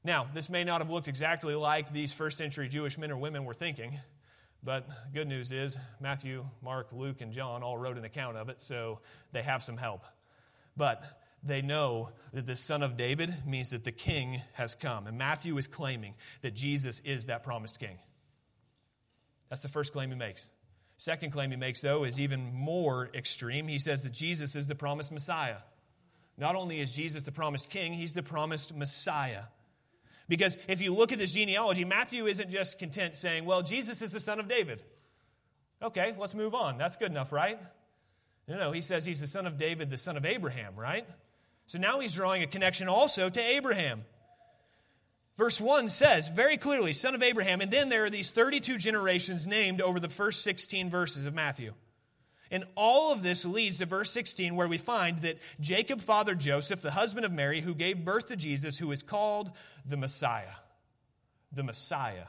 Now, 0.05 0.27
this 0.35 0.49
may 0.49 0.65
not 0.65 0.81
have 0.81 0.91
looked 0.91 1.09
exactly 1.09 1.55
like 1.55 1.93
these 1.93 2.13
first 2.13 2.39
century 2.39 2.69
Jewish 2.69 2.99
men 2.99 3.11
or 3.11 3.17
women 3.17 3.45
were 3.45 3.55
thinking, 3.55 4.01
but 4.63 4.89
good 5.13 5.29
news 5.29 5.53
is 5.53 5.79
Matthew, 6.01 6.45
Mark, 6.61 6.89
Luke, 6.93 7.21
and 7.21 7.33
John 7.33 7.63
all 7.63 7.79
wrote 7.79 7.99
an 7.99 8.05
account 8.05 8.37
of 8.37 8.49
it, 8.49 8.61
so 8.61 9.01
they 9.33 9.43
have 9.43 9.63
some 9.63 9.77
help. 9.77 10.05
But 10.77 11.03
they 11.43 11.63
know 11.63 12.11
that 12.33 12.47
the 12.47 12.57
son 12.57 12.83
of 12.83 12.97
David 12.97 13.35
means 13.47 13.71
that 13.71 13.85
the 13.85 13.93
king 13.93 14.41
has 14.53 14.75
come. 14.75 15.07
And 15.07 15.19
Matthew 15.19 15.57
is 15.59 15.67
claiming 15.67 16.15
that 16.43 16.55
Jesus 16.55 17.01
is 17.05 17.27
that 17.27 17.43
promised 17.43 17.79
king. 17.81 17.99
That's 19.49 19.63
the 19.63 19.69
first 19.69 19.93
claim 19.93 20.11
he 20.11 20.17
makes. 20.17 20.49
Second 20.99 21.33
claim 21.33 21.51
he 21.51 21.57
makes, 21.57 21.81
though, 21.81 22.05
is 22.05 22.21
even 22.21 22.55
more 22.55 23.11
extreme. 23.13 23.67
He 23.67 23.79
says 23.79 24.05
that 24.05 24.13
Jesus 24.13 24.55
is 24.55 24.69
the 24.69 24.75
promised 24.75 25.11
Messiah. 25.11 25.57
Not 26.39 26.55
only 26.55 26.81
is 26.81 26.93
Jesus 26.93 27.25
the 27.25 27.33
promised 27.33 27.69
king, 27.69 27.93
he's 27.93 28.15
the 28.15 28.23
promised 28.23 28.75
Messiah. 28.75 29.43
Because 30.29 30.57
if 30.69 30.81
you 30.81 30.95
look 30.95 31.13
at 31.13 31.19
this 31.19 31.33
genealogy, 31.33 31.85
Matthew 31.85 32.27
isn't 32.27 32.51
just 32.51 32.79
content 32.79 33.17
saying, 33.17 33.45
well, 33.45 33.63
Jesus 33.63 34.01
is 34.01 34.13
the 34.13 34.21
son 34.21 34.39
of 34.39 34.49
David. 34.49 34.83
Okay, 35.83 36.15
let's 36.17 36.35
move 36.35 36.55
on. 36.55 36.79
That's 36.79 36.97
good 36.97 37.11
enough, 37.11 37.33
right? 37.33 37.59
No, 38.49 38.57
no, 38.57 38.73
he 38.73 38.81
says 38.81 39.05
he's 39.05 39.21
the 39.21 39.27
son 39.27 39.47
of 39.47 39.59
David, 39.59 39.91
the 39.91 39.99
son 39.99 40.17
of 40.17 40.25
Abraham, 40.25 40.77
right? 40.77 41.07
So 41.67 41.79
now 41.79 42.01
he's 42.01 42.15
drawing 42.15 42.43
a 42.43 42.47
connection 42.47 42.89
also 42.89 43.29
to 43.29 43.41
Abraham. 43.41 44.05
Verse 45.37 45.61
1 45.61 45.89
says 45.89 46.29
very 46.29 46.57
clearly, 46.57 46.93
son 46.93 47.15
of 47.15 47.23
Abraham, 47.23 47.61
and 47.61 47.71
then 47.71 47.89
there 47.89 48.05
are 48.05 48.11
these 48.11 48.31
32 48.31 48.77
generations 48.77 49.47
named 49.47 49.81
over 49.81 49.99
the 49.99 50.09
first 50.09 50.43
16 50.43 50.91
verses 50.91 51.27
of 51.27 51.35
Matthew. 51.35 51.73
And 52.51 52.65
all 52.77 53.15
of 53.15 53.23
this 53.23 53.47
leads 53.47 53.79
to 53.79 53.87
verse 53.87 54.11
16, 54.11 54.55
where 54.55 54.69
we 54.69 54.77
find 54.77 55.21
that 55.21 55.39
Jacob 55.59 56.03
fathered 56.03 56.39
Joseph, 56.39 56.83
the 56.83 56.91
husband 56.91 57.25
of 57.25 57.33
Mary, 57.33 57.63
who 57.63 57.75
gave 57.75 58.05
birth 58.05 58.29
to 58.29 58.37
Jesus, 58.37 58.77
who 58.77 58.93
is 58.93 59.03
called 59.03 59.53
the 59.87 59.97
Messiah. 59.97 60.57
The 61.51 61.63
Messiah. 61.63 62.27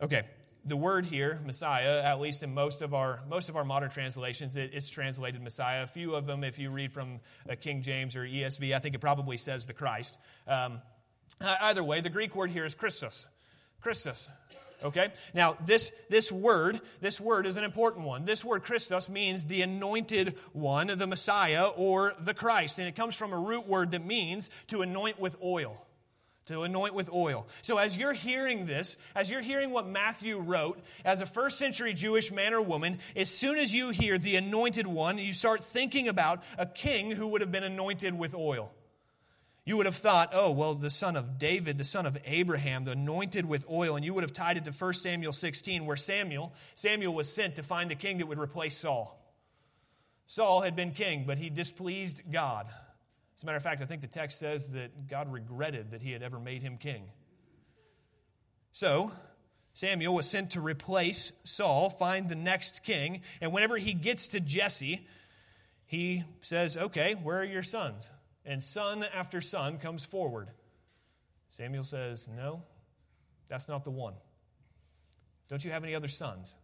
Okay, 0.00 0.22
the 0.66 0.76
word 0.76 1.06
here, 1.06 1.40
Messiah, 1.44 2.02
at 2.02 2.20
least 2.20 2.42
in 2.42 2.54
most 2.54 2.82
of 2.82 2.94
our 2.94 3.20
most 3.28 3.48
of 3.48 3.56
our 3.56 3.64
modern 3.64 3.90
translations, 3.90 4.56
it, 4.56 4.70
it's 4.72 4.88
translated 4.88 5.42
Messiah. 5.42 5.82
A 5.82 5.86
few 5.86 6.14
of 6.14 6.26
them, 6.26 6.44
if 6.44 6.58
you 6.58 6.70
read 6.70 6.92
from 6.92 7.20
uh, 7.48 7.54
King 7.60 7.82
James 7.82 8.16
or 8.16 8.22
ESV, 8.22 8.74
I 8.74 8.78
think 8.78 8.94
it 8.94 9.00
probably 9.00 9.36
says 9.36 9.66
the 9.66 9.74
Christ. 9.74 10.16
Um, 10.46 10.80
either 11.40 11.84
way, 11.84 12.00
the 12.00 12.10
Greek 12.10 12.34
word 12.34 12.50
here 12.50 12.64
is 12.64 12.74
Christos. 12.74 13.26
Christos. 13.80 14.28
Okay? 14.82 15.12
Now, 15.32 15.56
this, 15.64 15.92
this 16.10 16.30
word, 16.30 16.80
this 17.00 17.20
word 17.20 17.46
is 17.46 17.56
an 17.56 17.64
important 17.64 18.04
one. 18.04 18.24
This 18.24 18.44
word 18.44 18.64
Christos 18.64 19.08
means 19.08 19.46
the 19.46 19.62
anointed 19.62 20.36
one, 20.52 20.88
the 20.88 21.06
Messiah, 21.06 21.68
or 21.68 22.12
the 22.20 22.34
Christ. 22.34 22.78
And 22.78 22.86
it 22.86 22.94
comes 22.94 23.14
from 23.14 23.32
a 23.32 23.38
root 23.38 23.66
word 23.66 23.92
that 23.92 24.04
means 24.04 24.50
to 24.68 24.82
anoint 24.82 25.18
with 25.18 25.36
oil. 25.42 25.86
To 26.46 26.62
anoint 26.62 26.92
with 26.92 27.10
oil. 27.10 27.46
So, 27.62 27.78
as 27.78 27.96
you're 27.96 28.12
hearing 28.12 28.66
this, 28.66 28.98
as 29.14 29.30
you're 29.30 29.40
hearing 29.40 29.70
what 29.70 29.88
Matthew 29.88 30.38
wrote, 30.38 30.78
as 31.02 31.22
a 31.22 31.26
first 31.26 31.58
century 31.58 31.94
Jewish 31.94 32.30
man 32.30 32.52
or 32.52 32.60
woman, 32.60 32.98
as 33.16 33.30
soon 33.30 33.56
as 33.56 33.74
you 33.74 33.90
hear 33.90 34.18
the 34.18 34.36
anointed 34.36 34.86
one, 34.86 35.16
you 35.16 35.32
start 35.32 35.64
thinking 35.64 36.06
about 36.06 36.42
a 36.58 36.66
king 36.66 37.10
who 37.10 37.28
would 37.28 37.40
have 37.40 37.50
been 37.50 37.64
anointed 37.64 38.18
with 38.18 38.34
oil. 38.34 38.70
You 39.64 39.78
would 39.78 39.86
have 39.86 39.94
thought, 39.94 40.30
oh, 40.34 40.50
well, 40.50 40.74
the 40.74 40.90
son 40.90 41.16
of 41.16 41.38
David, 41.38 41.78
the 41.78 41.84
son 41.84 42.04
of 42.04 42.18
Abraham, 42.26 42.84
the 42.84 42.92
anointed 42.92 43.46
with 43.46 43.64
oil, 43.70 43.96
and 43.96 44.04
you 44.04 44.12
would 44.12 44.24
have 44.24 44.34
tied 44.34 44.58
it 44.58 44.64
to 44.64 44.72
1 44.72 44.92
Samuel 44.92 45.32
16, 45.32 45.86
where 45.86 45.96
Samuel, 45.96 46.52
Samuel 46.74 47.14
was 47.14 47.32
sent 47.32 47.54
to 47.54 47.62
find 47.62 47.90
the 47.90 47.94
king 47.94 48.18
that 48.18 48.26
would 48.26 48.38
replace 48.38 48.76
Saul. 48.76 49.18
Saul 50.26 50.60
had 50.60 50.76
been 50.76 50.92
king, 50.92 51.24
but 51.26 51.38
he 51.38 51.48
displeased 51.48 52.30
God. 52.30 52.66
As 53.36 53.42
a 53.42 53.46
matter 53.46 53.56
of 53.56 53.62
fact, 53.62 53.82
I 53.82 53.86
think 53.86 54.00
the 54.00 54.06
text 54.06 54.38
says 54.38 54.70
that 54.72 55.08
God 55.08 55.32
regretted 55.32 55.90
that 55.90 56.02
he 56.02 56.12
had 56.12 56.22
ever 56.22 56.38
made 56.38 56.62
him 56.62 56.76
king. 56.76 57.04
So, 58.72 59.12
Samuel 59.74 60.14
was 60.14 60.28
sent 60.28 60.52
to 60.52 60.60
replace 60.60 61.32
Saul, 61.42 61.90
find 61.90 62.28
the 62.28 62.36
next 62.36 62.84
king, 62.84 63.22
and 63.40 63.52
whenever 63.52 63.76
he 63.76 63.92
gets 63.92 64.28
to 64.28 64.40
Jesse, 64.40 65.06
he 65.86 66.24
says, 66.40 66.76
Okay, 66.76 67.14
where 67.14 67.38
are 67.40 67.44
your 67.44 67.62
sons? 67.64 68.08
and 68.44 68.62
son 68.62 69.04
after 69.14 69.40
son 69.40 69.78
comes 69.78 70.04
forward. 70.04 70.50
Samuel 71.50 71.84
says, 71.84 72.28
No, 72.28 72.62
that's 73.48 73.68
not 73.68 73.84
the 73.84 73.90
one. 73.90 74.14
Don't 75.48 75.64
you 75.64 75.70
have 75.70 75.84
any 75.84 75.94
other 75.94 76.08
sons? 76.08 76.54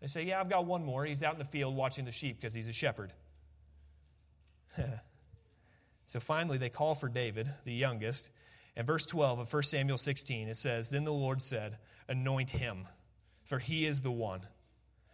They 0.00 0.06
say, 0.06 0.22
Yeah, 0.24 0.40
I've 0.40 0.50
got 0.50 0.66
one 0.66 0.84
more. 0.84 1.04
He's 1.04 1.22
out 1.22 1.32
in 1.32 1.38
the 1.38 1.44
field 1.44 1.74
watching 1.74 2.04
the 2.04 2.12
sheep 2.12 2.40
because 2.40 2.54
he's 2.54 2.68
a 2.68 2.72
shepherd. 2.72 3.12
so 6.08 6.20
finally, 6.20 6.56
they 6.56 6.70
call 6.70 6.94
for 6.94 7.08
David, 7.08 7.50
the 7.64 7.72
youngest. 7.72 8.30
And 8.74 8.86
verse 8.86 9.04
12 9.04 9.40
of 9.40 9.52
1 9.52 9.62
Samuel 9.64 9.98
16, 9.98 10.48
it 10.48 10.56
says, 10.56 10.88
Then 10.88 11.04
the 11.04 11.12
Lord 11.12 11.42
said, 11.42 11.76
Anoint 12.08 12.50
him, 12.50 12.86
for 13.44 13.58
he 13.58 13.84
is 13.84 14.00
the 14.00 14.10
one. 14.10 14.40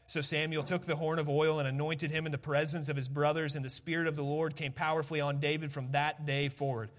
So 0.07 0.20
Samuel 0.20 0.62
took 0.62 0.85
the 0.85 0.94
horn 0.94 1.18
of 1.18 1.28
oil 1.28 1.59
and 1.59 1.66
anointed 1.66 2.12
him 2.12 2.26
in 2.26 2.33
the 2.33 2.38
presence 2.38 2.88
of 2.88 2.94
his 2.94 3.09
brothers, 3.09 3.57
and 3.57 3.64
the 3.64 3.70
Spirit 3.70 4.07
of 4.07 4.14
the 4.14 4.22
Lord 4.22 4.54
came 4.54 4.72
powerfully 4.72 5.20
on 5.20 5.40
David 5.40 5.72
from 5.72 5.90
that 5.90 6.26
day 6.26 6.48
forward. 6.48 6.90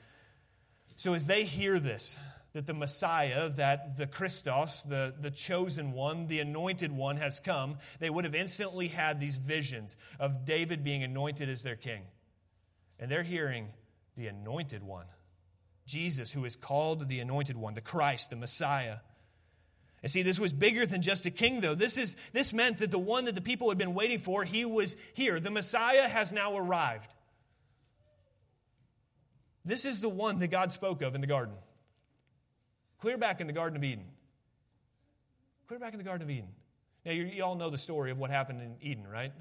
So 0.98 1.14
as 1.14 1.26
they 1.26 1.46
hear 1.46 1.80
this, 1.80 2.18
that 2.52 2.66
the 2.66 2.74
Messiah, 2.74 3.48
that 3.52 3.96
the 3.96 4.08
Christos, 4.08 4.82
the, 4.82 5.14
the 5.18 5.32
chosen 5.32 5.94
one, 5.94 6.28
the 6.28 6.42
anointed 6.42 6.92
one 6.92 7.16
has 7.16 7.40
come, 7.40 7.78
they 8.00 8.10
would 8.10 8.26
have 8.26 8.36
instantly 8.36 8.90
had 8.90 9.22
these 9.22 9.38
visions 9.38 9.96
of 10.20 10.44
David 10.44 10.84
being 10.84 11.04
anointed 11.04 11.48
as 11.48 11.64
their 11.64 11.78
king. 11.78 12.02
And 13.00 13.10
they're 13.10 13.24
hearing 13.24 13.70
the 14.16 14.28
anointed 14.28 14.84
one, 14.84 15.06
Jesus, 15.86 16.32
who 16.32 16.46
is 16.46 16.56
called 16.56 17.08
the 17.08 17.20
anointed 17.20 17.58
one, 17.58 17.74
the 17.74 17.82
Christ, 17.82 18.30
the 18.30 18.36
Messiah. 18.36 18.98
And 20.02 20.12
see, 20.12 20.22
this 20.22 20.40
was 20.40 20.54
bigger 20.54 20.86
than 20.86 21.02
just 21.02 21.26
a 21.26 21.32
king, 21.32 21.62
though. 21.62 21.76
This, 21.76 21.98
is, 21.98 22.16
this 22.32 22.54
meant 22.54 22.78
that 22.78 22.92
the 22.92 23.00
one 23.00 23.26
that 23.26 23.36
the 23.36 23.42
people 23.42 23.70
had 23.70 23.78
been 23.78 23.94
waiting 23.94 24.20
for, 24.20 24.44
he 24.44 24.64
was 24.64 24.96
here. 25.14 25.40
The 25.40 25.52
Messiah 25.52 26.08
has 26.08 26.32
now 26.32 26.56
arrived. 26.56 27.10
This 29.66 29.86
is 29.86 30.02
the 30.02 30.10
one 30.10 30.38
that 30.40 30.48
God 30.48 30.72
spoke 30.72 31.02
of 31.02 31.16
in 31.16 31.22
the 31.22 31.28
garden. 31.28 31.56
Clear 33.00 33.18
back 33.18 33.42
in 33.42 33.48
the 33.48 33.54
Garden 33.54 33.76
of 33.76 33.84
Eden. 33.84 34.06
Clear 35.68 35.80
back 35.80 35.94
in 35.94 35.98
the 35.98 36.04
Garden 36.04 36.24
of 36.24 36.30
Eden. 36.30 36.50
Now, 37.04 37.12
you, 37.12 37.24
you 37.26 37.44
all 37.44 37.56
know 37.56 37.70
the 37.70 37.78
story 37.78 38.12
of 38.12 38.18
what 38.18 38.30
happened 38.30 38.62
in 38.62 38.76
Eden, 38.82 39.08
right? 39.08 39.32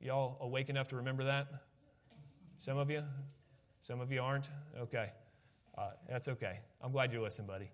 You 0.00 0.12
all 0.12 0.38
awake 0.40 0.68
enough 0.68 0.88
to 0.88 0.96
remember 0.96 1.24
that? 1.24 1.48
Some 2.60 2.76
of 2.76 2.90
you? 2.90 3.02
Some 3.86 4.00
of 4.00 4.10
you 4.10 4.22
aren't? 4.22 4.48
Okay. 4.80 5.10
Uh, 5.76 5.90
that's 6.08 6.28
okay. 6.28 6.58
I'm 6.82 6.92
glad 6.92 7.12
you 7.12 7.20
listened, 7.20 7.48
buddy. 7.48 7.70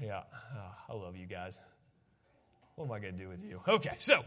Yeah, 0.00 0.22
oh, 0.56 0.92
I 0.94 0.96
love 0.96 1.16
you 1.16 1.26
guys. 1.26 1.58
What 2.76 2.86
am 2.86 2.92
I 2.92 3.00
going 3.00 3.12
to 3.12 3.22
do 3.22 3.28
with 3.28 3.44
you? 3.44 3.60
Okay, 3.68 3.90
so 3.98 4.24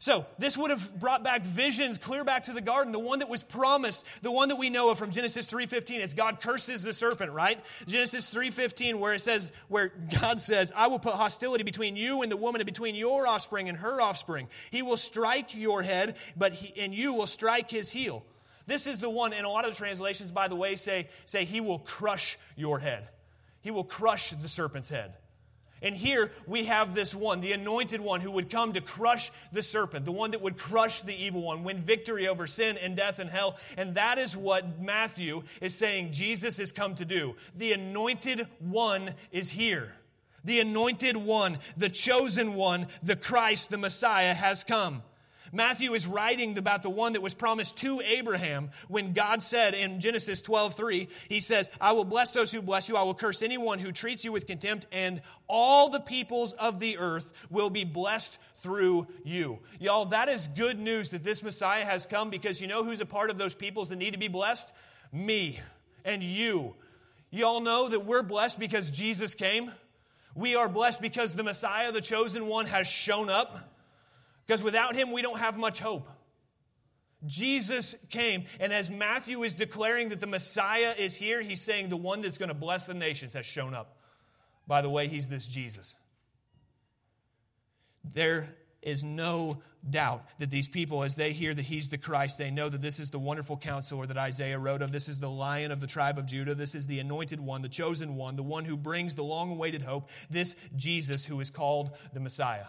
so 0.00 0.26
this 0.38 0.56
would 0.56 0.72
have 0.72 0.98
brought 0.98 1.22
back 1.22 1.44
visions 1.44 1.98
clear 1.98 2.24
back 2.24 2.44
to 2.44 2.52
the 2.52 2.60
garden, 2.60 2.92
the 2.92 2.98
one 2.98 3.20
that 3.20 3.28
was 3.28 3.44
promised, 3.44 4.04
the 4.22 4.32
one 4.32 4.48
that 4.48 4.56
we 4.56 4.70
know 4.70 4.90
of 4.90 4.98
from 4.98 5.12
Genesis 5.12 5.48
3:15 5.48 6.00
as 6.00 6.14
God 6.14 6.40
curses 6.40 6.82
the 6.82 6.92
serpent, 6.92 7.30
right? 7.30 7.60
Genesis 7.86 8.34
3:15 8.34 8.98
where 8.98 9.14
it 9.14 9.20
says 9.20 9.52
where 9.68 9.92
God 10.20 10.40
says, 10.40 10.72
"I 10.74 10.88
will 10.88 10.98
put 10.98 11.14
hostility 11.14 11.62
between 11.62 11.94
you 11.94 12.22
and 12.22 12.32
the 12.32 12.36
woman 12.36 12.60
and 12.60 12.66
between 12.66 12.96
your 12.96 13.28
offspring 13.28 13.68
and 13.68 13.78
her 13.78 14.00
offspring. 14.00 14.48
He 14.72 14.82
will 14.82 14.96
strike 14.96 15.54
your 15.54 15.82
head, 15.82 16.16
but 16.36 16.52
he, 16.54 16.82
and 16.82 16.92
you 16.92 17.12
will 17.12 17.28
strike 17.28 17.70
his 17.70 17.90
heel." 17.90 18.24
This 18.66 18.86
is 18.86 18.98
the 18.98 19.10
one 19.10 19.32
and 19.32 19.46
a 19.46 19.48
lot 19.48 19.64
of 19.64 19.72
the 19.72 19.76
translations 19.76 20.32
by 20.32 20.48
the 20.48 20.56
way 20.56 20.76
say 20.76 21.08
say 21.24 21.44
he 21.44 21.60
will 21.60 21.78
crush 21.78 22.38
your 22.56 22.78
head. 22.78 23.08
He 23.60 23.70
will 23.70 23.84
crush 23.84 24.30
the 24.30 24.48
serpent's 24.48 24.90
head. 24.90 25.14
And 25.82 25.96
here 25.96 26.30
we 26.46 26.66
have 26.66 26.94
this 26.94 27.12
one, 27.12 27.40
the 27.40 27.52
anointed 27.52 28.00
one 28.00 28.20
who 28.20 28.30
would 28.30 28.50
come 28.50 28.72
to 28.72 28.80
crush 28.80 29.32
the 29.50 29.62
serpent, 29.62 30.04
the 30.04 30.12
one 30.12 30.30
that 30.30 30.40
would 30.40 30.56
crush 30.56 31.02
the 31.02 31.14
evil 31.14 31.42
one, 31.42 31.64
win 31.64 31.82
victory 31.82 32.28
over 32.28 32.46
sin 32.46 32.78
and 32.78 32.96
death 32.96 33.18
and 33.18 33.28
hell. 33.28 33.56
And 33.76 33.96
that 33.96 34.18
is 34.18 34.36
what 34.36 34.80
Matthew 34.80 35.42
is 35.60 35.74
saying 35.74 36.12
Jesus 36.12 36.58
has 36.58 36.70
come 36.70 36.94
to 36.94 37.04
do. 37.04 37.34
The 37.56 37.72
anointed 37.72 38.46
one 38.60 39.14
is 39.32 39.50
here. 39.50 39.92
The 40.44 40.60
anointed 40.60 41.16
one, 41.16 41.58
the 41.76 41.88
chosen 41.88 42.54
one, 42.54 42.86
the 43.02 43.16
Christ, 43.16 43.70
the 43.70 43.78
Messiah 43.78 44.34
has 44.34 44.62
come. 44.62 45.02
Matthew 45.52 45.92
is 45.92 46.06
writing 46.06 46.56
about 46.56 46.82
the 46.82 46.90
one 46.90 47.12
that 47.12 47.20
was 47.20 47.34
promised 47.34 47.76
to 47.78 48.00
Abraham 48.00 48.70
when 48.88 49.12
God 49.12 49.42
said 49.42 49.74
in 49.74 50.00
Genesis 50.00 50.40
12, 50.40 50.74
3, 50.74 51.08
he 51.28 51.40
says, 51.40 51.68
I 51.78 51.92
will 51.92 52.04
bless 52.04 52.32
those 52.32 52.50
who 52.50 52.62
bless 52.62 52.88
you. 52.88 52.96
I 52.96 53.02
will 53.02 53.14
curse 53.14 53.42
anyone 53.42 53.78
who 53.78 53.92
treats 53.92 54.24
you 54.24 54.32
with 54.32 54.46
contempt, 54.46 54.86
and 54.90 55.20
all 55.46 55.90
the 55.90 56.00
peoples 56.00 56.54
of 56.54 56.80
the 56.80 56.96
earth 56.96 57.32
will 57.50 57.68
be 57.68 57.84
blessed 57.84 58.38
through 58.56 59.06
you. 59.24 59.58
Y'all, 59.78 60.06
that 60.06 60.28
is 60.30 60.48
good 60.48 60.78
news 60.78 61.10
that 61.10 61.22
this 61.22 61.42
Messiah 61.42 61.84
has 61.84 62.06
come 62.06 62.30
because 62.30 62.60
you 62.60 62.66
know 62.66 62.82
who's 62.82 63.00
a 63.02 63.06
part 63.06 63.28
of 63.28 63.36
those 63.36 63.54
peoples 63.54 63.90
that 63.90 63.96
need 63.96 64.12
to 64.12 64.18
be 64.18 64.28
blessed? 64.28 64.72
Me 65.12 65.60
and 66.04 66.22
you. 66.22 66.74
Y'all 67.30 67.60
know 67.60 67.88
that 67.88 68.06
we're 68.06 68.22
blessed 68.22 68.58
because 68.58 68.90
Jesus 68.90 69.34
came. 69.34 69.70
We 70.34 70.54
are 70.54 70.68
blessed 70.68 71.02
because 71.02 71.34
the 71.34 71.42
Messiah, 71.42 71.92
the 71.92 72.00
chosen 72.00 72.46
one, 72.46 72.66
has 72.66 72.86
shown 72.86 73.28
up. 73.28 73.71
Because 74.46 74.62
without 74.62 74.96
him, 74.96 75.12
we 75.12 75.22
don't 75.22 75.38
have 75.38 75.58
much 75.58 75.80
hope. 75.80 76.08
Jesus 77.24 77.94
came, 78.10 78.44
and 78.58 78.72
as 78.72 78.90
Matthew 78.90 79.44
is 79.44 79.54
declaring 79.54 80.08
that 80.08 80.20
the 80.20 80.26
Messiah 80.26 80.94
is 80.98 81.14
here, 81.14 81.40
he's 81.40 81.60
saying 81.60 81.88
the 81.88 81.96
one 81.96 82.20
that's 82.20 82.38
going 82.38 82.48
to 82.48 82.54
bless 82.54 82.86
the 82.86 82.94
nations 82.94 83.34
has 83.34 83.46
shown 83.46 83.74
up. 83.74 83.96
By 84.66 84.82
the 84.82 84.90
way, 84.90 85.06
he's 85.06 85.28
this 85.28 85.46
Jesus. 85.46 85.94
There 88.12 88.48
is 88.82 89.04
no 89.04 89.62
doubt 89.88 90.24
that 90.38 90.50
these 90.50 90.68
people, 90.68 91.04
as 91.04 91.14
they 91.14 91.32
hear 91.32 91.54
that 91.54 91.64
he's 91.64 91.90
the 91.90 91.98
Christ, 91.98 92.38
they 92.38 92.50
know 92.50 92.68
that 92.68 92.82
this 92.82 92.98
is 92.98 93.10
the 93.10 93.18
wonderful 93.18 93.56
counselor 93.56 94.06
that 94.06 94.16
Isaiah 94.16 94.58
wrote 94.58 94.82
of. 94.82 94.90
This 94.90 95.08
is 95.08 95.20
the 95.20 95.30
lion 95.30 95.70
of 95.70 95.80
the 95.80 95.86
tribe 95.86 96.18
of 96.18 96.26
Judah. 96.26 96.56
This 96.56 96.74
is 96.74 96.88
the 96.88 96.98
anointed 96.98 97.40
one, 97.40 97.62
the 97.62 97.68
chosen 97.68 98.16
one, 98.16 98.34
the 98.34 98.42
one 98.42 98.64
who 98.64 98.76
brings 98.76 99.14
the 99.14 99.22
long 99.22 99.52
awaited 99.52 99.82
hope. 99.82 100.10
This 100.30 100.56
Jesus 100.74 101.24
who 101.24 101.40
is 101.40 101.50
called 101.50 101.92
the 102.12 102.20
Messiah. 102.20 102.66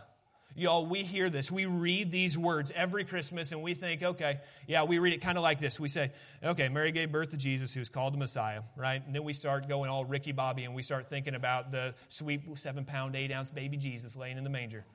Y'all, 0.56 0.86
we 0.86 1.02
hear 1.02 1.32
this. 1.32 1.52
We 1.52 1.66
read 1.66 2.12
these 2.12 2.38
words 2.38 2.72
every 2.76 3.06
Christmas 3.06 3.52
and 3.52 3.64
we 3.64 3.74
think, 3.74 4.04
okay, 4.04 4.40
yeah, 4.68 4.84
we 4.84 5.00
read 5.00 5.14
it 5.14 5.22
kind 5.22 5.38
of 5.38 5.44
like 5.44 5.60
this. 5.60 5.80
We 5.80 5.88
say, 5.88 6.12
okay, 6.44 6.70
Mary 6.70 6.92
gave 6.92 7.12
birth 7.12 7.32
to 7.32 7.38
Jesus, 7.38 7.74
who's 7.74 7.90
called 7.90 8.14
the 8.14 8.20
Messiah, 8.20 8.62
right? 8.76 9.04
And 9.04 9.16
then 9.16 9.24
we 9.24 9.34
start 9.34 9.68
going 9.68 9.90
all 9.90 10.06
Ricky 10.06 10.32
Bobby 10.32 10.64
and 10.64 10.76
we 10.76 10.84
start 10.84 11.08
thinking 11.08 11.34
about 11.34 11.72
the 11.72 11.96
sweet 12.10 12.42
seven 12.56 12.86
pound, 12.86 13.16
eight 13.16 13.32
ounce 13.32 13.50
baby 13.50 13.78
Jesus 13.78 14.16
laying 14.16 14.38
in 14.38 14.44
the 14.44 14.50
manger. 14.50 14.86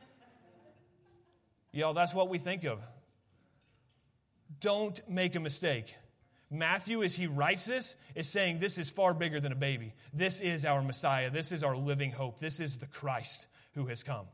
Y'all, 1.72 1.92
that's 1.92 2.14
what 2.14 2.28
we 2.28 2.38
think 2.38 2.64
of. 2.64 2.78
Don't 4.60 5.00
make 5.08 5.34
a 5.34 5.40
mistake. 5.40 5.92
Matthew, 6.50 7.02
as 7.02 7.14
he 7.14 7.26
writes 7.26 7.66
this, 7.66 7.96
is 8.14 8.28
saying 8.28 8.60
this 8.60 8.78
is 8.78 8.90
far 8.90 9.12
bigger 9.12 9.40
than 9.40 9.52
a 9.52 9.56
baby. 9.56 9.92
This 10.14 10.40
is 10.40 10.64
our 10.64 10.82
Messiah. 10.82 11.30
This 11.30 11.50
is 11.52 11.62
our 11.64 11.76
living 11.76 12.12
hope. 12.12 12.38
This 12.38 12.60
is 12.60 12.78
the 12.78 12.86
Christ 12.86 13.48
who 13.74 13.86
has 13.86 14.02
come. 14.02 14.26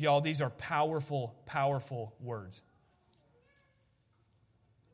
Y'all, 0.00 0.20
these 0.20 0.40
are 0.40 0.50
powerful, 0.50 1.34
powerful 1.46 2.14
words. 2.20 2.62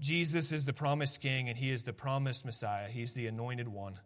Jesus 0.00 0.52
is 0.52 0.66
the 0.66 0.72
promised 0.72 1.20
king 1.20 1.48
and 1.48 1.56
he 1.56 1.70
is 1.70 1.84
the 1.84 1.92
promised 1.92 2.44
Messiah. 2.44 2.88
He's 2.88 3.12
the 3.12 3.26
anointed 3.28 3.68
one. 3.68 3.98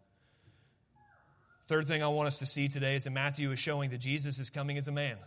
Third 1.67 1.87
thing 1.87 2.03
I 2.03 2.07
want 2.07 2.27
us 2.27 2.39
to 2.39 2.45
see 2.45 2.67
today 2.67 2.95
is 2.95 3.05
that 3.05 3.11
Matthew 3.11 3.51
is 3.51 3.59
showing 3.59 3.89
that 3.89 3.97
Jesus 3.97 4.39
is 4.39 4.49
coming 4.49 4.77
as 4.77 4.87
a 4.87 4.91
man. 4.91 5.17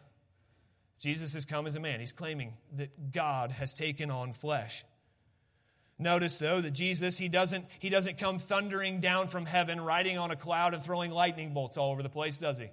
Jesus 1.00 1.34
has 1.34 1.44
come 1.44 1.66
as 1.66 1.76
a 1.76 1.80
man. 1.80 2.00
He's 2.00 2.12
claiming 2.12 2.54
that 2.76 3.12
God 3.12 3.50
has 3.50 3.74
taken 3.74 4.10
on 4.10 4.32
flesh. 4.32 4.84
Notice 5.98 6.38
though 6.38 6.60
that 6.60 6.72
Jesus 6.72 7.18
he 7.18 7.28
doesn't 7.28 7.66
he 7.78 7.88
doesn't 7.88 8.18
come 8.18 8.38
thundering 8.38 9.00
down 9.00 9.28
from 9.28 9.46
heaven 9.46 9.80
riding 9.80 10.18
on 10.18 10.30
a 10.30 10.36
cloud 10.36 10.74
and 10.74 10.82
throwing 10.82 11.10
lightning 11.10 11.52
bolts 11.52 11.76
all 11.76 11.90
over 11.90 12.02
the 12.02 12.08
place, 12.08 12.38
does 12.38 12.58
he? 12.58 12.68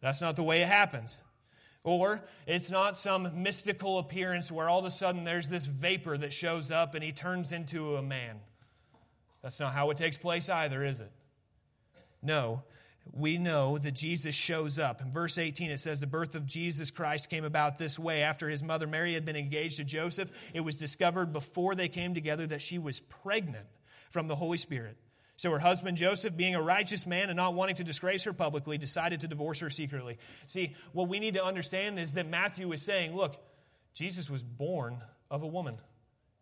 That's 0.00 0.20
not 0.20 0.36
the 0.36 0.42
way 0.42 0.62
it 0.62 0.68
happens. 0.68 1.18
Or 1.84 2.22
it's 2.46 2.70
not 2.70 2.96
some 2.96 3.42
mystical 3.42 3.98
appearance 3.98 4.52
where 4.52 4.68
all 4.68 4.78
of 4.78 4.84
a 4.84 4.90
sudden 4.90 5.24
there's 5.24 5.48
this 5.48 5.66
vapor 5.66 6.16
that 6.18 6.32
shows 6.32 6.70
up 6.70 6.94
and 6.94 7.02
he 7.02 7.12
turns 7.12 7.50
into 7.52 7.96
a 7.96 8.02
man. 8.02 8.36
That's 9.42 9.58
not 9.58 9.72
how 9.72 9.90
it 9.90 9.96
takes 9.96 10.16
place 10.16 10.48
either, 10.48 10.84
is 10.84 11.00
it? 11.00 11.10
No, 12.22 12.62
we 13.10 13.36
know 13.36 13.78
that 13.78 13.92
Jesus 13.92 14.34
shows 14.34 14.78
up. 14.78 15.00
In 15.00 15.10
verse 15.10 15.38
18, 15.38 15.70
it 15.70 15.80
says, 15.80 16.00
The 16.00 16.06
birth 16.06 16.36
of 16.36 16.46
Jesus 16.46 16.92
Christ 16.92 17.28
came 17.28 17.44
about 17.44 17.78
this 17.78 17.98
way. 17.98 18.22
After 18.22 18.48
his 18.48 18.62
mother 18.62 18.86
Mary 18.86 19.14
had 19.14 19.24
been 19.24 19.34
engaged 19.34 19.78
to 19.78 19.84
Joseph, 19.84 20.30
it 20.54 20.60
was 20.60 20.76
discovered 20.76 21.32
before 21.32 21.74
they 21.74 21.88
came 21.88 22.14
together 22.14 22.46
that 22.46 22.62
she 22.62 22.78
was 22.78 23.00
pregnant 23.00 23.66
from 24.10 24.28
the 24.28 24.36
Holy 24.36 24.58
Spirit. 24.58 24.96
So 25.42 25.50
her 25.50 25.58
husband 25.58 25.96
Joseph, 25.96 26.36
being 26.36 26.54
a 26.54 26.62
righteous 26.62 27.04
man 27.04 27.28
and 27.28 27.36
not 27.36 27.54
wanting 27.54 27.74
to 27.74 27.82
disgrace 27.82 28.22
her 28.26 28.32
publicly, 28.32 28.78
decided 28.78 29.22
to 29.22 29.26
divorce 29.26 29.58
her 29.58 29.70
secretly. 29.70 30.18
See, 30.46 30.76
what 30.92 31.08
we 31.08 31.18
need 31.18 31.34
to 31.34 31.44
understand 31.44 31.98
is 31.98 32.14
that 32.14 32.28
Matthew 32.28 32.70
is 32.70 32.80
saying, 32.80 33.16
Look, 33.16 33.34
Jesus 33.92 34.30
was 34.30 34.44
born 34.44 35.02
of 35.32 35.42
a 35.42 35.46
woman. 35.48 35.78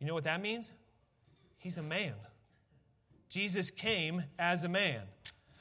You 0.01 0.07
know 0.07 0.13
what 0.13 0.25
that 0.25 0.43
means? 0.43 0.71
He's 1.57 1.79
a 1.79 1.83
man. 1.83 2.13
Jesus 3.31 3.71
came 3.71 4.23
as 4.39 4.65
a 4.65 4.69
man. 4.69 5.01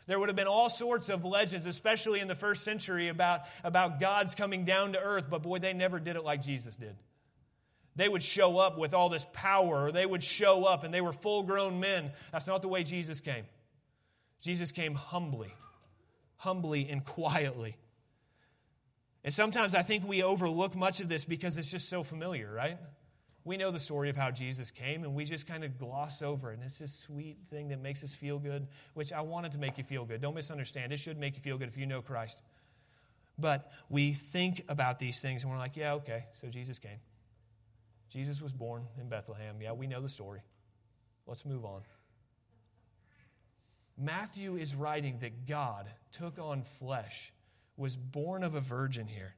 There 0.06 0.20
would 0.20 0.28
have 0.28 0.36
been 0.36 0.48
all 0.48 0.70
sorts 0.70 1.08
of 1.08 1.24
legends, 1.24 1.66
especially 1.66 2.20
in 2.20 2.28
the 2.28 2.36
first 2.36 2.66
century, 2.66 3.08
about, 3.08 3.44
about 3.64 4.02
God's 4.02 4.36
coming 4.36 4.66
down 4.66 4.92
to 4.94 5.00
earth, 5.00 5.30
but 5.30 5.44
boy, 5.44 5.60
they 5.60 5.72
never 5.72 6.02
did 6.02 6.18
it 6.18 6.26
like 6.26 6.42
Jesus 6.42 6.76
did. 6.76 6.98
They 8.00 8.08
would 8.08 8.24
show 8.24 8.58
up 8.58 8.78
with 8.78 8.94
all 8.94 9.10
this 9.10 9.28
power, 9.34 9.92
they 9.92 10.06
would 10.06 10.24
show 10.24 10.64
up 10.64 10.84
and 10.84 10.94
they 10.94 11.02
were 11.02 11.12
full 11.12 11.44
grown 11.44 11.80
men. 11.80 12.12
That's 12.32 12.48
not 12.48 12.62
the 12.62 12.70
way 12.70 12.84
Jesus 12.84 13.20
came. 13.20 13.44
Jesus 14.42 14.72
came 14.72 14.96
humbly, 14.96 15.54
humbly 16.38 16.88
and 16.90 17.04
quietly. 17.04 17.76
And 19.24 19.34
sometimes 19.34 19.76
I 19.76 19.82
think 19.82 20.08
we 20.08 20.24
overlook 20.24 20.78
much 20.78 21.02
of 21.02 21.10
this 21.10 21.26
because 21.26 21.58
it's 21.58 21.70
just 21.70 21.90
so 21.90 22.04
familiar, 22.04 22.50
right? 22.50 22.78
we 23.44 23.58
know 23.58 23.72
the 23.72 23.80
story 23.80 24.10
of 24.10 24.16
how 24.16 24.30
Jesus 24.32 24.70
came, 24.70 25.04
and 25.04 25.16
we 25.16 25.26
just 25.26 25.48
kind 25.48 25.64
of 25.64 25.78
gloss 25.80 26.22
over 26.22 26.52
it. 26.52 26.56
And 26.56 26.64
it's 26.64 26.80
this 26.80 26.94
sweet 26.94 27.38
thing 27.50 27.70
that 27.70 27.82
makes 27.82 28.04
us 28.04 28.14
feel 28.14 28.38
good, 28.38 28.68
which 28.94 29.12
I 29.12 29.22
wanted 29.22 29.54
to 29.54 29.58
make 29.58 29.78
you 29.78 29.84
feel 29.84 30.06
good. 30.06 30.22
Don't 30.22 30.36
misunderstand. 30.36 30.94
It 30.94 30.98
should 30.98 31.18
make 31.18 31.36
you 31.36 31.42
feel 31.42 31.58
good 31.58 31.68
if 31.68 31.76
you 31.76 31.86
know 31.86 32.02
Christ. 32.02 32.44
But 33.40 33.72
we 33.90 34.14
think 34.14 34.66
about 34.70 35.00
these 35.00 35.20
things, 35.20 35.44
and 35.44 35.52
we're 35.52 35.58
like, 35.58 35.78
yeah, 35.78 35.94
okay, 35.94 36.26
so 36.34 36.48
Jesus 36.48 36.78
came. 36.78 37.00
Jesus 38.10 38.42
was 38.42 38.54
born 38.54 38.86
in 39.00 39.08
Bethlehem. 39.08 39.56
Yeah, 39.62 39.74
we 39.74 39.88
know 39.88 40.02
the 40.02 40.10
story. 40.10 40.42
Let's 41.28 41.46
move 41.46 41.64
on. 41.66 41.82
Matthew 43.98 44.56
is 44.56 44.74
writing 44.74 45.20
that 45.20 45.46
God 45.46 45.88
took 46.14 46.40
on 46.40 46.64
flesh, 46.64 47.32
was 47.78 47.96
born 47.96 48.44
of 48.44 48.56
a 48.56 48.62
virgin 48.62 49.08
here. 49.08 49.36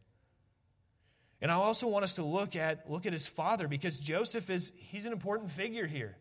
And 1.41 1.51
I 1.51 1.55
also 1.55 1.87
want 1.87 2.03
us 2.03 2.15
to 2.15 2.23
look 2.23 2.55
at, 2.55 2.89
look 2.89 3.07
at 3.07 3.13
his 3.13 3.27
father 3.27 3.67
because 3.67 3.99
Joseph 3.99 4.49
is, 4.49 4.71
he's 4.75 5.05
an 5.05 5.13
important 5.13 5.49
figure 5.49 5.87
here. 5.87 6.15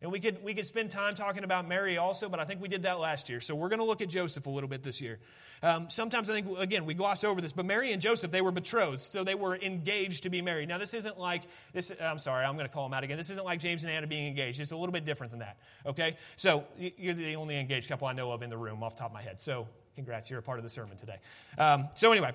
And 0.00 0.12
we 0.12 0.20
could, 0.20 0.44
we 0.44 0.54
could 0.54 0.66
spend 0.66 0.92
time 0.92 1.16
talking 1.16 1.42
about 1.42 1.66
Mary 1.66 1.98
also, 1.98 2.28
but 2.28 2.38
I 2.38 2.44
think 2.44 2.60
we 2.60 2.68
did 2.68 2.84
that 2.84 3.00
last 3.00 3.28
year. 3.28 3.40
So 3.40 3.56
we're 3.56 3.68
going 3.68 3.80
to 3.80 3.84
look 3.84 4.00
at 4.00 4.08
Joseph 4.08 4.46
a 4.46 4.50
little 4.50 4.68
bit 4.68 4.84
this 4.84 5.00
year. 5.00 5.18
Um, 5.60 5.90
sometimes 5.90 6.30
I 6.30 6.34
think, 6.34 6.56
again, 6.56 6.86
we 6.86 6.94
gloss 6.94 7.24
over 7.24 7.40
this, 7.40 7.52
but 7.52 7.66
Mary 7.66 7.92
and 7.92 8.00
Joseph, 8.00 8.30
they 8.30 8.40
were 8.40 8.52
betrothed. 8.52 9.00
So 9.00 9.24
they 9.24 9.34
were 9.34 9.56
engaged 9.56 10.22
to 10.22 10.30
be 10.30 10.40
married. 10.40 10.68
Now, 10.68 10.78
this 10.78 10.94
isn't 10.94 11.18
like, 11.18 11.42
this, 11.72 11.90
I'm 12.00 12.20
sorry, 12.20 12.44
I'm 12.44 12.54
going 12.54 12.68
to 12.68 12.72
call 12.72 12.84
them 12.84 12.94
out 12.94 13.02
again. 13.02 13.16
This 13.16 13.30
isn't 13.30 13.44
like 13.44 13.58
James 13.58 13.82
and 13.82 13.92
Anna 13.92 14.06
being 14.06 14.28
engaged. 14.28 14.60
It's 14.60 14.70
a 14.70 14.76
little 14.76 14.92
bit 14.92 15.04
different 15.04 15.32
than 15.32 15.40
that. 15.40 15.56
Okay? 15.84 16.16
So 16.36 16.64
you're 16.78 17.14
the 17.14 17.34
only 17.34 17.58
engaged 17.58 17.88
couple 17.88 18.06
I 18.06 18.12
know 18.12 18.30
of 18.30 18.42
in 18.42 18.50
the 18.50 18.58
room 18.58 18.84
off 18.84 18.94
the 18.94 19.00
top 19.00 19.10
of 19.10 19.14
my 19.14 19.22
head. 19.22 19.40
So 19.40 19.66
congrats, 19.96 20.30
you're 20.30 20.38
a 20.38 20.42
part 20.42 20.58
of 20.58 20.62
the 20.62 20.70
sermon 20.70 20.96
today. 20.96 21.16
Um, 21.58 21.88
so 21.96 22.12
anyway, 22.12 22.30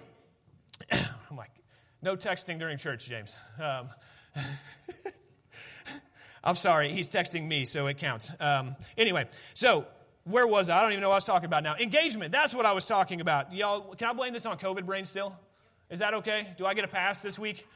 I'm 0.91 1.37
like, 1.37 1.51
no 2.01 2.17
texting 2.17 2.59
during 2.59 2.77
church, 2.77 3.07
James. 3.07 3.37
Um, 3.57 3.87
I'm 6.43 6.55
sorry, 6.55 6.91
he's 6.91 7.09
texting 7.09 7.47
me, 7.47 7.65
so 7.65 7.87
it 7.87 7.97
counts. 7.97 8.31
Um, 8.39 8.75
anyway, 8.97 9.27
so 9.53 9.87
where 10.25 10.45
was 10.45 10.69
I? 10.69 10.77
I 10.77 10.81
don't 10.81 10.91
even 10.91 11.01
know 11.01 11.09
what 11.09 11.15
I 11.15 11.17
was 11.17 11.23
talking 11.23 11.45
about 11.45 11.63
now. 11.63 11.75
Engagement, 11.75 12.31
that's 12.31 12.53
what 12.53 12.65
I 12.65 12.73
was 12.73 12.85
talking 12.85 13.21
about. 13.21 13.53
Y'all, 13.53 13.95
can 13.95 14.09
I 14.09 14.13
blame 14.13 14.33
this 14.33 14.45
on 14.45 14.57
COVID 14.57 14.85
brain 14.85 15.05
still? 15.05 15.35
Is 15.89 15.99
that 15.99 16.13
okay? 16.15 16.47
Do 16.57 16.65
I 16.65 16.73
get 16.73 16.83
a 16.83 16.87
pass 16.87 17.21
this 17.21 17.37
week? 17.37 17.67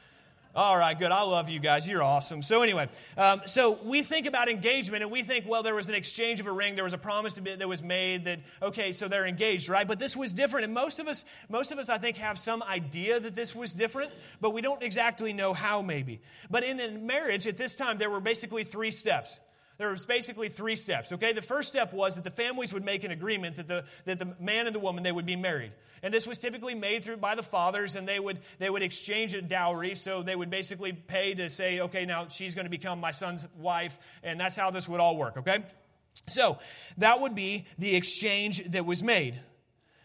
All 0.54 0.78
right, 0.78 0.98
good. 0.98 1.12
I 1.12 1.22
love 1.22 1.50
you 1.50 1.60
guys. 1.60 1.86
You're 1.86 2.02
awesome. 2.02 2.42
So, 2.42 2.62
anyway, 2.62 2.88
um, 3.18 3.42
so 3.44 3.78
we 3.84 4.02
think 4.02 4.26
about 4.26 4.48
engagement 4.48 5.02
and 5.02 5.12
we 5.12 5.22
think, 5.22 5.46
well, 5.46 5.62
there 5.62 5.74
was 5.74 5.88
an 5.88 5.94
exchange 5.94 6.40
of 6.40 6.46
a 6.46 6.52
ring. 6.52 6.74
There 6.74 6.84
was 6.84 6.94
a 6.94 6.98
promise 6.98 7.34
to 7.34 7.42
be, 7.42 7.54
that 7.54 7.68
was 7.68 7.82
made 7.82 8.24
that, 8.24 8.40
okay, 8.62 8.92
so 8.92 9.08
they're 9.08 9.26
engaged, 9.26 9.68
right? 9.68 9.86
But 9.86 9.98
this 9.98 10.16
was 10.16 10.32
different. 10.32 10.64
And 10.64 10.72
most 10.72 11.00
of 11.00 11.06
us, 11.06 11.26
most 11.50 11.70
of 11.70 11.78
us, 11.78 11.90
I 11.90 11.98
think, 11.98 12.16
have 12.16 12.38
some 12.38 12.62
idea 12.62 13.20
that 13.20 13.34
this 13.34 13.54
was 13.54 13.74
different, 13.74 14.10
but 14.40 14.54
we 14.54 14.62
don't 14.62 14.82
exactly 14.82 15.34
know 15.34 15.52
how, 15.52 15.82
maybe. 15.82 16.22
But 16.50 16.64
in 16.64 16.80
a 16.80 16.90
marriage 16.92 17.46
at 17.46 17.58
this 17.58 17.74
time, 17.74 17.98
there 17.98 18.10
were 18.10 18.20
basically 18.20 18.64
three 18.64 18.90
steps 18.90 19.38
there 19.78 19.90
was 19.90 20.04
basically 20.04 20.48
three 20.48 20.76
steps 20.76 21.12
okay? 21.12 21.32
The 21.32 21.42
first 21.42 21.68
step 21.68 21.92
was 21.92 22.16
that 22.16 22.24
the 22.24 22.30
families 22.30 22.72
would 22.72 22.84
make 22.84 23.04
an 23.04 23.10
agreement 23.10 23.56
that 23.56 23.68
the, 23.68 23.84
that 24.04 24.18
the 24.18 24.34
man 24.38 24.66
and 24.66 24.74
the 24.74 24.80
woman 24.80 25.04
they 25.04 25.12
would 25.12 25.26
be 25.26 25.36
married. 25.36 25.72
And 26.02 26.12
this 26.12 26.26
was 26.26 26.38
typically 26.38 26.74
made 26.74 27.04
through 27.04 27.16
by 27.16 27.34
the 27.34 27.42
fathers 27.42 27.96
and 27.96 28.06
they 28.06 28.20
would 28.20 28.40
they 28.58 28.68
would 28.68 28.82
exchange 28.82 29.34
a 29.34 29.42
dowry. 29.42 29.94
So 29.94 30.22
they 30.22 30.36
would 30.36 30.50
basically 30.50 30.92
pay 30.92 31.34
to 31.34 31.48
say 31.48 31.80
okay 31.80 32.04
now 32.04 32.28
she's 32.28 32.54
going 32.54 32.66
to 32.66 32.70
become 32.70 33.00
my 33.00 33.12
son's 33.12 33.46
wife 33.56 33.98
and 34.22 34.38
that's 34.38 34.56
how 34.56 34.70
this 34.70 34.88
would 34.88 35.00
all 35.00 35.16
work 35.16 35.38
okay? 35.38 35.64
So 36.26 36.58
that 36.98 37.20
would 37.20 37.34
be 37.34 37.66
the 37.78 37.94
exchange 37.94 38.64
that 38.70 38.84
was 38.84 39.02
made. 39.02 39.40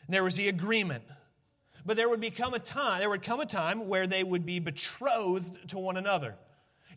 There 0.07 0.23
was 0.23 0.35
the 0.35 0.47
agreement. 0.49 1.03
But 1.85 1.97
there 1.97 2.07
would 2.07 2.21
become 2.21 2.53
a 2.53 2.59
time 2.59 2.99
there 2.99 3.09
would 3.09 3.23
come 3.23 3.39
a 3.39 3.45
time 3.45 3.87
where 3.87 4.07
they 4.07 4.23
would 4.23 4.45
be 4.45 4.59
betrothed 4.59 5.69
to 5.69 5.79
one 5.79 5.97
another 5.97 6.35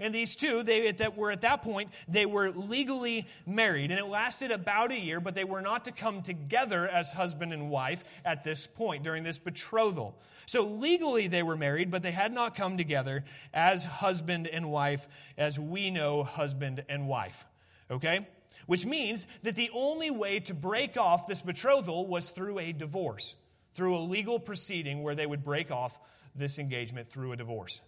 and 0.00 0.14
these 0.14 0.37
two, 0.37 0.62
they 0.62 0.92
that 0.92 1.16
were 1.16 1.30
at 1.30 1.42
that 1.42 1.62
point, 1.62 1.90
they 2.09 2.26
were 2.26 2.50
legally 2.50 3.26
married. 3.46 3.90
And 3.90 3.98
it 4.00 4.06
lasted 4.06 4.50
about 4.50 4.92
a 4.92 4.98
year, 4.98 5.20
but 5.20 5.35
they 5.35 5.44
were 5.44 5.61
not 5.61 5.85
to 5.85 5.92
come 5.92 6.22
together 6.22 6.88
as 6.88 7.11
husband 7.11 7.52
and 7.52 7.70
wife 7.70 8.04
at 8.24 8.44
this 8.44 8.66
point 8.66 9.04
during 9.04 9.22
this 9.22 9.38
betrothal. 9.38 10.18
So 10.46 10.62
legally 10.62 11.26
they 11.28 11.42
were 11.42 11.56
married, 11.56 11.90
but 11.90 12.02
they 12.02 12.12
had 12.12 12.32
not 12.32 12.54
come 12.54 12.76
together 12.76 13.24
as 13.52 13.85
husband 13.85 14.46
and 14.46 14.70
wife, 14.70 15.06
as 15.37 15.59
we 15.59 15.90
know 15.90 16.22
husband 16.22 16.85
and 16.88 17.09
wife. 17.09 17.44
Okay? 17.90 18.26
Which 18.66 18.87
means 18.87 19.26
that 19.42 19.56
the 19.56 19.70
only 19.72 20.11
way 20.11 20.40
to 20.40 20.54
break 20.54 20.96
off 20.96 21.26
this 21.26 21.42
betrothal 21.42 22.06
was 22.06 22.30
through 22.30 22.59
a 22.59 22.72
divorce, 22.72 23.35
through 23.74 23.96
a 23.96 23.98
legal 23.98 24.38
proceeding 24.38 25.02
where 25.02 25.14
they 25.14 25.26
would 25.26 25.44
break 25.44 25.70
off 25.70 25.98
this 26.35 26.59
engagement 26.59 27.09
through 27.09 27.32
a 27.32 27.37
divorce. 27.37 27.80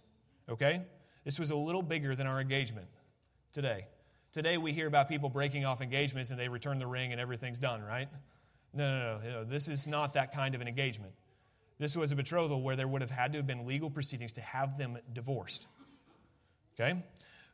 Okay? 0.49 0.81
This 1.29 1.37
was 1.37 1.51
a 1.51 1.55
little 1.55 1.83
bigger 1.83 2.15
than 2.15 2.25
our 2.25 2.41
engagement 2.41 2.87
today. 3.53 3.85
Today 4.33 4.57
we 4.57 4.73
hear 4.73 4.87
about 4.87 5.07
people 5.09 5.29
breaking 5.29 5.63
off 5.63 5.79
engagements 5.79 6.31
and 6.31 6.39
they 6.39 6.47
return 6.47 6.79
the 6.79 6.87
ring 6.87 7.11
and 7.11 7.21
everything's 7.21 7.59
done, 7.59 7.83
right? 7.83 8.09
No, 8.73 9.19
no, 9.19 9.19
no. 9.19 9.43
This 9.43 9.67
is 9.67 9.85
not 9.85 10.13
that 10.13 10.33
kind 10.33 10.55
of 10.55 10.61
an 10.61 10.67
engagement. 10.67 11.13
This 11.77 11.95
was 11.95 12.11
a 12.11 12.15
betrothal 12.15 12.63
where 12.63 12.75
there 12.75 12.87
would 12.87 13.01
have 13.01 13.11
had 13.11 13.33
to 13.33 13.37
have 13.37 13.45
been 13.45 13.67
legal 13.67 13.91
proceedings 13.91 14.33
to 14.33 14.41
have 14.41 14.79
them 14.79 14.97
divorced. 15.13 15.67
Okay? 16.73 16.99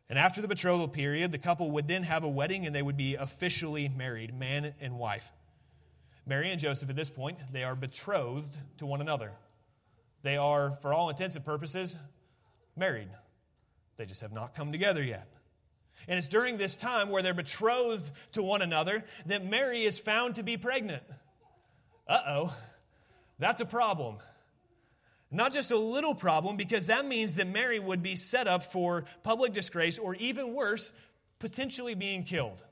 And 0.08 0.18
after 0.18 0.42
the 0.42 0.48
betrothal 0.48 0.88
period, 0.88 1.34
the 1.34 1.38
couple 1.38 1.72
would 1.72 1.86
then 1.86 2.04
have 2.04 2.24
a 2.24 2.30
wedding 2.30 2.66
and 2.66 2.74
they 2.74 2.82
would 2.82 2.96
be 2.96 3.16
officially 3.16 3.90
married, 3.90 4.34
man 4.34 4.74
and 4.80 4.98
wife. 4.98 5.30
Mary 6.26 6.50
and 6.50 6.62
Joseph, 6.62 6.90
at 6.90 6.96
this 6.96 7.10
point, 7.10 7.40
they 7.52 7.66
are 7.66 7.76
betrothed 7.76 8.58
to 8.78 8.86
one 8.86 9.02
another. 9.02 9.34
They 10.24 10.38
are, 10.38 10.72
for 10.82 10.94
all 10.94 11.10
intents 11.10 11.36
and 11.36 11.44
purposes, 11.44 11.98
married. 12.78 13.10
They 13.98 14.06
just 14.06 14.22
have 14.22 14.32
not 14.32 14.56
come 14.56 14.72
together 14.72 15.04
yet. 15.04 15.28
And 16.08 16.18
it's 16.18 16.28
during 16.28 16.58
this 16.58 16.76
time 16.76 17.10
where 17.10 17.24
they're 17.24 17.34
betrothed 17.34 18.12
to 18.34 18.44
one 18.44 18.62
another 18.62 19.04
that 19.28 19.46
Mary 19.46 19.84
is 19.84 19.98
found 19.98 20.36
to 20.36 20.44
be 20.44 20.58
pregnant. 20.58 21.04
Uh 22.08 22.20
oh, 22.28 22.56
that's 23.40 23.62
a 23.62 23.66
problem. 23.66 24.18
Not 25.32 25.54
just 25.54 25.72
a 25.72 25.78
little 25.78 26.14
problem, 26.14 26.56
because 26.56 26.88
that 26.88 27.06
means 27.06 27.36
that 27.36 27.48
Mary 27.48 27.80
would 27.80 28.04
be 28.04 28.16
set 28.16 28.48
up 28.48 28.64
for 28.64 29.06
public 29.24 29.54
disgrace 29.54 29.98
or 29.98 30.16
even 30.16 30.54
worse, 30.54 30.92
potentially 31.40 31.96
being 31.96 32.24
killed. 32.24 32.64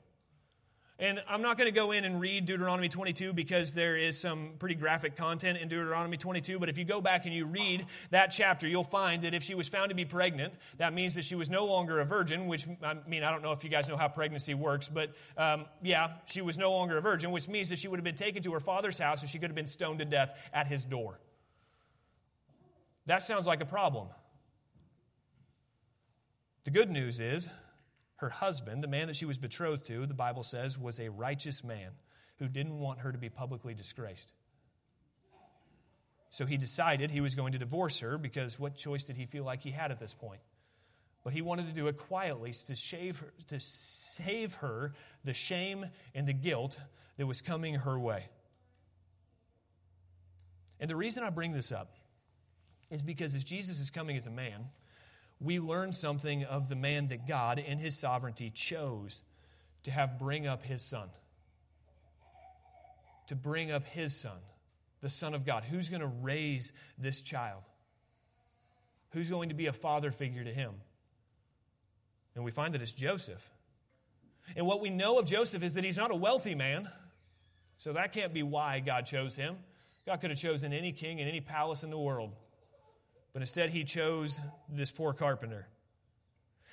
And 0.96 1.20
I'm 1.28 1.42
not 1.42 1.58
going 1.58 1.66
to 1.66 1.74
go 1.74 1.90
in 1.90 2.04
and 2.04 2.20
read 2.20 2.46
Deuteronomy 2.46 2.88
22 2.88 3.32
because 3.32 3.72
there 3.72 3.96
is 3.96 4.16
some 4.16 4.52
pretty 4.60 4.76
graphic 4.76 5.16
content 5.16 5.58
in 5.58 5.66
Deuteronomy 5.66 6.16
22. 6.16 6.60
But 6.60 6.68
if 6.68 6.78
you 6.78 6.84
go 6.84 7.00
back 7.00 7.26
and 7.26 7.34
you 7.34 7.46
read 7.46 7.86
that 8.10 8.28
chapter, 8.28 8.68
you'll 8.68 8.84
find 8.84 9.22
that 9.22 9.34
if 9.34 9.42
she 9.42 9.56
was 9.56 9.66
found 9.66 9.88
to 9.88 9.96
be 9.96 10.04
pregnant, 10.04 10.54
that 10.78 10.94
means 10.94 11.16
that 11.16 11.24
she 11.24 11.34
was 11.34 11.50
no 11.50 11.64
longer 11.64 11.98
a 11.98 12.04
virgin, 12.04 12.46
which, 12.46 12.68
I 12.80 12.94
mean, 13.08 13.24
I 13.24 13.32
don't 13.32 13.42
know 13.42 13.50
if 13.50 13.64
you 13.64 13.70
guys 13.70 13.88
know 13.88 13.96
how 13.96 14.06
pregnancy 14.06 14.54
works, 14.54 14.88
but 14.88 15.10
um, 15.36 15.64
yeah, 15.82 16.12
she 16.26 16.42
was 16.42 16.58
no 16.58 16.70
longer 16.70 16.96
a 16.96 17.02
virgin, 17.02 17.32
which 17.32 17.48
means 17.48 17.70
that 17.70 17.78
she 17.80 17.88
would 17.88 17.98
have 17.98 18.04
been 18.04 18.14
taken 18.14 18.44
to 18.44 18.52
her 18.52 18.60
father's 18.60 18.98
house 18.98 19.20
and 19.20 19.28
she 19.28 19.40
could 19.40 19.50
have 19.50 19.56
been 19.56 19.66
stoned 19.66 19.98
to 19.98 20.04
death 20.04 20.38
at 20.52 20.68
his 20.68 20.84
door. 20.84 21.18
That 23.06 23.24
sounds 23.24 23.48
like 23.48 23.60
a 23.60 23.66
problem. 23.66 24.06
The 26.62 26.70
good 26.70 26.90
news 26.90 27.18
is 27.18 27.50
her 28.16 28.28
husband, 28.28 28.82
the 28.82 28.88
man 28.88 29.08
that 29.08 29.16
she 29.16 29.26
was 29.26 29.38
betrothed 29.38 29.84
to, 29.86 30.06
the 30.06 30.14
Bible 30.14 30.42
says, 30.42 30.78
was 30.78 31.00
a 31.00 31.10
righteous 31.10 31.64
man 31.64 31.90
who 32.38 32.48
didn't 32.48 32.78
want 32.78 33.00
her 33.00 33.12
to 33.12 33.18
be 33.18 33.28
publicly 33.28 33.74
disgraced. 33.74 34.32
So 36.30 36.46
he 36.46 36.56
decided 36.56 37.10
he 37.10 37.20
was 37.20 37.34
going 37.34 37.52
to 37.52 37.58
divorce 37.58 38.00
her 38.00 38.18
because 38.18 38.58
what 38.58 38.74
choice 38.74 39.04
did 39.04 39.16
he 39.16 39.26
feel 39.26 39.44
like 39.44 39.62
he 39.62 39.70
had 39.70 39.92
at 39.92 40.00
this 40.00 40.14
point? 40.14 40.40
But 41.22 41.32
he 41.32 41.42
wanted 41.42 41.66
to 41.66 41.72
do 41.72 41.86
it 41.86 41.96
quietly 41.96 42.52
to, 42.66 42.74
shave 42.74 43.20
her, 43.20 43.32
to 43.48 43.60
save 43.60 44.54
her 44.54 44.94
the 45.24 45.32
shame 45.32 45.86
and 46.14 46.26
the 46.26 46.32
guilt 46.32 46.78
that 47.16 47.26
was 47.26 47.40
coming 47.40 47.76
her 47.76 47.98
way. 47.98 48.26
And 50.80 50.90
the 50.90 50.96
reason 50.96 51.22
I 51.22 51.30
bring 51.30 51.52
this 51.52 51.72
up 51.72 51.94
is 52.90 53.00
because 53.00 53.34
as 53.34 53.44
Jesus 53.44 53.80
is 53.80 53.90
coming 53.90 54.16
as 54.16 54.26
a 54.26 54.30
man, 54.30 54.66
we 55.40 55.58
learn 55.58 55.92
something 55.92 56.44
of 56.44 56.68
the 56.68 56.76
man 56.76 57.08
that 57.08 57.26
God, 57.26 57.58
in 57.58 57.78
his 57.78 57.96
sovereignty, 57.96 58.50
chose 58.50 59.22
to 59.84 59.90
have 59.90 60.18
bring 60.18 60.46
up 60.46 60.62
his 60.62 60.82
son. 60.82 61.08
To 63.28 63.34
bring 63.34 63.70
up 63.70 63.84
his 63.86 64.14
son, 64.14 64.38
the 65.00 65.08
Son 65.08 65.34
of 65.34 65.46
God. 65.46 65.64
Who's 65.64 65.88
going 65.88 66.02
to 66.02 66.06
raise 66.06 66.72
this 66.98 67.22
child? 67.22 67.62
Who's 69.10 69.30
going 69.30 69.48
to 69.48 69.54
be 69.54 69.66
a 69.66 69.72
father 69.72 70.10
figure 70.10 70.44
to 70.44 70.52
him? 70.52 70.72
And 72.34 72.44
we 72.44 72.50
find 72.50 72.74
that 72.74 72.82
it's 72.82 72.92
Joseph. 72.92 73.50
And 74.56 74.66
what 74.66 74.80
we 74.80 74.90
know 74.90 75.18
of 75.18 75.26
Joseph 75.26 75.62
is 75.62 75.74
that 75.74 75.84
he's 75.84 75.96
not 75.96 76.10
a 76.10 76.16
wealthy 76.16 76.54
man. 76.54 76.88
So 77.78 77.92
that 77.92 78.12
can't 78.12 78.34
be 78.34 78.42
why 78.42 78.80
God 78.80 79.06
chose 79.06 79.36
him. 79.36 79.56
God 80.06 80.20
could 80.20 80.30
have 80.30 80.38
chosen 80.38 80.72
any 80.72 80.92
king 80.92 81.18
in 81.18 81.28
any 81.28 81.40
palace 81.40 81.82
in 81.82 81.90
the 81.90 81.98
world. 81.98 82.32
But 83.34 83.42
instead, 83.42 83.68
he 83.68 83.84
chose 83.84 84.40
this 84.68 84.90
poor 84.90 85.12
carpenter. 85.12 85.66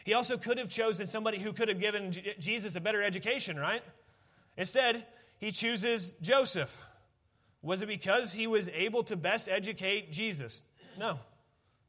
He 0.06 0.13
also 0.13 0.38
could 0.38 0.58
have 0.58 0.69
chosen 0.69 1.08
somebody 1.08 1.39
who 1.39 1.52
could 1.52 1.67
have 1.67 1.80
given 1.80 2.13
Jesus 2.39 2.76
a 2.76 2.82
better 2.82 3.04
education, 3.04 3.58
right? 3.58 3.84
Instead, 4.56 5.06
he 5.39 5.52
chooses 5.52 6.13
Joseph. 6.21 6.80
Was 7.62 7.82
it 7.82 7.88
because 7.88 8.32
he 8.32 8.47
was 8.47 8.69
able 8.69 9.04
to 9.04 9.15
best 9.15 9.50
educate 9.50 10.12
Jesus? 10.12 10.63
No. 10.97 11.19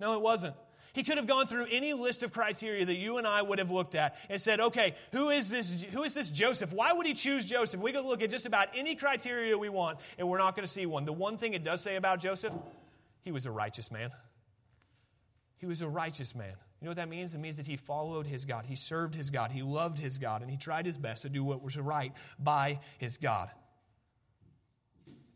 No, 0.00 0.14
it 0.14 0.22
wasn't. 0.22 0.54
He 0.94 1.02
could 1.04 1.16
have 1.16 1.26
gone 1.26 1.46
through 1.46 1.66
any 1.70 1.94
list 1.94 2.22
of 2.22 2.32
criteria 2.32 2.84
that 2.84 2.96
you 2.96 3.16
and 3.16 3.26
I 3.26 3.40
would 3.40 3.58
have 3.58 3.70
looked 3.70 3.94
at 3.94 4.16
and 4.28 4.38
said, 4.40 4.60
okay, 4.60 4.94
who 5.12 5.30
is 5.30 5.48
this, 5.48 5.82
who 5.84 6.02
is 6.02 6.12
this 6.12 6.30
Joseph? 6.30 6.72
Why 6.72 6.92
would 6.92 7.06
he 7.06 7.14
choose 7.14 7.46
Joseph? 7.46 7.80
We 7.80 7.92
could 7.92 8.04
look 8.04 8.22
at 8.22 8.30
just 8.30 8.44
about 8.44 8.68
any 8.74 8.94
criteria 8.94 9.56
we 9.56 9.70
want, 9.70 9.98
and 10.18 10.28
we're 10.28 10.38
not 10.38 10.54
going 10.54 10.66
to 10.66 10.72
see 10.72 10.84
one. 10.84 11.06
The 11.06 11.12
one 11.12 11.38
thing 11.38 11.54
it 11.54 11.64
does 11.64 11.80
say 11.80 11.96
about 11.96 12.20
Joseph, 12.20 12.54
he 13.22 13.32
was 13.32 13.46
a 13.46 13.50
righteous 13.50 13.90
man. 13.90 14.10
He 15.62 15.66
was 15.66 15.80
a 15.80 15.88
righteous 15.88 16.34
man. 16.34 16.54
You 16.80 16.86
know 16.86 16.90
what 16.90 16.96
that 16.96 17.08
means? 17.08 17.36
It 17.36 17.38
means 17.38 17.58
that 17.58 17.68
he 17.68 17.76
followed 17.76 18.26
his 18.26 18.44
God. 18.44 18.66
He 18.66 18.74
served 18.74 19.14
his 19.14 19.30
God. 19.30 19.52
He 19.52 19.62
loved 19.62 19.96
his 19.96 20.18
God. 20.18 20.42
And 20.42 20.50
he 20.50 20.56
tried 20.56 20.86
his 20.86 20.98
best 20.98 21.22
to 21.22 21.28
do 21.28 21.44
what 21.44 21.62
was 21.62 21.78
right 21.78 22.12
by 22.36 22.80
his 22.98 23.16
God. 23.16 23.48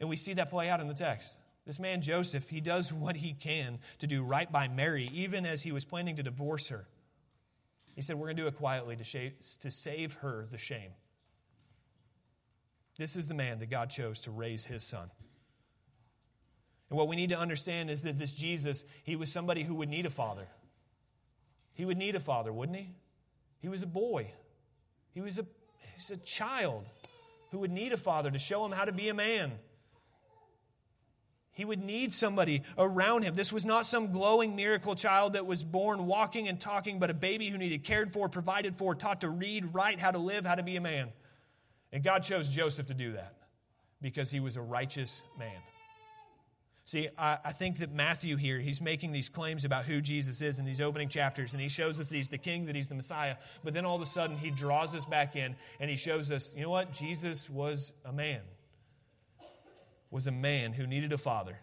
And 0.00 0.08
we 0.08 0.16
see 0.16 0.34
that 0.34 0.50
play 0.50 0.68
out 0.68 0.80
in 0.80 0.88
the 0.88 0.94
text. 0.94 1.38
This 1.64 1.78
man, 1.78 2.02
Joseph, 2.02 2.48
he 2.48 2.60
does 2.60 2.92
what 2.92 3.14
he 3.14 3.34
can 3.34 3.78
to 4.00 4.08
do 4.08 4.24
right 4.24 4.50
by 4.50 4.66
Mary, 4.66 5.08
even 5.12 5.46
as 5.46 5.62
he 5.62 5.70
was 5.70 5.84
planning 5.84 6.16
to 6.16 6.24
divorce 6.24 6.70
her. 6.70 6.88
He 7.94 8.02
said, 8.02 8.16
We're 8.16 8.26
going 8.26 8.36
to 8.36 8.42
do 8.42 8.48
it 8.48 8.56
quietly 8.56 8.96
to, 8.96 9.30
to 9.60 9.70
save 9.70 10.14
her 10.14 10.48
the 10.50 10.58
shame. 10.58 10.90
This 12.98 13.14
is 13.14 13.28
the 13.28 13.34
man 13.34 13.60
that 13.60 13.70
God 13.70 13.90
chose 13.90 14.22
to 14.22 14.32
raise 14.32 14.64
his 14.64 14.82
son. 14.82 15.08
And 16.88 16.96
what 16.96 17.08
we 17.08 17.16
need 17.16 17.30
to 17.30 17.38
understand 17.38 17.90
is 17.90 18.02
that 18.02 18.18
this 18.18 18.32
Jesus, 18.32 18.84
he 19.02 19.16
was 19.16 19.30
somebody 19.30 19.62
who 19.62 19.74
would 19.76 19.88
need 19.88 20.06
a 20.06 20.10
father. 20.10 20.46
He 21.74 21.84
would 21.84 21.98
need 21.98 22.14
a 22.14 22.20
father, 22.20 22.52
wouldn't 22.52 22.78
he? 22.78 22.90
He 23.60 23.68
was 23.68 23.82
a 23.82 23.86
boy. 23.86 24.30
He 25.12 25.20
was 25.20 25.38
a, 25.38 25.42
he 25.42 25.96
was 25.96 26.10
a 26.10 26.16
child 26.18 26.84
who 27.50 27.58
would 27.58 27.72
need 27.72 27.92
a 27.92 27.96
father 27.96 28.30
to 28.30 28.38
show 28.38 28.64
him 28.64 28.72
how 28.72 28.84
to 28.84 28.92
be 28.92 29.08
a 29.08 29.14
man. 29.14 29.52
He 31.52 31.64
would 31.64 31.82
need 31.82 32.12
somebody 32.12 32.62
around 32.76 33.22
him. 33.22 33.34
This 33.34 33.50
was 33.50 33.64
not 33.64 33.86
some 33.86 34.12
glowing 34.12 34.56
miracle 34.56 34.94
child 34.94 35.32
that 35.32 35.46
was 35.46 35.64
born 35.64 36.06
walking 36.06 36.48
and 36.48 36.60
talking, 36.60 36.98
but 36.98 37.10
a 37.10 37.14
baby 37.14 37.48
who 37.48 37.56
needed 37.56 37.82
cared 37.82 38.12
for, 38.12 38.28
provided 38.28 38.76
for, 38.76 38.94
taught 38.94 39.22
to 39.22 39.30
read, 39.30 39.72
write, 39.74 39.98
how 39.98 40.10
to 40.10 40.18
live, 40.18 40.44
how 40.44 40.54
to 40.54 40.62
be 40.62 40.76
a 40.76 40.82
man. 40.82 41.08
And 41.92 42.04
God 42.04 42.24
chose 42.24 42.50
Joseph 42.50 42.88
to 42.88 42.94
do 42.94 43.12
that 43.12 43.34
because 44.02 44.30
he 44.30 44.38
was 44.38 44.56
a 44.56 44.62
righteous 44.62 45.22
man. 45.38 45.48
See, 46.86 47.08
I, 47.18 47.38
I, 47.44 47.50
think 47.50 47.78
that 47.78 47.92
Matthew 47.92 48.36
here, 48.36 48.60
he's 48.60 48.80
making 48.80 49.10
these 49.10 49.28
claims 49.28 49.64
about 49.64 49.86
who 49.86 50.00
Jesus 50.00 50.40
is 50.40 50.60
in 50.60 50.64
these 50.64 50.80
opening 50.80 51.08
chapters, 51.08 51.52
and 51.52 51.60
he 51.60 51.68
shows 51.68 51.98
us 51.98 52.06
that 52.06 52.14
he's 52.14 52.28
the 52.28 52.38
king, 52.38 52.66
that 52.66 52.76
he's 52.76 52.88
the 52.88 52.94
Messiah. 52.94 53.34
But 53.64 53.74
then 53.74 53.84
all 53.84 53.96
of 53.96 54.02
a 54.02 54.06
sudden, 54.06 54.36
he 54.36 54.50
draws 54.52 54.94
us 54.94 55.04
back 55.04 55.34
in 55.34 55.56
and 55.80 55.90
he 55.90 55.96
shows 55.96 56.30
us, 56.30 56.54
you 56.54 56.62
know 56.62 56.70
what? 56.70 56.92
Jesus 56.92 57.50
was 57.50 57.92
a 58.04 58.12
man, 58.12 58.40
was 60.12 60.28
a 60.28 60.30
man 60.30 60.72
who 60.72 60.86
needed 60.86 61.12
a 61.12 61.18
father. 61.18 61.58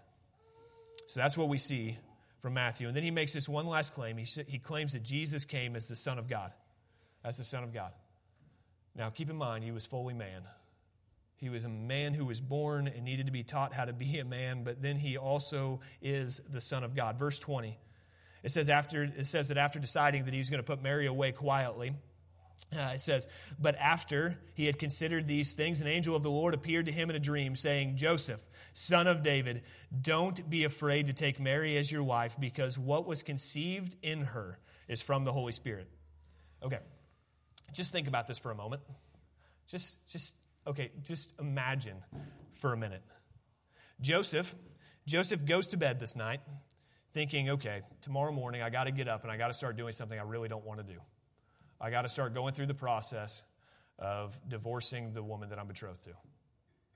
So 1.07 1.21
that's 1.21 1.37
what 1.37 1.47
we 1.47 1.57
see 1.57 1.97
from 2.39 2.55
Matthew. 2.55 2.87
And 2.87 2.95
then 2.95 3.03
he 3.03 3.11
makes 3.11 3.31
this 3.31 3.47
one 3.47 3.65
last 3.65 3.93
claim. 3.93 4.17
He, 4.17 4.25
he 4.47 4.59
claims 4.59 4.91
that 4.91 5.03
Jesus 5.03 5.45
came 5.45 5.77
as 5.77 5.87
the 5.87 5.95
Son 5.95 6.19
of 6.19 6.27
God, 6.27 6.51
as 7.23 7.37
the 7.37 7.45
Son 7.45 7.63
of 7.63 7.73
God. 7.73 7.93
Now, 8.93 9.09
keep 9.09 9.29
in 9.29 9.37
mind, 9.37 9.63
he 9.63 9.71
was 9.71 9.85
fully 9.85 10.13
man. 10.13 10.41
He 11.43 11.49
was 11.49 11.65
a 11.65 11.69
man 11.69 12.13
who 12.13 12.23
was 12.23 12.39
born 12.39 12.87
and 12.87 13.03
needed 13.03 13.25
to 13.25 13.33
be 13.33 13.43
taught 13.43 13.73
how 13.73 13.83
to 13.83 13.91
be 13.91 14.17
a 14.19 14.23
man, 14.23 14.63
but 14.63 14.81
then 14.81 14.95
he 14.95 15.17
also 15.17 15.81
is 16.01 16.39
the 16.49 16.61
Son 16.61 16.85
of 16.85 16.95
God. 16.95 17.19
Verse 17.19 17.37
20. 17.37 17.77
It 18.43 18.51
says, 18.53 18.69
after, 18.69 19.03
it 19.03 19.27
says 19.27 19.49
that 19.49 19.57
after 19.57 19.77
deciding 19.77 20.23
that 20.23 20.33
he 20.33 20.37
was 20.37 20.49
going 20.49 20.59
to 20.59 20.65
put 20.65 20.81
Mary 20.81 21.05
away 21.05 21.33
quietly, 21.33 21.95
uh, 22.73 22.91
it 22.93 23.01
says, 23.01 23.27
But 23.59 23.75
after 23.75 24.39
he 24.53 24.67
had 24.67 24.79
considered 24.79 25.27
these 25.27 25.51
things, 25.51 25.81
an 25.81 25.87
angel 25.87 26.15
of 26.15 26.23
the 26.23 26.31
Lord 26.31 26.53
appeared 26.53 26.85
to 26.85 26.93
him 26.93 27.09
in 27.09 27.15
a 27.17 27.19
dream, 27.19 27.57
saying, 27.57 27.97
Joseph, 27.97 28.41
son 28.71 29.07
of 29.07 29.21
David, 29.21 29.63
don't 30.01 30.49
be 30.49 30.63
afraid 30.63 31.07
to 31.07 31.13
take 31.13 31.41
Mary 31.41 31.75
as 31.75 31.91
your 31.91 32.03
wife, 32.03 32.37
because 32.39 32.77
what 32.77 33.05
was 33.05 33.21
conceived 33.21 33.97
in 34.01 34.21
her 34.21 34.57
is 34.87 35.01
from 35.01 35.25
the 35.25 35.33
Holy 35.33 35.51
Spirit. 35.51 35.89
Okay, 36.63 36.79
just 37.73 37.91
think 37.91 38.07
about 38.07 38.27
this 38.27 38.37
for 38.37 38.49
a 38.49 38.55
moment. 38.55 38.81
Just, 39.67 39.97
just 40.07 40.35
Okay, 40.65 40.91
just 41.03 41.33
imagine 41.39 41.97
for 42.51 42.73
a 42.73 42.77
minute. 42.77 43.01
Joseph, 43.99 44.55
Joseph 45.05 45.45
goes 45.45 45.67
to 45.67 45.77
bed 45.77 45.99
this 45.99 46.15
night 46.15 46.39
thinking, 47.11 47.51
okay, 47.51 47.81
tomorrow 48.01 48.31
morning 48.31 48.61
I 48.61 48.69
got 48.69 48.85
to 48.85 48.91
get 48.91 49.07
up 49.07 49.23
and 49.23 49.31
I 49.31 49.37
got 49.37 49.47
to 49.47 49.53
start 49.53 49.77
doing 49.77 49.93
something 49.93 50.17
I 50.17 50.23
really 50.23 50.49
don't 50.49 50.65
want 50.65 50.79
to 50.79 50.93
do. 50.93 50.99
I 51.79 51.89
got 51.89 52.03
to 52.03 52.09
start 52.09 52.33
going 52.33 52.53
through 52.53 52.67
the 52.67 52.73
process 52.73 53.43
of 53.99 54.39
divorcing 54.47 55.13
the 55.13 55.21
woman 55.21 55.49
that 55.49 55.59
I'm 55.59 55.67
betrothed 55.67 56.03
to. 56.03 56.11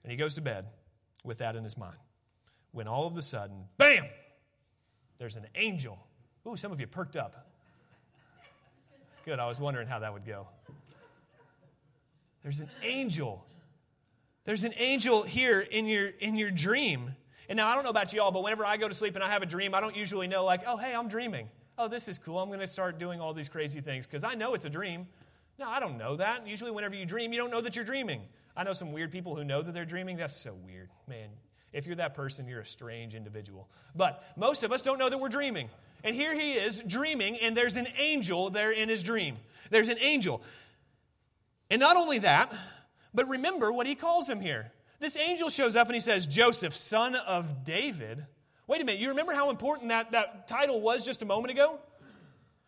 And 0.03 0.11
he 0.11 0.17
goes 0.17 0.35
to 0.35 0.41
bed 0.41 0.65
with 1.23 1.39
that 1.39 1.55
in 1.55 1.63
his 1.63 1.77
mind. 1.77 1.97
When 2.71 2.87
all 2.87 3.05
of 3.05 3.17
a 3.17 3.21
sudden, 3.21 3.65
bam, 3.77 4.05
there's 5.17 5.35
an 5.35 5.47
angel. 5.55 5.99
Ooh, 6.47 6.55
some 6.55 6.71
of 6.71 6.79
you 6.79 6.87
perked 6.87 7.17
up. 7.17 7.49
Good. 9.25 9.39
I 9.39 9.47
was 9.47 9.59
wondering 9.59 9.87
how 9.87 9.99
that 9.99 10.13
would 10.13 10.25
go. 10.25 10.47
There's 12.43 12.61
an 12.61 12.69
angel. 12.81 13.45
There's 14.47 14.63
an 14.63 14.73
angel 14.77 15.23
here 15.23 15.59
in 15.59 15.87
your 15.87 16.07
in 16.07 16.37
your 16.37 16.51
dream. 16.51 17.13
And 17.49 17.57
now 17.57 17.67
I 17.67 17.75
don't 17.75 17.83
know 17.83 17.89
about 17.89 18.13
y'all, 18.13 18.31
but 18.31 18.43
whenever 18.43 18.65
I 18.65 18.77
go 18.77 18.87
to 18.87 18.93
sleep 18.93 19.15
and 19.15 19.23
I 19.23 19.29
have 19.29 19.41
a 19.41 19.45
dream, 19.45 19.75
I 19.75 19.81
don't 19.81 19.95
usually 19.95 20.27
know 20.27 20.45
like, 20.45 20.61
oh 20.65 20.77
hey, 20.77 20.95
I'm 20.95 21.09
dreaming. 21.09 21.49
Oh, 21.77 21.89
this 21.89 22.07
is 22.07 22.17
cool. 22.17 22.39
I'm 22.39 22.47
going 22.47 22.61
to 22.61 22.67
start 22.67 22.97
doing 22.97 23.19
all 23.19 23.33
these 23.33 23.49
crazy 23.49 23.81
things 23.81 24.07
because 24.07 24.23
I 24.23 24.35
know 24.35 24.53
it's 24.53 24.63
a 24.63 24.69
dream. 24.69 25.07
No, 25.59 25.67
I 25.67 25.81
don't 25.81 25.97
know 25.97 26.15
that. 26.15 26.47
Usually, 26.47 26.71
whenever 26.71 26.95
you 26.95 27.05
dream, 27.05 27.33
you 27.33 27.39
don't 27.39 27.51
know 27.51 27.59
that 27.59 27.75
you're 27.75 27.83
dreaming. 27.83 28.21
I 28.55 28.63
know 28.63 28.71
some 28.71 28.93
weird 28.93 29.11
people 29.11 29.35
who 29.35 29.43
know 29.43 29.61
that 29.61 29.73
they're 29.73 29.83
dreaming. 29.83 30.15
That's 30.15 30.37
so 30.37 30.53
weird. 30.65 30.87
Man, 31.09 31.27
if 31.73 31.85
you're 31.85 31.97
that 31.97 32.15
person, 32.15 32.47
you're 32.47 32.61
a 32.61 32.65
strange 32.65 33.15
individual. 33.15 33.67
But 33.97 34.23
most 34.37 34.63
of 34.63 34.71
us 34.71 34.81
don't 34.81 34.97
know 34.97 35.09
that 35.09 35.19
we're 35.19 35.27
dreaming. 35.27 35.69
And 36.05 36.15
here 36.15 36.33
he 36.33 36.53
is 36.53 36.81
dreaming, 36.87 37.35
and 37.41 37.57
there's 37.57 37.75
an 37.75 37.87
angel 37.99 38.49
there 38.49 38.71
in 38.71 38.87
his 38.87 39.03
dream. 39.03 39.35
There's 39.71 39.89
an 39.89 39.97
angel. 39.99 40.41
And 41.69 41.81
not 41.81 41.97
only 41.97 42.19
that, 42.19 42.55
but 43.13 43.27
remember 43.27 43.71
what 43.71 43.87
he 43.87 43.95
calls 43.95 44.29
him 44.29 44.41
here. 44.41 44.71
This 44.99 45.15
angel 45.15 45.49
shows 45.49 45.75
up 45.75 45.87
and 45.87 45.95
he 45.95 45.99
says, 45.99 46.25
Joseph, 46.25 46.73
son 46.73 47.15
of 47.15 47.63
David. 47.63 48.25
Wait 48.67 48.81
a 48.81 48.85
minute, 48.85 48.99
you 48.99 49.09
remember 49.09 49.33
how 49.33 49.49
important 49.49 49.89
that, 49.89 50.11
that 50.11 50.47
title 50.47 50.81
was 50.81 51.05
just 51.05 51.21
a 51.21 51.25
moment 51.25 51.51
ago? 51.51 51.79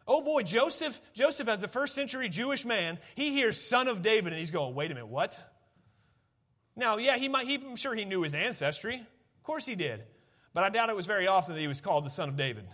Oh 0.07 0.21
boy, 0.21 0.43
Joseph, 0.43 0.99
Joseph, 1.13 1.47
as 1.47 1.63
a 1.63 1.67
first 1.67 1.93
century 1.93 2.29
Jewish 2.29 2.65
man, 2.65 2.99
he 3.15 3.31
hears 3.31 3.61
son 3.61 3.87
of 3.87 4.01
David 4.01 4.33
and 4.33 4.39
he's 4.39 4.51
going, 4.51 4.73
wait 4.73 4.91
a 4.91 4.93
minute, 4.93 5.07
what? 5.07 5.39
Now, 6.75 6.97
yeah, 6.97 7.17
he 7.17 7.27
might, 7.27 7.45
he, 7.45 7.55
I'm 7.55 7.75
sure 7.75 7.93
he 7.93 8.05
knew 8.05 8.21
his 8.21 8.33
ancestry. 8.33 8.95
Of 8.95 9.43
course 9.43 9.65
he 9.65 9.75
did. 9.75 10.03
But 10.53 10.63
I 10.63 10.69
doubt 10.69 10.89
it 10.89 10.95
was 10.95 11.05
very 11.05 11.27
often 11.27 11.55
that 11.55 11.61
he 11.61 11.67
was 11.67 11.81
called 11.81 12.05
the 12.05 12.09
son 12.09 12.29
of 12.29 12.35
David 12.35 12.65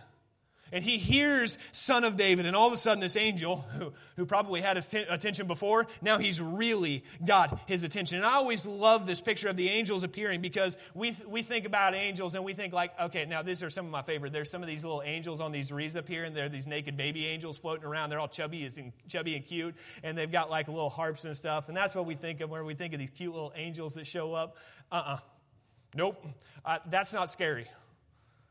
and 0.72 0.84
he 0.84 0.98
hears 0.98 1.58
son 1.72 2.04
of 2.04 2.18
david 2.18 2.46
and 2.46 2.56
all 2.56 2.68
of 2.68 2.74
a 2.74 2.78
sudden 2.78 3.00
this 3.00 3.16
angel 3.16 3.66
who, 3.78 3.94
who 4.16 4.26
probably 4.26 4.62
had 4.62 4.76
his 4.76 4.88
t- 4.88 5.06
attention 5.10 5.48
before 5.48 5.88
now 6.02 6.18
he's 6.18 6.42
really 6.42 7.04
got 7.26 7.60
his 7.68 7.84
attention. 7.84 8.18
And 8.18 8.26
i 8.26 8.34
always 8.34 8.66
love 8.66 9.08
this 9.08 9.22
picture 9.22 9.48
of 9.48 9.56
the 9.56 9.70
angels 9.70 10.04
appearing 10.04 10.42
because 10.42 10.78
we, 10.94 11.12
th- 11.12 11.28
we 11.28 11.42
think 11.42 11.66
about 11.66 11.94
angels 11.96 12.36
and 12.36 12.44
we 12.44 12.54
think 12.54 12.74
like 12.74 13.00
okay 13.00 13.26
now 13.26 13.42
these 13.42 13.64
are 13.64 13.70
some 13.70 13.86
of 13.86 13.92
my 13.92 14.02
favorite. 14.02 14.34
There's 14.34 14.50
some 14.50 14.62
of 14.62 14.68
these 14.68 14.84
little 14.84 15.02
angels 15.04 15.40
on 15.40 15.52
these 15.52 15.72
wreaths 15.72 15.96
up 15.96 16.08
here 16.08 16.24
and 16.24 16.36
they're 16.36 16.50
these 16.50 16.68
naked 16.68 16.98
baby 16.98 17.26
angels 17.28 17.58
floating 17.58 17.86
around. 17.86 18.10
They're 18.10 18.20
all 18.20 18.28
chubby 18.28 18.66
and 18.66 18.92
chubby 19.08 19.36
and 19.36 19.46
cute 19.46 19.76
and 20.04 20.18
they've 20.18 20.32
got 20.32 20.50
like 20.50 20.68
little 20.68 20.90
harps 20.90 21.26
and 21.26 21.36
stuff. 21.36 21.68
And 21.68 21.78
that's 21.78 21.96
what 21.96 22.06
we 22.06 22.16
think 22.16 22.42
of 22.42 22.50
when 22.50 22.66
we 22.66 22.74
think 22.74 22.94
of 22.94 23.00
these 23.00 23.10
cute 23.10 23.34
little 23.34 23.54
angels 23.56 23.94
that 23.96 24.08
show 24.08 24.34
up. 24.34 24.58
Uh-uh. 24.92 25.18
Nope. 25.96 26.26
Uh, 26.64 26.80
that's 26.88 27.14
not 27.14 27.30
scary 27.30 27.68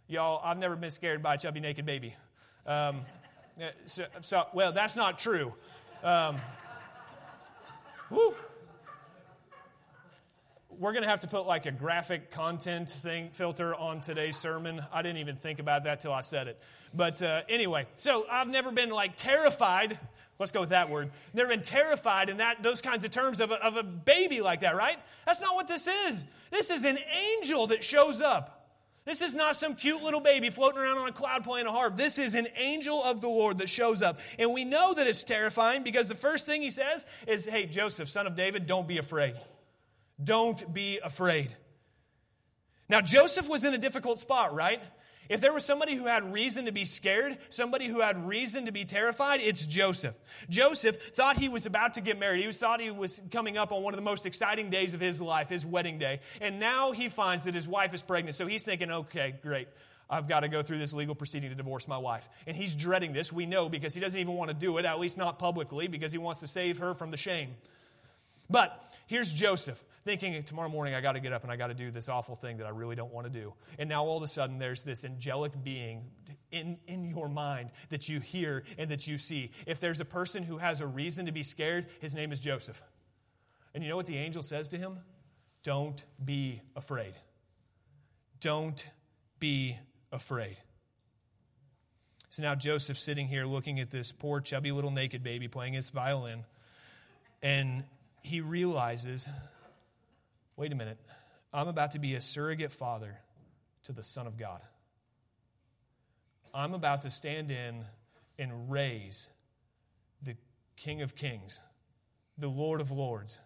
Y'all, 0.07 0.41
I've 0.45 0.59
never 0.59 0.77
been 0.77 0.91
scared 0.91 1.23
by 1.23 1.35
a 1.35 1.39
chubby 1.39 1.61
naked 1.61 1.87
baby. 1.87 2.15
Um, 2.67 3.01
so, 3.87 4.05
so, 4.21 4.47
well, 4.53 4.73
that's 4.73 4.97
not 4.97 5.19
true. 5.19 5.55
Um. 6.03 6.41
We're 10.79 10.93
going 10.93 11.05
to 11.05 11.09
have 11.09 11.21
to 11.21 11.29
put 11.29 11.47
like 11.47 11.67
a 11.67 11.71
graphic 11.71 12.31
content 12.31 12.91
thing 12.91 13.31
filter 13.31 13.75
on 13.75 14.01
today's 14.01 14.37
sermon. 14.37 14.85
I 14.93 15.03
didn't 15.03 15.19
even 15.19 15.37
think 15.37 15.61
about 15.61 15.85
that 15.85 16.01
till 16.01 16.13
I 16.13 16.21
said 16.21 16.49
it. 16.49 16.61
But 16.93 17.23
uh, 17.23 17.43
anyway, 17.49 17.87
so 17.97 18.27
I've 18.31 18.49
never 18.49 18.73
been 18.73 18.91
like 18.91 19.17
terrified. 19.17 19.99
Let's 20.39 20.53
go 20.53 20.61
with 20.61 20.71
that 20.71 20.91
word. 20.91 21.13
Never 21.33 21.49
been 21.49 21.63
terrified 21.63 22.29
in 22.29 22.39
that 22.39 22.63
those 22.63 22.81
kinds 22.83 23.05
of 23.05 23.11
terms 23.11 23.41
of 23.41 23.53
a, 23.53 23.65
of 23.65 23.77
a 23.77 23.85
baby 23.85 24.41
like 24.41 24.61
that, 24.61 24.77
right? 24.77 24.99
That's 25.27 25.41
not 25.41 25.55
what 25.55 25.69
this 25.69 25.87
is. 25.87 26.25
This 26.51 26.71
is 26.71 26.85
an 26.85 26.99
angel 27.39 27.69
that 27.69 27.85
shows 27.85 28.21
up. 28.21 28.64
This 29.05 29.21
is 29.21 29.35
not 29.35 29.55
some 29.55 29.75
cute 29.75 30.03
little 30.03 30.21
baby 30.21 30.49
floating 30.49 30.81
around 30.81 30.97
on 30.97 31.09
a 31.09 31.13
cloud 31.13 31.45
playing 31.45 31.67
a 31.67 31.73
harp. 31.73 31.97
This 31.97 32.19
is 32.19 32.35
an 32.35 32.49
angel 32.57 33.03
of 33.05 33.21
the 33.21 33.29
Lord 33.29 33.59
that 33.59 33.69
shows 33.69 34.03
up. 34.03 34.19
And 34.39 34.55
we 34.55 34.65
know 34.65 34.95
that 34.95 35.07
it's 35.07 35.25
terrifying 35.25 35.83
because 35.83 36.09
the 36.09 36.15
first 36.15 36.47
thing 36.47 36.63
he 36.63 36.71
says 36.71 37.05
is, 37.27 37.45
Hey, 37.45 37.67
Joseph, 37.67 38.09
son 38.09 38.27
of 38.27 38.35
David, 38.35 38.67
don't 38.67 38.89
be 38.89 38.97
afraid. 38.97 39.35
Don't 40.23 40.73
be 40.73 41.01
afraid. 41.05 41.51
Now, 42.89 43.03
Joseph 43.03 43.49
was 43.49 43.65
in 43.65 43.75
a 43.75 43.79
difficult 43.79 44.21
spot, 44.21 44.55
right? 44.55 44.83
If 45.29 45.41
there 45.41 45.53
was 45.53 45.65
somebody 45.65 45.97
who 45.97 46.07
had 46.07 46.33
reason 46.33 46.67
to 46.67 46.73
be 46.73 46.85
scared, 46.85 47.39
somebody 47.51 47.87
who 47.87 48.01
had 48.01 48.27
reason 48.27 48.67
to 48.67 48.73
be 48.73 48.85
terrified, 48.85 49.41
it's 49.41 49.65
Joseph. 49.65 50.17
Joseph 50.49 50.97
thought 51.15 51.37
he 51.37 51.49
was 51.49 51.67
about 51.67 51.95
to 51.95 52.01
get 52.01 52.19
married. 52.19 52.45
He 52.45 52.53
thought 52.53 52.81
he 52.81 52.91
was 52.91 53.21
coming 53.31 53.57
up 53.57 53.73
on 53.73 53.83
one 53.83 53.95
of 53.95 53.99
the 53.99 54.05
most 54.05 54.27
exciting 54.27 54.71
days 54.71 54.95
of 54.95 55.01
his 55.01 55.21
life, 55.21 55.49
his 55.49 55.65
wedding 55.65 55.99
day. 55.99 56.21
And 56.41 56.61
now 56.61 56.93
he 56.93 57.09
finds 57.09 57.45
that 57.45 57.55
his 57.55 57.67
wife 57.67 57.95
is 57.95 58.03
pregnant. 58.03 58.37
So 58.37 58.47
he's 58.47 58.65
thinking, 58.65 58.91
okay, 58.91 59.35
great. 59.43 59.69
I've 60.11 60.29
got 60.29 60.41
to 60.41 60.49
go 60.49 60.63
through 60.63 60.79
this 60.79 60.93
legal 60.93 61.15
proceeding 61.15 61.51
to 61.51 61.57
divorce 61.57 61.89
my 61.89 61.99
wife. 61.99 62.29
And 62.47 62.57
he's 62.57 62.77
dreading 62.77 63.13
this. 63.13 63.33
We 63.33 63.47
know 63.47 63.69
because 63.69 63.95
he 63.95 64.01
doesn't 64.01 64.21
even 64.21 64.35
want 64.35 64.49
to 64.49 64.55
do 64.55 64.77
it, 64.79 64.85
at 64.85 65.01
least 65.01 65.17
not 65.17 65.39
publicly, 65.39 65.89
because 65.89 66.13
he 66.13 66.19
wants 66.19 66.41
to 66.41 66.47
save 66.47 66.79
her 66.79 66.95
from 66.95 67.11
the 67.11 67.17
shame. 67.17 67.55
But 68.51 68.79
here's 69.07 69.33
Joseph 69.33 69.83
thinking 70.05 70.43
tomorrow 70.43 70.69
morning 70.69 70.95
I 70.95 71.01
got 71.01 71.13
to 71.13 71.21
get 71.21 71.33
up 71.33 71.43
and 71.43 71.51
I 71.51 71.57
got 71.57 71.69
to 71.69 71.75
do 71.75 71.91
this 71.91 72.09
awful 72.09 72.35
thing 72.35 72.59
that 72.59 72.67
I 72.67 72.71
really 72.71 72.95
don't 72.95 73.13
want 73.13 73.27
to 73.27 73.31
do. 73.31 73.55
And 73.79 73.89
now 73.89 74.05
all 74.05 74.19
of 74.19 74.23
a 74.23 74.29
sudden 74.29 74.59
there's 74.59 74.85
this 74.85 75.05
angelic 75.05 75.53
being 75.63 76.05
in, 76.53 76.79
in 76.87 77.05
your 77.05 77.29
mind 77.29 77.71
that 77.89 78.09
you 78.09 78.21
hear 78.21 78.65
and 78.77 78.91
that 78.91 79.07
you 79.07 79.17
see. 79.17 79.51
If 79.67 79.81
there's 79.81 80.01
a 80.01 80.05
person 80.05 80.43
who 80.43 80.59
has 80.59 80.81
a 80.81 80.87
reason 80.87 81.27
to 81.27 81.33
be 81.33 81.43
scared, 81.43 81.87
his 82.01 82.15
name 82.15 82.33
is 82.33 82.41
Joseph. 82.41 82.83
And 83.75 83.83
you 83.83 83.89
know 83.89 83.97
what 83.97 84.07
the 84.07 84.19
angel 84.19 84.43
says 84.43 84.69
to 84.69 84.79
him? 84.79 84.99
Don't 85.63 86.05
be 86.23 86.61
afraid. 86.77 87.15
Don't 88.41 88.87
be 89.41 89.79
afraid. 90.13 90.59
So 92.29 92.43
now 92.43 92.55
Joseph's 92.55 93.01
sitting 93.01 93.27
here 93.27 93.47
looking 93.47 93.81
at 93.81 93.91
this 93.91 94.13
poor, 94.13 94.41
chubby 94.41 94.71
little 94.71 94.91
naked 94.91 95.23
baby 95.23 95.49
playing 95.49 95.73
his 95.73 95.89
violin. 95.91 96.45
And 97.43 97.85
he 98.23 98.41
realizes 98.41 99.29
wait 100.57 100.73
a 100.73 100.75
minute, 100.75 100.99
I'm 101.53 101.69
about 101.69 101.93
to 101.93 101.99
be 101.99 102.15
a 102.15 102.21
surrogate 102.21 102.73
father 102.73 103.17
to 103.85 103.93
the 103.93 104.03
Son 104.03 104.27
of 104.27 104.37
God. 104.37 104.61
I'm 106.53 106.75
about 106.75 107.03
to 107.03 107.11
stand 107.11 107.51
in 107.51 107.85
and 108.39 108.71
raise 108.71 109.29
the 110.23 110.37
King 110.77 111.03
of 111.03 111.15
Kings, 111.15 111.61
the 112.39 112.49
Lord 112.49 112.81
of 112.81 112.91
Lords, 112.91 113.39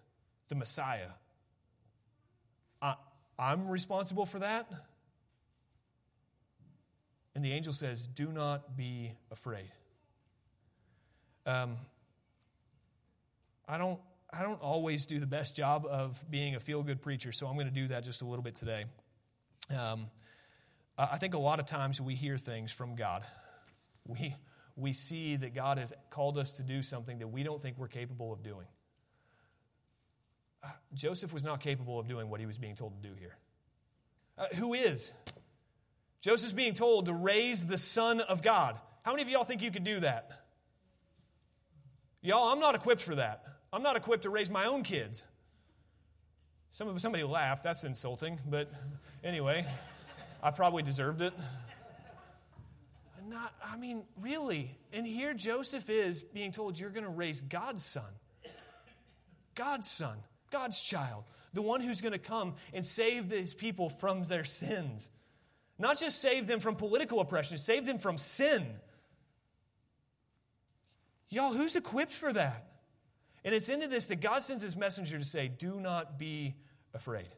the 0.48 0.54
Messiah. 0.54 1.08
I, 2.80 2.94
am 3.38 3.68
responsible 3.68 4.26
for 4.26 4.40
that. 4.40 4.70
And 7.34 7.44
the 7.44 7.52
angel 7.52 7.72
says, 7.72 8.06
Do 8.06 8.32
not 8.32 8.76
be 8.76 9.12
afraid. 9.30 9.70
Um, 11.46 11.76
I 13.66 13.78
don't 13.78 14.00
I 14.30 14.42
don't 14.42 14.60
always 14.60 15.06
do 15.06 15.20
the 15.20 15.26
best 15.26 15.56
job 15.56 15.86
of 15.86 16.22
being 16.30 16.54
a 16.54 16.60
feel 16.60 16.82
good 16.82 17.00
preacher, 17.00 17.32
so 17.32 17.46
I'm 17.46 17.54
going 17.54 17.66
to 17.66 17.72
do 17.72 17.88
that 17.88 18.04
just 18.04 18.20
a 18.20 18.26
little 18.26 18.42
bit 18.42 18.56
today. 18.56 18.84
Um, 19.76 20.08
I 20.98 21.16
think 21.16 21.34
a 21.34 21.38
lot 21.38 21.60
of 21.60 21.66
times 21.66 22.00
we 22.00 22.14
hear 22.14 22.36
things 22.36 22.70
from 22.72 22.94
God. 22.94 23.22
We, 24.06 24.34
we 24.76 24.92
see 24.92 25.36
that 25.36 25.54
God 25.54 25.78
has 25.78 25.92
called 26.10 26.38
us 26.38 26.52
to 26.52 26.62
do 26.62 26.82
something 26.82 27.18
that 27.18 27.28
we 27.28 27.42
don't 27.42 27.60
think 27.60 27.78
we're 27.78 27.88
capable 27.88 28.32
of 28.32 28.42
doing. 28.42 28.66
Joseph 30.92 31.32
was 31.32 31.44
not 31.44 31.60
capable 31.60 31.98
of 31.98 32.08
doing 32.08 32.28
what 32.28 32.40
he 32.40 32.46
was 32.46 32.58
being 32.58 32.74
told 32.74 33.00
to 33.00 33.08
do 33.08 33.14
here. 33.14 33.36
Uh, 34.36 34.46
who 34.56 34.74
is? 34.74 35.12
Joseph's 36.20 36.52
being 36.52 36.74
told 36.74 37.06
to 37.06 37.14
raise 37.14 37.66
the 37.66 37.78
Son 37.78 38.20
of 38.20 38.42
God. 38.42 38.78
How 39.02 39.12
many 39.12 39.22
of 39.22 39.28
y'all 39.28 39.44
think 39.44 39.62
you 39.62 39.70
could 39.70 39.84
do 39.84 40.00
that? 40.00 40.42
Y'all, 42.20 42.52
I'm 42.52 42.60
not 42.60 42.74
equipped 42.74 43.02
for 43.02 43.14
that. 43.14 43.44
I'm 43.72 43.82
not 43.82 43.96
equipped 43.96 44.22
to 44.22 44.30
raise 44.30 44.50
my 44.50 44.66
own 44.66 44.82
kids. 44.82 45.24
Some, 46.72 46.98
somebody 46.98 47.24
laughed. 47.24 47.64
That's 47.64 47.84
insulting. 47.84 48.40
But 48.46 48.70
anyway, 49.22 49.66
I 50.42 50.50
probably 50.50 50.82
deserved 50.82 51.22
it. 51.22 51.32
Not, 53.28 53.52
I 53.62 53.76
mean, 53.76 54.04
really. 54.20 54.70
And 54.92 55.06
here 55.06 55.34
Joseph 55.34 55.90
is 55.90 56.22
being 56.22 56.52
told, 56.52 56.78
You're 56.78 56.90
going 56.90 57.04
to 57.04 57.10
raise 57.10 57.40
God's 57.40 57.84
son. 57.84 58.10
God's 59.54 59.90
son, 59.90 60.16
God's 60.52 60.80
child, 60.80 61.24
the 61.52 61.62
one 61.62 61.80
who's 61.80 62.00
going 62.00 62.12
to 62.12 62.18
come 62.18 62.54
and 62.72 62.86
save 62.86 63.28
these 63.28 63.54
people 63.54 63.88
from 63.88 64.22
their 64.22 64.44
sins. 64.44 65.10
Not 65.80 65.98
just 65.98 66.20
save 66.20 66.46
them 66.46 66.60
from 66.60 66.76
political 66.76 67.18
oppression, 67.18 67.58
save 67.58 67.84
them 67.84 67.98
from 67.98 68.18
sin. 68.18 68.66
Y'all, 71.28 71.52
who's 71.52 71.74
equipped 71.74 72.12
for 72.12 72.32
that? 72.32 72.67
And 73.44 73.54
it's 73.54 73.68
into 73.68 73.88
this 73.88 74.06
that 74.06 74.20
God 74.20 74.42
sends 74.42 74.62
his 74.62 74.76
messenger 74.76 75.18
to 75.18 75.24
say, 75.24 75.48
Do 75.48 75.80
not 75.80 76.18
be 76.18 76.54
afraid. 76.94 77.28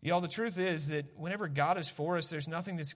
Y'all, 0.00 0.20
the 0.20 0.28
truth 0.28 0.58
is 0.58 0.88
that 0.88 1.16
whenever 1.16 1.46
God 1.48 1.78
is 1.78 1.88
for 1.88 2.16
us, 2.16 2.28
there's 2.28 2.48
nothing 2.48 2.76
that's 2.76 2.94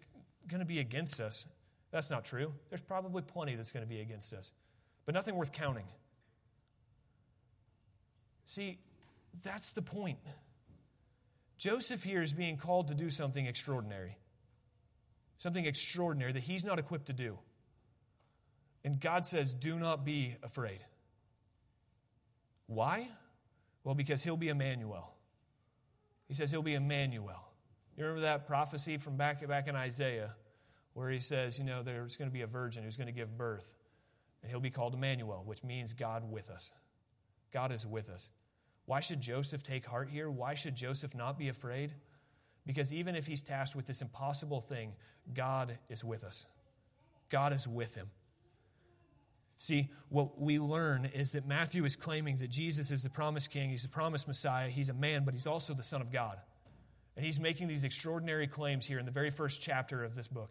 going 0.49 0.61
to 0.61 0.67
be 0.67 0.81
against 0.81 1.21
us. 1.21 1.47
That's 1.93 2.11
not 2.11 2.25
true. 2.25 2.53
There's 2.69 2.81
probably 2.81 3.23
plenty 3.23 3.55
that's 3.55 3.71
going 3.71 3.85
to 3.85 3.89
be 3.89 4.01
against 4.01 4.35
us, 4.35 4.53
but 5.05 5.15
nothing 5.15 5.37
worth 5.37 5.53
counting. 5.53 5.87
See, 8.47 8.79
that's 9.45 9.73
the 9.73 9.83
point. 9.83 10.19
Joseph 11.59 12.03
here 12.03 12.23
is 12.23 12.33
being 12.33 12.57
called 12.57 12.89
to 12.89 12.95
do 12.95 13.11
something 13.11 13.47
extraordinary. 13.47 14.19
Something 15.39 15.65
extraordinary 15.65 16.33
that 16.33 16.43
he's 16.43 16.65
not 16.65 16.79
equipped 16.79 17.07
to 17.07 17.13
do. 17.13 17.39
And 18.85 19.01
God 19.01 19.27
says, 19.27 19.55
Do 19.55 19.79
not 19.79 20.05
be 20.05 20.37
afraid. 20.43 20.81
Why? 22.67 23.09
Well, 23.85 23.95
because 23.95 24.23
he'll 24.23 24.37
be 24.37 24.49
Emmanuel. 24.49 25.13
He 26.29 26.35
says 26.35 26.51
he'll 26.51 26.63
be 26.63 26.75
Emmanuel. 26.75 27.43
You 27.97 28.05
remember 28.05 28.23
that 28.23 28.47
prophecy 28.47 28.99
from 28.99 29.17
back, 29.17 29.47
back 29.47 29.69
in 29.69 29.77
Isaiah 29.77 30.35
where 30.97 31.11
he 31.11 31.21
says, 31.21 31.59
you 31.59 31.65
know, 31.65 31.83
there's 31.83 32.17
going 32.17 32.31
to 32.31 32.33
be 32.33 32.41
a 32.41 32.47
virgin 32.47 32.83
who's 32.83 32.97
going 32.97 33.07
to 33.07 33.13
give 33.13 33.37
birth, 33.37 33.75
and 34.43 34.51
he'll 34.51 34.61
be 34.61 34.71
called 34.71 34.95
Emmanuel, 34.95 35.43
which 35.45 35.63
means 35.63 35.93
God 35.93 36.25
with 36.31 36.49
us. 36.49 36.73
God 37.53 37.71
is 37.71 37.87
with 37.87 38.09
us. 38.09 38.31
Why 38.87 39.01
should 39.01 39.21
Joseph 39.21 39.63
take 39.63 39.85
heart 39.85 40.09
here? 40.09 40.31
Why 40.31 40.55
should 40.55 40.75
Joseph 40.75 41.15
not 41.15 41.39
be 41.39 41.49
afraid? 41.49 41.93
Because 42.65 42.95
even 42.95 43.15
if 43.15 43.27
he's 43.27 43.43
tasked 43.43 43.77
with 43.77 43.87
this 43.87 44.01
impossible 44.01 44.63
thing, 44.63 44.93
God 45.35 45.79
is 45.91 46.03
with 46.03 46.25
us. 46.25 46.47
God 47.29 47.53
is 47.53 47.69
with 47.69 47.95
him. 47.95 48.11
See, 49.59 49.91
what 50.11 50.41
we 50.41 50.59
learn 50.59 51.07
is 51.07 51.33
that 51.33 51.47
Matthew 51.47 51.85
is 51.85 51.97
claiming 51.97 52.39
that 52.39 52.51
Jesus 52.51 52.91
is 52.91 53.03
the 53.03 53.11
promised 53.11 53.51
king, 53.51 53.71
he's 53.71 53.85
the 53.85 53.89
promised 53.89 54.29
Messiah, 54.29 54.69
he's 54.69 54.91
a 54.91 54.95
man, 54.95 55.25
but 55.25 55.35
he's 55.35 55.47
also 55.47 55.73
the 55.73 55.83
Son 55.83 56.03
of 56.03 56.13
God. 56.13 56.39
And 57.17 57.25
he's 57.25 57.41
making 57.41 57.69
these 57.69 57.85
extraordinary 57.85 58.47
claims 58.47 58.87
here 58.87 58.99
in 58.99 59.07
the 59.07 59.13
very 59.13 59.31
first 59.31 59.63
chapter 59.63 60.05
of 60.05 60.15
this 60.15 60.29
book. 60.29 60.51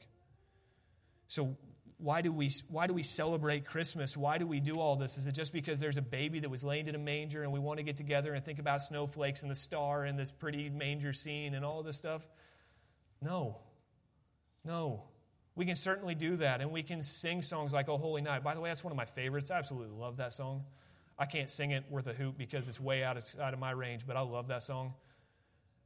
So, 1.28 1.56
why 1.98 2.22
do 2.22 2.32
we 2.32 2.52
why 2.68 2.88
do 2.88 2.94
we 2.94 3.04
celebrate 3.04 3.66
Christmas? 3.66 4.18
Why 4.18 4.38
do 4.38 4.46
we 4.46 4.60
do 4.60 4.80
all 4.80 4.96
this? 4.96 5.18
Is 5.18 5.28
it 5.28 5.32
just 5.32 5.54
because 5.54 5.80
there's 5.80 5.98
a 5.98 6.02
baby 6.02 6.40
that 6.40 6.50
was 6.50 6.64
laid 6.64 6.90
in 6.90 6.96
a 6.96 7.00
manger 7.00 7.44
and 7.44 7.54
we 7.54 7.60
want 7.60 7.78
to 7.78 7.84
get 7.84 7.96
together 7.96 8.34
and 8.34 8.44
think 8.44 8.60
about 8.60 8.82
snowflakes 8.82 9.44
and 9.44 9.52
the 9.52 9.56
star 9.56 10.04
and 10.04 10.20
this 10.20 10.32
pretty 10.32 10.70
manger 10.70 11.14
scene 11.14 11.54
and 11.54 11.64
all 11.64 11.84
this 11.84 11.96
stuff? 11.96 12.28
No. 13.22 13.60
No. 14.66 15.04
We 15.56 15.66
can 15.66 15.76
certainly 15.76 16.16
do 16.16 16.38
that, 16.38 16.62
and 16.62 16.72
we 16.72 16.84
can 16.84 17.02
sing 17.02 17.42
songs 17.42 17.72
like 17.72 17.88
"Oh 17.88 17.98
Holy 17.98 18.22
Night." 18.22 18.44
By 18.44 18.56
the 18.56 18.62
way, 18.62 18.70
that's 18.70 18.84
one 18.84 18.92
of 18.92 18.98
my 18.98 19.06
favorites. 19.06 19.52
I 19.52 19.58
absolutely 19.58 19.98
love 19.98 20.18
that 20.18 20.34
song. 20.34 20.66
I 21.18 21.26
can't 21.26 21.50
sing 21.50 21.72
it 21.72 21.86
worth 21.90 22.08
a 22.08 22.14
hoot 22.14 22.38
because 22.38 22.68
it's 22.68 22.80
way 22.80 23.04
out 23.04 23.16
of, 23.16 23.40
out 23.40 23.54
of 23.54 23.60
my 23.60 23.72
range, 23.72 24.06
but 24.06 24.18
I 24.18 24.22
love 24.22 24.50
that 24.50 24.64
song. 24.64 24.94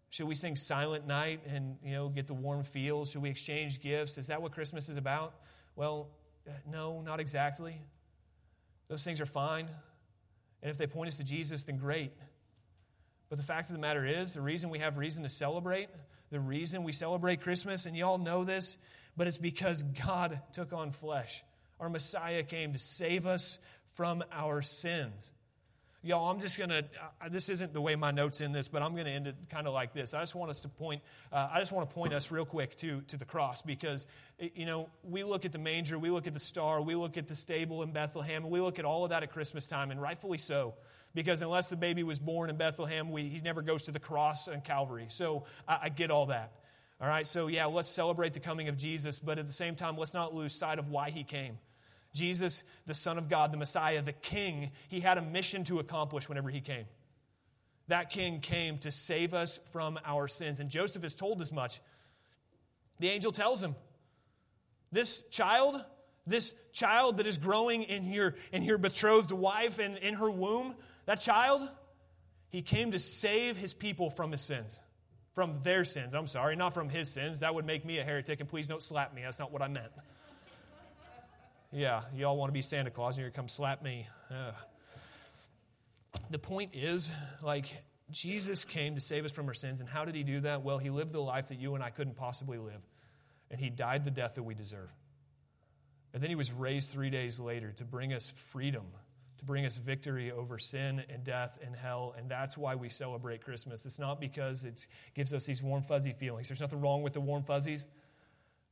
Should 0.09 0.28
we 0.28 0.34
sing 0.34 0.55
Silent 0.55 1.05
Night 1.05 1.41
and 1.47 1.78
you 1.84 1.93
know 1.93 2.09
get 2.09 2.26
the 2.26 2.34
warm 2.34 2.63
feels? 2.63 3.11
Should 3.11 3.22
we 3.22 3.30
exchange 3.30 3.80
gifts? 3.80 4.17
Is 4.17 4.28
that 4.28 4.41
what 4.41 4.53
Christmas 4.53 4.89
is 4.89 4.97
about? 4.97 5.36
Well, 5.76 6.09
uh, 6.47 6.53
no, 6.67 7.01
not 7.01 7.20
exactly. 7.20 7.80
Those 8.88 9.03
things 9.03 9.22
are 9.22 9.28
fine. 9.28 9.70
And 10.63 10.72
if 10.72 10.78
they 10.78 10.88
point 10.88 11.09
us 11.09 11.17
to 11.17 11.24
Jesus, 11.24 11.63
then 11.65 11.78
great. 11.78 12.11
But 13.30 13.38
the 13.38 13.43
fact 13.43 13.70
of 13.70 13.76
the 13.76 13.80
matter 13.80 14.05
is, 14.05 14.34
the 14.34 14.41
reason 14.41 14.72
we 14.72 14.80
have 14.80 14.97
reason 14.97 15.24
to 15.24 15.30
celebrate, 15.30 15.89
the 16.32 16.39
reason 16.39 16.84
we 16.84 16.91
celebrate 16.91 17.41
Christmas, 17.41 17.86
and 17.86 17.95
you 17.95 18.03
all 18.03 18.17
know 18.17 18.43
this, 18.43 18.78
but 19.20 19.28
it's 19.28 19.38
because 19.38 19.84
God 19.84 20.39
took 20.53 20.72
on 20.72 20.91
flesh. 20.91 21.43
Our 21.78 21.89
Messiah 21.89 22.41
came 22.41 22.72
to 22.72 22.80
save 22.80 23.26
us 23.26 23.59
from 23.95 24.24
our 24.32 24.61
sins. 24.61 25.34
Y'all, 26.03 26.32
I'm 26.32 26.39
just 26.39 26.57
going 26.57 26.70
to, 26.70 26.86
this 27.30 27.49
isn't 27.49 27.74
the 27.74 27.82
way 27.82 27.97
my 27.97 28.11
notes 28.11 28.39
in 28.39 28.53
this, 28.53 28.70
but 28.70 28.82
I'm 28.82 28.93
going 28.93 29.07
to 29.07 29.11
end 29.11 29.28
it 29.28 29.36
kind 29.49 29.67
of 29.67 29.74
like 29.74 29.93
this. 29.93 30.13
I 30.13 30.22
just 30.22 30.36
want 30.36 30.51
us 30.51 30.61
to 30.61 30.70
point, 30.70 31.01
uh, 31.34 31.49
I 31.51 31.59
just 31.59 31.74
want 31.74 31.89
to 31.89 31.93
point 31.93 32.13
us 32.13 32.32
real 32.32 32.45
quick 32.45 32.78
to, 32.78 33.01
to 33.09 33.17
the 33.17 33.26
cross 33.26 33.61
because, 33.61 34.05
you 34.39 34.65
know, 34.65 34.88
we 35.03 35.26
look 35.26 35.43
at 35.43 35.51
the 35.51 35.59
manger, 35.59 35.99
we 35.99 36.11
look 36.11 36.26
at 36.26 36.34
the 36.34 36.39
star, 36.39 36.82
we 36.82 36.95
look 36.95 37.17
at 37.17 37.28
the 37.28 37.36
stable 37.36 37.84
in 37.84 37.91
Bethlehem, 37.91 38.43
and 38.43 38.51
we 38.53 38.61
look 38.61 38.80
at 38.80 38.86
all 38.86 39.03
of 39.03 39.09
that 39.09 39.22
at 39.24 39.34
Christmas 39.34 39.67
time, 39.67 39.91
and 39.91 40.01
rightfully 40.01 40.38
so. 40.38 40.76
Because 41.13 41.41
unless 41.41 41.67
the 41.67 41.76
baby 41.76 42.03
was 42.03 42.20
born 42.20 42.49
in 42.49 42.55
Bethlehem, 42.55 43.11
we, 43.11 43.28
he 43.28 43.41
never 43.41 43.61
goes 43.61 43.84
to 43.84 43.91
the 43.91 43.99
cross 43.99 44.47
and 44.47 44.63
Calvary. 44.63 45.07
So 45.09 45.43
I, 45.67 45.80
I 45.84 45.89
get 45.89 46.09
all 46.09 46.28
that. 46.28 46.53
All 47.02 47.08
right, 47.08 47.26
so 47.26 47.47
yeah, 47.47 47.66
let's 47.66 47.89
celebrate 47.89 48.34
the 48.34 48.41
coming 48.41 48.68
of 48.68 48.76
Jesus, 48.76 49.20
but 49.20 49.39
at 49.39 49.45
the 49.45 49.54
same 49.54 49.76
time, 49.76 49.97
let's 49.97 50.14
not 50.14 50.36
lose 50.36 50.54
sight 50.54 50.80
of 50.80 50.89
why 50.89 51.12
he 51.12 51.24
came. 51.24 51.58
Jesus, 52.14 52.64
the 52.88 52.93
Son 52.93 53.18
of 53.18 53.30
God, 53.30 53.54
the 53.54 53.58
Messiah, 53.58 54.02
the 54.02 54.12
King, 54.12 54.72
he 54.89 55.00
had 55.00 55.18
a 55.18 55.22
mission 55.22 55.64
to 55.66 55.80
accomplish 55.80 56.28
whenever 56.28 56.50
he 56.50 56.60
came. 56.60 56.86
That 57.88 58.10
King 58.10 58.41
came 58.41 58.80
to 58.80 58.91
save 58.91 59.34
us 59.34 59.60
from 59.72 59.97
our 60.04 60.28
sins. 60.28 60.60
And 60.60 60.70
Joseph 60.70 61.04
is 61.06 61.16
told 61.16 61.41
as 61.41 61.54
much. 61.54 61.80
The 63.00 63.10
angel 63.10 63.32
tells 63.32 63.64
him, 63.64 63.76
This 64.91 65.22
child, 65.30 65.82
this 66.28 66.54
child 66.74 67.18
that 67.18 67.28
is 67.28 67.38
growing 67.38 67.84
in 67.84 68.12
your, 68.12 68.36
in 68.52 68.64
your 68.64 68.78
betrothed 68.78 69.32
wife 69.32 69.80
and 69.80 69.97
in 69.97 70.16
her 70.16 70.30
womb, 70.30 70.76
that 71.06 71.22
child, 71.22 71.68
he 72.50 72.62
came 72.62 72.91
to 72.91 73.00
save 73.00 73.58
his 73.58 73.74
people 73.74 74.10
from 74.10 74.32
his 74.32 74.41
sins 74.41 74.80
from 75.39 75.61
their 75.63 75.85
sins. 75.85 76.13
I'm 76.13 76.27
sorry, 76.27 76.57
not 76.57 76.73
from 76.73 76.89
his 76.89 77.09
sins. 77.09 77.39
That 77.39 77.55
would 77.55 77.65
make 77.65 77.85
me 77.85 77.97
a 77.99 78.03
heretic, 78.03 78.41
and 78.41 78.49
please 78.49 78.67
don't 78.67 78.83
slap 78.83 79.13
me. 79.15 79.21
That's 79.21 79.39
not 79.39 79.53
what 79.53 79.61
I 79.61 79.69
meant. 79.69 79.93
Yeah, 81.71 82.01
y'all 82.13 82.35
want 82.35 82.49
to 82.49 82.53
be 82.53 82.61
Santa 82.61 82.91
Claus 82.91 83.15
and 83.15 83.21
you're 83.21 83.31
come 83.31 83.47
slap 83.47 83.81
me. 83.81 84.05
Ugh. 84.29 84.53
The 86.29 86.39
point 86.39 86.71
is, 86.73 87.09
like, 87.41 87.71
Jesus 88.11 88.65
came 88.65 88.95
to 88.95 89.01
save 89.01 89.23
us 89.23 89.31
from 89.31 89.47
our 89.47 89.53
sins, 89.53 89.79
and 89.79 89.87
how 89.87 90.03
did 90.03 90.13
he 90.13 90.23
do 90.23 90.41
that? 90.41 90.61
Well, 90.61 90.77
he 90.77 90.89
lived 90.89 91.13
the 91.13 91.21
life 91.21 91.47
that 91.47 91.57
you 91.57 91.73
and 91.73 91.81
I 91.81 91.89
couldn't 91.89 92.17
possibly 92.17 92.57
live, 92.57 92.81
and 93.49 93.61
he 93.61 93.69
died 93.69 94.03
the 94.03 94.11
death 94.11 94.35
that 94.35 94.43
we 94.43 94.55
deserve. 94.55 94.93
And 96.13 96.21
then 96.21 96.29
he 96.29 96.35
was 96.35 96.51
raised 96.51 96.89
three 96.89 97.11
days 97.11 97.39
later 97.39 97.71
to 97.77 97.85
bring 97.85 98.11
us 98.11 98.29
freedom 98.51 98.87
to 99.39 99.45
bring 99.45 99.65
us 99.65 99.77
victory 99.77 100.31
over 100.31 100.59
sin 100.59 101.01
and 101.09 101.23
death 101.23 101.57
and 101.65 101.75
hell. 101.75 102.13
And 102.17 102.29
that's 102.29 102.57
why 102.57 102.75
we 102.75 102.89
celebrate 102.89 103.43
Christmas. 103.43 103.85
It's 103.85 103.99
not 103.99 104.19
because 104.19 104.65
it 104.65 104.85
gives 105.15 105.33
us 105.33 105.45
these 105.45 105.63
warm, 105.63 105.81
fuzzy 105.81 106.13
feelings. 106.13 106.49
There's 106.49 106.61
nothing 106.61 106.81
wrong 106.81 107.01
with 107.01 107.13
the 107.13 107.21
warm 107.21 107.43
fuzzies. 107.43 107.85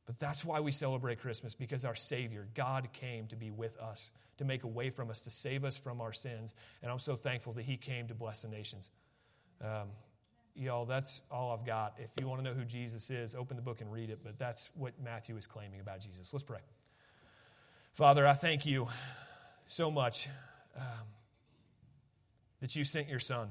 But 0.06 0.18
that's 0.18 0.42
why 0.42 0.60
we 0.60 0.72
celebrate 0.72 1.20
Christmas, 1.20 1.54
because 1.54 1.84
our 1.84 1.94
Savior, 1.94 2.46
God, 2.54 2.88
came 2.94 3.26
to 3.26 3.36
be 3.36 3.50
with 3.50 3.76
us, 3.78 4.10
to 4.38 4.44
make 4.44 4.64
a 4.64 4.66
way 4.66 4.88
from 4.88 5.10
us, 5.10 5.20
to 5.22 5.30
save 5.30 5.64
us 5.64 5.76
from 5.76 6.00
our 6.00 6.14
sins. 6.14 6.54
And 6.82 6.90
I'm 6.90 6.98
so 6.98 7.14
thankful 7.14 7.52
that 7.54 7.64
He 7.66 7.76
came 7.76 8.08
to 8.08 8.14
bless 8.14 8.40
the 8.40 8.48
nations. 8.48 8.90
Um, 9.62 9.88
y'all, 10.54 10.86
that's 10.86 11.20
all 11.30 11.52
I've 11.52 11.66
got. 11.66 11.96
If 11.98 12.08
you 12.18 12.26
want 12.26 12.42
to 12.42 12.44
know 12.44 12.54
who 12.54 12.64
Jesus 12.64 13.10
is, 13.10 13.34
open 13.34 13.56
the 13.56 13.62
book 13.62 13.82
and 13.82 13.92
read 13.92 14.08
it. 14.08 14.20
But 14.24 14.38
that's 14.38 14.70
what 14.74 14.94
Matthew 15.02 15.36
is 15.36 15.46
claiming 15.46 15.80
about 15.80 16.00
Jesus. 16.00 16.32
Let's 16.32 16.42
pray. 16.42 16.60
Father, 17.92 18.26
I 18.26 18.32
thank 18.32 18.64
you 18.64 18.88
so 19.66 19.90
much 19.90 20.28
um, 20.78 21.06
that 22.60 22.74
you 22.76 22.84
sent 22.84 23.08
your 23.08 23.20
son. 23.20 23.48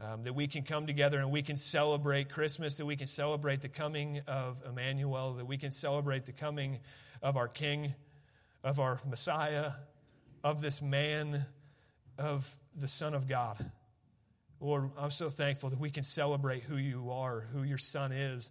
Um, 0.00 0.24
that 0.24 0.34
we 0.34 0.48
can 0.48 0.64
come 0.64 0.88
together 0.88 1.18
and 1.18 1.30
we 1.30 1.42
can 1.42 1.56
celebrate 1.56 2.28
Christmas, 2.28 2.78
that 2.78 2.86
we 2.86 2.96
can 2.96 3.06
celebrate 3.06 3.60
the 3.60 3.68
coming 3.68 4.22
of 4.26 4.60
Emmanuel, 4.68 5.34
that 5.34 5.46
we 5.46 5.56
can 5.56 5.70
celebrate 5.70 6.26
the 6.26 6.32
coming 6.32 6.80
of 7.22 7.36
our 7.36 7.46
King, 7.46 7.94
of 8.64 8.80
our 8.80 9.00
Messiah, 9.08 9.72
of 10.42 10.60
this 10.60 10.82
man, 10.82 11.46
of 12.18 12.52
the 12.76 12.88
Son 12.88 13.14
of 13.14 13.28
God. 13.28 13.70
Lord, 14.60 14.90
I'm 14.98 15.10
so 15.10 15.28
thankful 15.28 15.70
that 15.70 15.78
we 15.78 15.90
can 15.90 16.02
celebrate 16.02 16.64
who 16.64 16.76
you 16.76 17.10
are, 17.10 17.46
who 17.52 17.62
your 17.62 17.78
Son 17.78 18.10
is. 18.10 18.50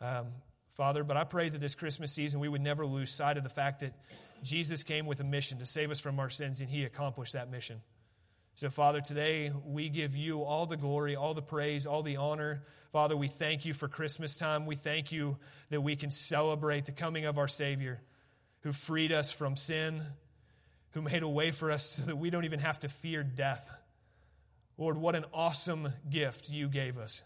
Um, 0.00 0.28
Father, 0.70 1.04
but 1.04 1.16
I 1.16 1.24
pray 1.24 1.48
that 1.48 1.60
this 1.60 1.74
Christmas 1.74 2.12
season 2.12 2.38
we 2.40 2.48
would 2.48 2.60
never 2.60 2.86
lose 2.86 3.10
sight 3.10 3.36
of 3.36 3.42
the 3.42 3.50
fact 3.50 3.80
that 3.80 3.92
Jesus 4.42 4.82
came 4.82 5.06
with 5.06 5.20
a 5.20 5.24
mission 5.24 5.58
to 5.58 5.66
save 5.66 5.90
us 5.90 6.00
from 6.00 6.18
our 6.20 6.30
sins, 6.30 6.60
and 6.60 6.70
he 6.70 6.84
accomplished 6.84 7.32
that 7.32 7.50
mission. 7.50 7.80
So, 8.56 8.70
Father, 8.70 9.00
today 9.02 9.52
we 9.66 9.90
give 9.90 10.16
you 10.16 10.42
all 10.42 10.64
the 10.64 10.78
glory, 10.78 11.14
all 11.14 11.34
the 11.34 11.42
praise, 11.42 11.86
all 11.86 12.02
the 12.02 12.16
honor. 12.16 12.62
Father, 12.90 13.14
we 13.14 13.28
thank 13.28 13.66
you 13.66 13.74
for 13.74 13.86
Christmas 13.86 14.36
time. 14.36 14.64
We 14.64 14.76
thank 14.76 15.12
you 15.12 15.36
that 15.68 15.82
we 15.82 15.94
can 15.94 16.10
celebrate 16.10 16.86
the 16.86 16.92
coming 16.92 17.26
of 17.26 17.36
our 17.36 17.48
Savior 17.48 18.00
who 18.60 18.72
freed 18.72 19.12
us 19.12 19.30
from 19.30 19.56
sin, 19.56 20.02
who 20.92 21.02
made 21.02 21.22
a 21.22 21.28
way 21.28 21.50
for 21.50 21.70
us 21.70 21.84
so 21.84 22.02
that 22.04 22.16
we 22.16 22.30
don't 22.30 22.46
even 22.46 22.60
have 22.60 22.80
to 22.80 22.88
fear 22.88 23.22
death. 23.22 23.70
Lord, 24.78 24.96
what 24.96 25.14
an 25.14 25.26
awesome 25.34 25.92
gift 26.08 26.48
you 26.48 26.68
gave 26.68 26.96
us. 26.96 27.22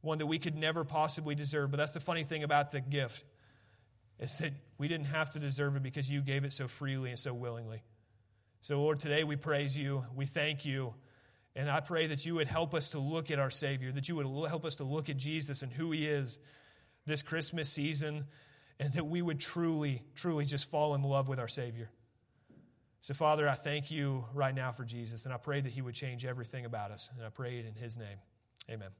One 0.00 0.18
that 0.18 0.26
we 0.26 0.38
could 0.38 0.54
never 0.54 0.84
possibly 0.84 1.34
deserve. 1.34 1.72
But 1.72 1.78
that's 1.78 1.92
the 1.92 2.00
funny 2.00 2.22
thing 2.22 2.44
about 2.44 2.70
the 2.70 2.80
gift 2.80 3.24
is 4.20 4.38
that 4.38 4.52
we 4.78 4.88
didn't 4.88 5.06
have 5.06 5.30
to 5.30 5.38
deserve 5.38 5.76
it 5.76 5.82
because 5.82 6.10
you 6.10 6.20
gave 6.20 6.44
it 6.44 6.52
so 6.52 6.68
freely 6.68 7.10
and 7.10 7.18
so 7.18 7.32
willingly. 7.32 7.82
So, 8.62 8.80
Lord, 8.80 8.98
today 9.00 9.24
we 9.24 9.36
praise 9.36 9.76
you. 9.76 10.04
We 10.14 10.26
thank 10.26 10.64
you. 10.64 10.94
And 11.54 11.70
I 11.70 11.80
pray 11.80 12.08
that 12.08 12.26
you 12.26 12.34
would 12.34 12.48
help 12.48 12.74
us 12.74 12.90
to 12.90 12.98
look 12.98 13.30
at 13.30 13.38
our 13.38 13.50
Savior, 13.50 13.90
that 13.92 14.08
you 14.08 14.16
would 14.16 14.48
help 14.48 14.64
us 14.64 14.76
to 14.76 14.84
look 14.84 15.08
at 15.08 15.16
Jesus 15.16 15.62
and 15.62 15.72
who 15.72 15.90
He 15.92 16.06
is 16.06 16.38
this 17.06 17.22
Christmas 17.22 17.68
season, 17.68 18.26
and 18.78 18.92
that 18.92 19.06
we 19.06 19.22
would 19.22 19.40
truly, 19.40 20.02
truly 20.14 20.44
just 20.44 20.68
fall 20.68 20.94
in 20.94 21.02
love 21.02 21.28
with 21.28 21.38
our 21.38 21.48
Savior. 21.48 21.90
So, 23.00 23.14
Father, 23.14 23.48
I 23.48 23.54
thank 23.54 23.90
you 23.90 24.24
right 24.34 24.54
now 24.54 24.72
for 24.72 24.84
Jesus, 24.84 25.24
and 25.24 25.32
I 25.32 25.38
pray 25.38 25.60
that 25.60 25.72
He 25.72 25.80
would 25.80 25.94
change 25.94 26.26
everything 26.26 26.64
about 26.66 26.90
us. 26.90 27.08
And 27.16 27.24
I 27.24 27.30
pray 27.30 27.58
it 27.58 27.64
in 27.64 27.74
His 27.74 27.96
name. 27.96 28.18
Amen. 28.68 28.90